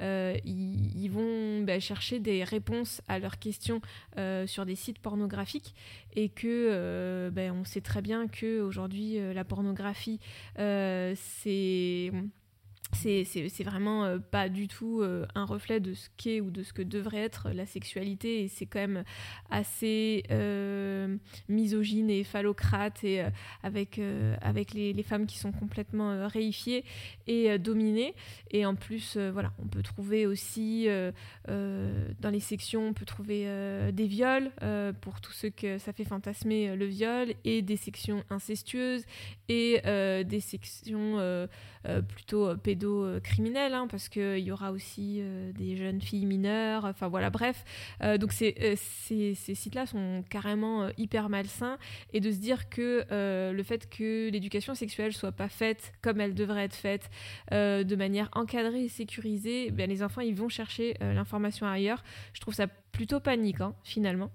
ils, 0.00 1.08
vont 1.08 1.62
bah, 1.62 1.80
chercher 1.80 2.18
des 2.18 2.44
réponses 2.44 3.00
à 3.08 3.18
leurs 3.18 3.38
questions 3.38 3.80
sur 4.46 4.66
des 4.66 4.76
sites 4.76 4.98
pornographiques 4.98 5.74
et 6.14 6.28
que 6.28 7.30
bah, 7.30 7.52
on 7.52 7.64
sait 7.64 7.80
très 7.80 8.02
bien 8.02 8.28
que 8.28 8.60
aujourd'hui 8.60 9.18
la 9.34 9.44
pornographie 9.44 10.20
c'est 10.56 12.12
c'est 12.92 13.62
vraiment 13.64 14.04
euh, 14.04 14.18
pas 14.18 14.48
du 14.48 14.68
tout 14.68 15.00
euh, 15.00 15.26
un 15.34 15.44
reflet 15.44 15.80
de 15.80 15.94
ce 15.94 16.08
qu'est 16.16 16.40
ou 16.40 16.50
de 16.50 16.62
ce 16.62 16.72
que 16.72 16.82
devrait 16.82 17.22
être 17.22 17.50
la 17.50 17.66
sexualité 17.66 18.44
et 18.44 18.48
c'est 18.48 18.66
quand 18.66 18.80
même 18.80 19.04
assez 19.50 20.24
euh, 20.30 21.16
misogyne 21.48 22.10
et 22.10 22.24
phallocrate 22.24 23.04
et 23.04 23.24
avec, 23.62 24.00
avec 24.40 24.72
les, 24.72 24.92
les, 24.92 25.02
femmes 25.02 25.26
qui 25.26 25.38
sont 25.38 25.52
complètement 25.52 26.26
réifiées 26.28 26.84
et 27.26 27.58
dominées. 27.58 28.14
Et 28.50 28.64
en 28.66 28.74
plus 28.74 29.16
voilà 29.16 29.52
on 29.58 29.66
peut 29.66 29.82
trouver 29.82 30.26
aussi 30.26 30.86
dans 31.46 32.30
les 32.30 32.40
sections 32.40 32.88
on 32.88 32.92
peut 32.92 33.04
trouver 33.04 33.46
des 33.92 34.06
viols 34.06 34.50
pour 35.00 35.20
tous 35.20 35.32
ceux 35.32 35.50
que 35.50 35.78
ça 35.78 35.92
fait 35.92 36.04
fantasmer 36.04 36.74
le 36.76 36.86
viol 36.86 37.34
et 37.44 37.62
des 37.62 37.76
sections 37.76 38.24
incestueuses 38.30 39.04
et 39.48 39.80
des 40.24 40.40
sections 40.40 41.48
plutôt 42.08 42.56
pédophiles 42.56 43.20
criminels, 43.22 43.74
hein, 43.74 43.86
parce 43.90 44.08
qu'il 44.08 44.38
y 44.38 44.52
aura 44.52 44.72
aussi 44.72 45.18
euh, 45.20 45.52
des 45.52 45.76
jeunes 45.76 46.00
filles 46.00 46.26
mineures, 46.26 46.84
enfin 46.84 47.08
voilà, 47.08 47.30
bref. 47.30 47.64
Euh, 48.02 48.18
donc 48.18 48.30
euh, 48.42 48.74
ces, 48.76 49.34
ces 49.34 49.54
sites-là 49.54 49.86
sont 49.86 50.24
carrément 50.28 50.88
hyper 50.96 51.28
malsains, 51.28 51.78
et 52.12 52.20
de 52.20 52.30
se 52.30 52.38
dire 52.38 52.68
que 52.68 53.04
le 53.10 53.62
fait 53.62 53.88
que 53.88 54.30
l'éducation 54.30 54.74
sexuelle 54.74 55.12
soit 55.12 55.32
pas 55.32 55.48
faite 55.48 55.92
comme 56.02 56.20
elle 56.20 56.34
devrait 56.34 56.64
être 56.64 56.74
faite, 56.74 57.10
de 57.50 57.96
manière 57.96 58.28
encadrée 58.32 58.84
et 58.84 58.88
sécurisée, 58.88 59.70
ben, 59.70 59.88
les 59.88 60.02
enfants 60.02 60.20
ils 60.20 60.34
vont 60.34 60.48
chercher 60.48 60.96
l'information 61.00 61.66
ailleurs. 61.66 62.02
Je 62.32 62.40
trouve 62.40 62.54
ça 62.54 62.66
plutôt 62.66 63.20
paniquant 63.20 63.68
hein, 63.68 63.74
finalement. 63.82 64.30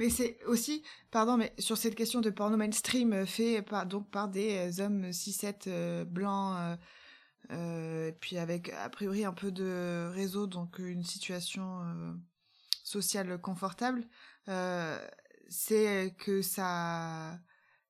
Mais 0.00 0.10
c'est 0.10 0.42
aussi, 0.46 0.82
pardon, 1.12 1.36
mais 1.36 1.52
sur 1.58 1.76
cette 1.76 1.94
question 1.94 2.20
de 2.20 2.30
porno 2.30 2.56
mainstream 2.56 3.24
fait 3.26 3.62
par, 3.62 3.86
donc 3.86 4.10
par 4.10 4.28
des 4.28 4.80
hommes 4.80 5.10
6-7 5.10 6.04
blancs 6.04 6.78
euh, 7.52 8.12
puis 8.20 8.38
avec 8.38 8.68
a 8.70 8.88
priori 8.90 9.24
un 9.24 9.32
peu 9.32 9.50
de 9.50 10.08
réseau, 10.12 10.46
donc 10.46 10.78
une 10.78 11.04
situation 11.04 11.82
euh, 11.82 12.12
sociale 12.84 13.40
confortable, 13.40 14.04
euh, 14.48 14.98
c'est 15.48 16.14
que 16.18 16.42
ça 16.42 17.38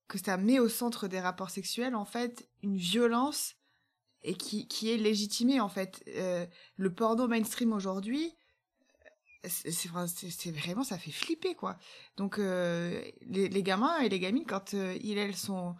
que 0.08 0.18
ça 0.18 0.36
met 0.36 0.58
au 0.58 0.68
centre 0.68 1.06
des 1.08 1.20
rapports 1.20 1.50
sexuels 1.50 1.94
en 1.94 2.04
fait 2.04 2.48
une 2.62 2.76
violence 2.76 3.54
et 4.22 4.34
qui, 4.34 4.66
qui 4.66 4.90
est 4.90 4.96
légitimée 4.96 5.61
en 5.61 5.68
fait. 5.68 6.02
le 6.76 6.94
porno 6.94 7.28
mainstream 7.28 7.72
aujourd'hui, 7.72 8.34
c'est 9.45 10.51
vraiment 10.51 10.84
ça 10.84 10.99
fait 10.99 11.11
flipper 11.11 11.55
quoi. 11.55 11.78
Donc 12.16 12.36
les, 12.38 13.14
les, 13.49 13.62
gamins 13.62 13.99
et 14.01 14.09
les 14.09 14.20
gamines 14.20 14.45
quand 14.47 14.72
ils 14.74 15.18
elles 15.18 15.36
sont 15.36 15.76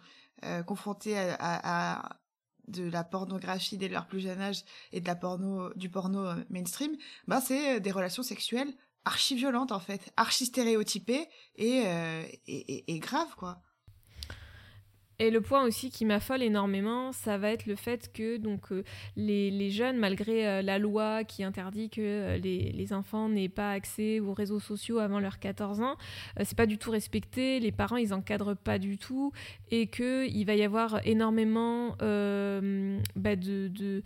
confrontés 0.65 1.17
à, 1.17 2.19
de 2.67 2.89
la 2.89 3.03
pornographie 3.03 3.77
dès 3.77 3.87
leur 3.87 4.07
plus 4.07 4.21
jeune 4.21 4.41
âge 4.41 4.63
et 4.91 5.01
de 5.01 5.07
la 5.07 5.15
porno 5.15 5.73
du 5.75 5.89
porno 5.89 6.25
euh, 6.25 6.35
mainstream, 6.49 6.95
bah 7.27 7.41
c'est 7.41 7.77
euh, 7.77 7.79
des 7.79 7.91
relations 7.91 8.23
sexuelles 8.23 8.73
archi 9.03 9.35
violentes 9.35 9.71
en 9.71 9.79
fait, 9.79 10.11
archi 10.15 10.45
stéréotypées 10.45 11.27
et, 11.55 11.83
euh, 11.85 12.23
et, 12.47 12.93
et, 12.93 12.99
graves 12.99 13.35
quoi. 13.35 13.61
Et 15.21 15.29
le 15.29 15.39
point 15.39 15.63
aussi 15.63 15.91
qui 15.91 16.03
m'affole 16.03 16.41
énormément, 16.41 17.11
ça 17.11 17.37
va 17.37 17.51
être 17.51 17.67
le 17.67 17.75
fait 17.75 18.11
que 18.11 18.37
donc 18.37 18.71
euh, 18.71 18.83
les, 19.15 19.69
jeunes, 19.69 19.97
malgré 19.97 20.47
euh, 20.47 20.61
la 20.63 20.79
loi 20.79 21.23
qui 21.23 21.43
interdit 21.43 21.91
que 21.91 22.01
euh, 22.01 22.37
les, 22.39 22.91
enfants 22.91 23.29
n'aient 23.29 23.47
pas 23.47 23.69
accès 23.69 24.19
aux 24.19 24.33
réseaux 24.33 24.59
sociaux 24.59 24.97
avant 24.97 25.19
leurs 25.19 25.37
14 25.37 25.81
ans, 25.81 25.95
c'est 26.43 26.57
pas 26.57 26.65
du 26.65 26.79
tout 26.79 26.89
respecté. 26.89 27.59
Les 27.59 27.71
parents, 27.71 27.97
ils 27.97 28.15
encadrent 28.15 28.55
pas 28.55 28.79
du 28.79 28.97
tout, 28.97 29.31
et 29.69 29.85
que 29.85 30.27
il 30.27 30.43
va 30.45 30.55
y 30.55 30.63
avoir 30.63 31.05
énormément 31.05 31.95
bah, 31.99 33.35
de, 33.35 34.01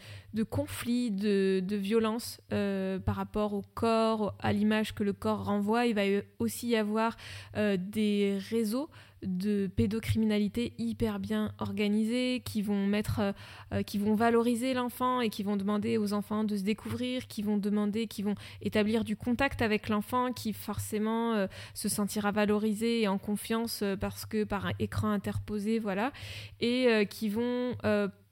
conflits, 0.50 1.12
de, 1.12 1.64
de 1.66 1.76
violences 1.78 2.42
par 2.50 3.16
rapport 3.16 3.54
au 3.54 3.64
corps, 3.74 4.36
à 4.40 4.52
l'image 4.52 4.94
que 4.94 5.04
le 5.04 5.14
corps 5.14 5.46
renvoie. 5.46 5.86
Il 5.86 5.96
va 5.96 6.02
aussi 6.40 6.68
y 6.68 6.76
avoir 6.76 7.16
des 7.56 8.38
réseaux 8.50 8.90
de 9.26 9.68
pédocriminalité 9.68 10.74
hyper 10.78 11.20
bien 11.20 11.52
organisée, 11.60 12.42
qui 12.46 12.62
vont 12.62 12.86
mettre, 12.86 13.20
euh, 13.20 13.32
euh, 13.74 13.84
qui 13.84 13.98
vont 13.98 14.16
valoriser 14.16 14.74
l'enfant 14.74 15.22
et 15.22 15.30
qui 15.30 15.44
vont 15.44 15.58
demander 15.58 15.98
aux 15.98 16.14
enfants 16.14 16.44
de 16.44 16.56
se 16.56 16.64
découvrir, 16.64 17.28
qui 17.28 17.42
vont 17.42 17.58
demander, 17.58 18.08
qui 18.08 18.24
vont 18.24 18.36
établir 18.62 19.04
du 19.04 19.16
contact 19.16 19.62
avec 19.62 19.90
l'enfant, 19.90 20.32
qui 20.32 20.54
forcément 20.54 21.34
euh, 21.34 21.48
se 21.74 21.90
sentira 21.90 22.32
valorisé 22.32 23.02
et 23.02 23.08
en 23.08 23.18
confiance 23.18 23.84
parce 24.00 24.26
que 24.26 24.44
par 24.44 24.68
un 24.68 24.72
écran 24.80 25.10
interposé, 25.10 25.80
voilà, 25.80 26.12
et 26.60 27.08
qui 27.10 27.30
vont 27.30 27.76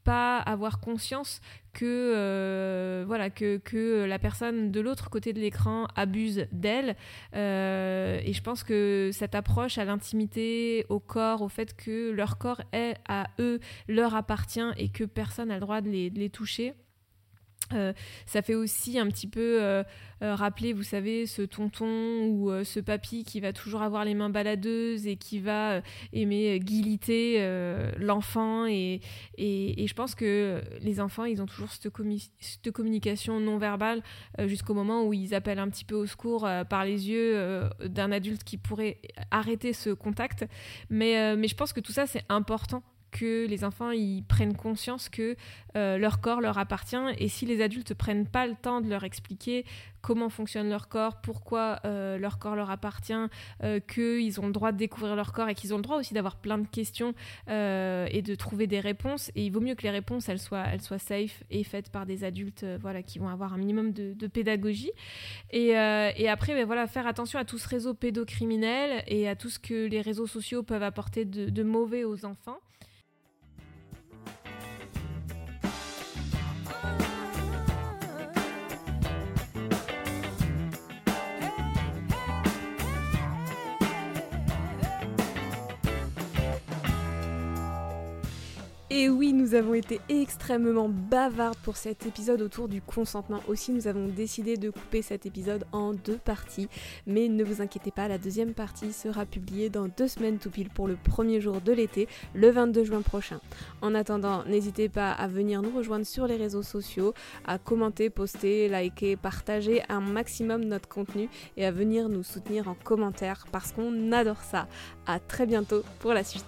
pas 0.04 0.38
avoir 0.40 0.80
conscience 0.80 1.42
que 1.74 1.86
euh, 1.86 3.04
voilà 3.08 3.30
que, 3.30 4.06
la 4.06 4.20
personne 4.20 4.72
de 4.72 4.80
l'autre 4.80 5.10
côté 5.10 5.34
de 5.34 5.40
l'écran 5.40 5.88
abuse 5.96 6.48
d'elle. 6.52 6.96
Euh, 7.36 8.20
et 8.24 8.34
je 8.34 8.42
pense 8.42 8.64
que 8.64 9.10
cette 9.12 9.36
approche 9.36 9.78
à 9.78 9.86
l'intimité 9.86 10.86
au 10.90 11.00
corps 11.00 11.42
au 11.42 11.50
fait 11.50 11.76
que 11.76 12.12
leur 12.12 12.38
corps 12.38 12.62
est 12.74 12.96
à 13.08 13.28
eux 13.40 13.60
leur 13.88 14.16
appartient 14.16 14.62
et 14.78 14.90
que 14.90 15.04
personne 15.04 15.50
n'a 15.50 15.56
le 15.56 15.62
droit 15.62 15.82
de 15.82 15.90
les 15.90 16.30
toucher 16.30 16.74
euh, 17.74 17.94
ça 18.26 18.42
fait 18.42 18.56
aussi 18.56 19.00
un 19.00 19.08
petit 19.08 19.28
peu 19.28 19.62
euh, 19.62 19.84
euh, 20.22 20.36
rappeler, 20.36 20.74
vous 20.74 20.84
savez, 20.84 21.26
ce 21.26 21.42
tonton 21.42 22.28
ou 22.28 22.52
ce 22.64 22.80
papy 22.80 23.24
qui 23.24 23.40
va 23.40 23.54
toujours 23.54 23.82
avoir 23.82 24.06
les 24.06 24.14
mains 24.14 24.30
baladeuses 24.30 25.08
et 25.08 25.16
qui 25.16 25.40
va 25.40 25.82
aimer 26.12 26.60
guiliter 26.60 27.46
l'enfant. 27.98 28.66
Et, 28.66 29.02
et, 29.38 29.86
je 29.88 29.94
pense 29.94 30.16
que 30.16 30.62
les 30.82 31.00
enfants, 31.00 31.26
ils 31.26 31.42
ont 31.42 31.46
toujours 31.46 31.72
cette, 31.72 31.92
cette 32.40 32.72
communication 32.72 33.40
non 33.40 33.58
verbale 33.58 34.02
jusqu'au 34.46 34.74
moment 34.74 35.06
où 35.06 35.14
ils 35.14 35.34
appellent 35.34 35.60
un 35.60 35.70
petit 35.70 35.86
peu 35.86 35.96
au 35.96 36.06
secours 36.06 36.48
par 36.70 36.86
les 36.86 37.10
yeux 37.10 37.70
d'un 37.84 38.12
adulte 38.12 38.44
qui 38.44 38.58
pourrait 38.58 39.00
arrêter 39.32 39.74
ce 39.74 39.90
contact. 39.90 40.46
Mais, 40.90 41.36
mais 41.36 41.48
je 41.48 41.56
pense 41.56 41.74
que 41.74 41.82
tout 41.82 41.92
ça, 41.92 42.08
c'est 42.08 42.24
important 42.30 42.84
que 43.14 43.46
les 43.48 43.64
enfants 43.64 43.92
ils 43.92 44.24
prennent 44.24 44.56
conscience 44.56 45.08
que 45.08 45.38
euh, 45.78 45.98
leur 45.98 46.20
corps 46.20 46.42
leur 46.42 46.58
appartient 46.58 46.96
et 47.18 47.28
si 47.28 47.46
les 47.46 47.62
adultes 47.62 47.94
prennent 47.94 48.28
pas 48.28 48.48
le 48.48 48.56
temps 48.56 48.82
de 48.82 48.90
leur 48.90 49.04
expliquer 49.04 49.66
comment 50.02 50.30
fonctionne 50.30 50.70
leur 50.70 50.90
corps, 50.90 51.22
pourquoi 51.22 51.80
euh, 51.86 52.18
leur 52.18 52.38
corps 52.38 52.58
leur 52.58 52.70
appartient, 52.70 53.14
euh, 53.64 53.80
qu'ils 53.80 54.42
ont 54.42 54.48
le 54.48 54.52
droit 54.52 54.74
de 54.74 54.78
découvrir 54.78 55.16
leur 55.16 55.32
corps 55.32 55.48
et 55.48 55.56
qu'ils 55.56 55.74
ont 55.74 55.78
le 55.78 55.84
droit 55.84 55.98
aussi 55.98 56.14
d'avoir 56.14 56.36
plein 56.36 56.58
de 56.58 56.68
questions 56.68 57.14
et 57.48 58.22
de 58.22 58.36
trouver 58.36 58.68
des 58.68 58.82
réponses. 58.82 59.32
Et 59.36 59.46
il 59.46 59.50
vaut 59.52 59.62
mieux 59.62 59.76
que 59.76 59.84
les 59.84 59.92
réponses 59.92 60.28
elles 60.28 60.40
soient, 60.40 60.66
elles 60.72 60.82
soient 60.82 61.00
safe 61.00 61.44
et 61.50 61.64
faites 61.64 61.90
par 61.90 62.06
des 62.06 62.24
adultes 62.26 62.66
voilà, 62.82 63.02
qui 63.02 63.20
vont 63.20 63.30
avoir 63.30 63.54
un 63.54 63.58
minimum 63.58 63.94
de, 63.94 64.28
pédagogie. 64.28 64.92
Et, 65.52 65.68
et 65.68 66.30
après, 66.30 66.54
ben, 66.54 66.66
voilà, 66.66 66.88
faire 66.88 67.08
attention 67.08 67.40
à 67.40 67.46
tout 67.46 67.58
ce 67.58 67.70
réseau 67.70 67.94
pédocriminel 67.94 69.04
et 69.08 69.30
à 69.30 69.36
tout 69.36 69.50
ce 69.50 69.60
que 69.60 69.88
les 69.88 70.02
réseaux 70.02 70.28
sociaux 70.28 70.64
peuvent 70.64 70.84
apporter 70.84 71.24
de 71.24 71.64
mauvais 71.64 72.04
aux 72.04 72.26
enfants. 72.26 72.60
Et 88.96 89.10
oui, 89.10 89.34
nous 89.34 89.56
avons 89.56 89.74
été 89.74 90.00
extrêmement 90.08 90.88
bavardes 90.88 91.58
pour 91.64 91.78
cet 91.78 92.06
épisode 92.06 92.44
autour 92.44 92.68
du 92.68 92.80
consentement. 92.80 93.40
Aussi, 93.48 93.72
nous 93.72 93.88
avons 93.88 94.08
décidé 94.08 94.56
de 94.56 94.70
couper 94.70 95.02
cet 95.02 95.26
épisode 95.26 95.66
en 95.72 95.94
deux 95.94 96.20
parties. 96.20 96.70
Mais 97.08 97.28
ne 97.28 97.44
vous 97.44 97.60
inquiétez 97.64 97.90
pas, 97.90 98.08
la 98.08 98.20
deuxième 98.20 98.54
partie 98.54 98.94
sera 98.94 99.26
publiée 99.26 99.72
dans 99.72 99.88
deux 99.88 100.08
semaines 100.08 100.38
tout 100.38 100.52
pile 100.52 100.70
pour 100.70 100.88
le 100.88 100.96
premier 100.96 101.42
jour 101.42 101.60
de 101.60 101.72
l'été, 101.72 102.08
le 102.36 102.52
22 102.52 102.84
juin 102.84 103.02
prochain. 103.02 103.40
En 103.82 103.96
attendant, 103.96 104.44
n'hésitez 104.46 104.90
pas 104.90 105.12
à 105.12 105.28
venir 105.28 105.64
nous 105.64 105.76
rejoindre 105.76 106.06
sur 106.06 106.28
les 106.28 106.38
réseaux 106.38 106.62
sociaux, 106.62 107.16
à 107.46 107.58
commenter, 107.58 108.12
poster, 108.12 108.70
liker, 108.70 109.16
partager 109.16 109.82
un 109.90 110.02
maximum 110.02 110.66
notre 110.66 110.88
contenu 110.88 111.30
et 111.58 111.66
à 111.66 111.72
venir 111.72 112.10
nous 112.10 112.22
soutenir 112.22 112.68
en 112.68 112.76
commentaire 112.76 113.48
parce 113.52 113.72
qu'on 113.72 114.12
adore 114.12 114.44
ça. 114.44 114.68
À 115.08 115.20
très 115.20 115.48
bientôt 115.48 115.82
pour 115.98 116.14
la 116.14 116.24
suite. 116.24 116.46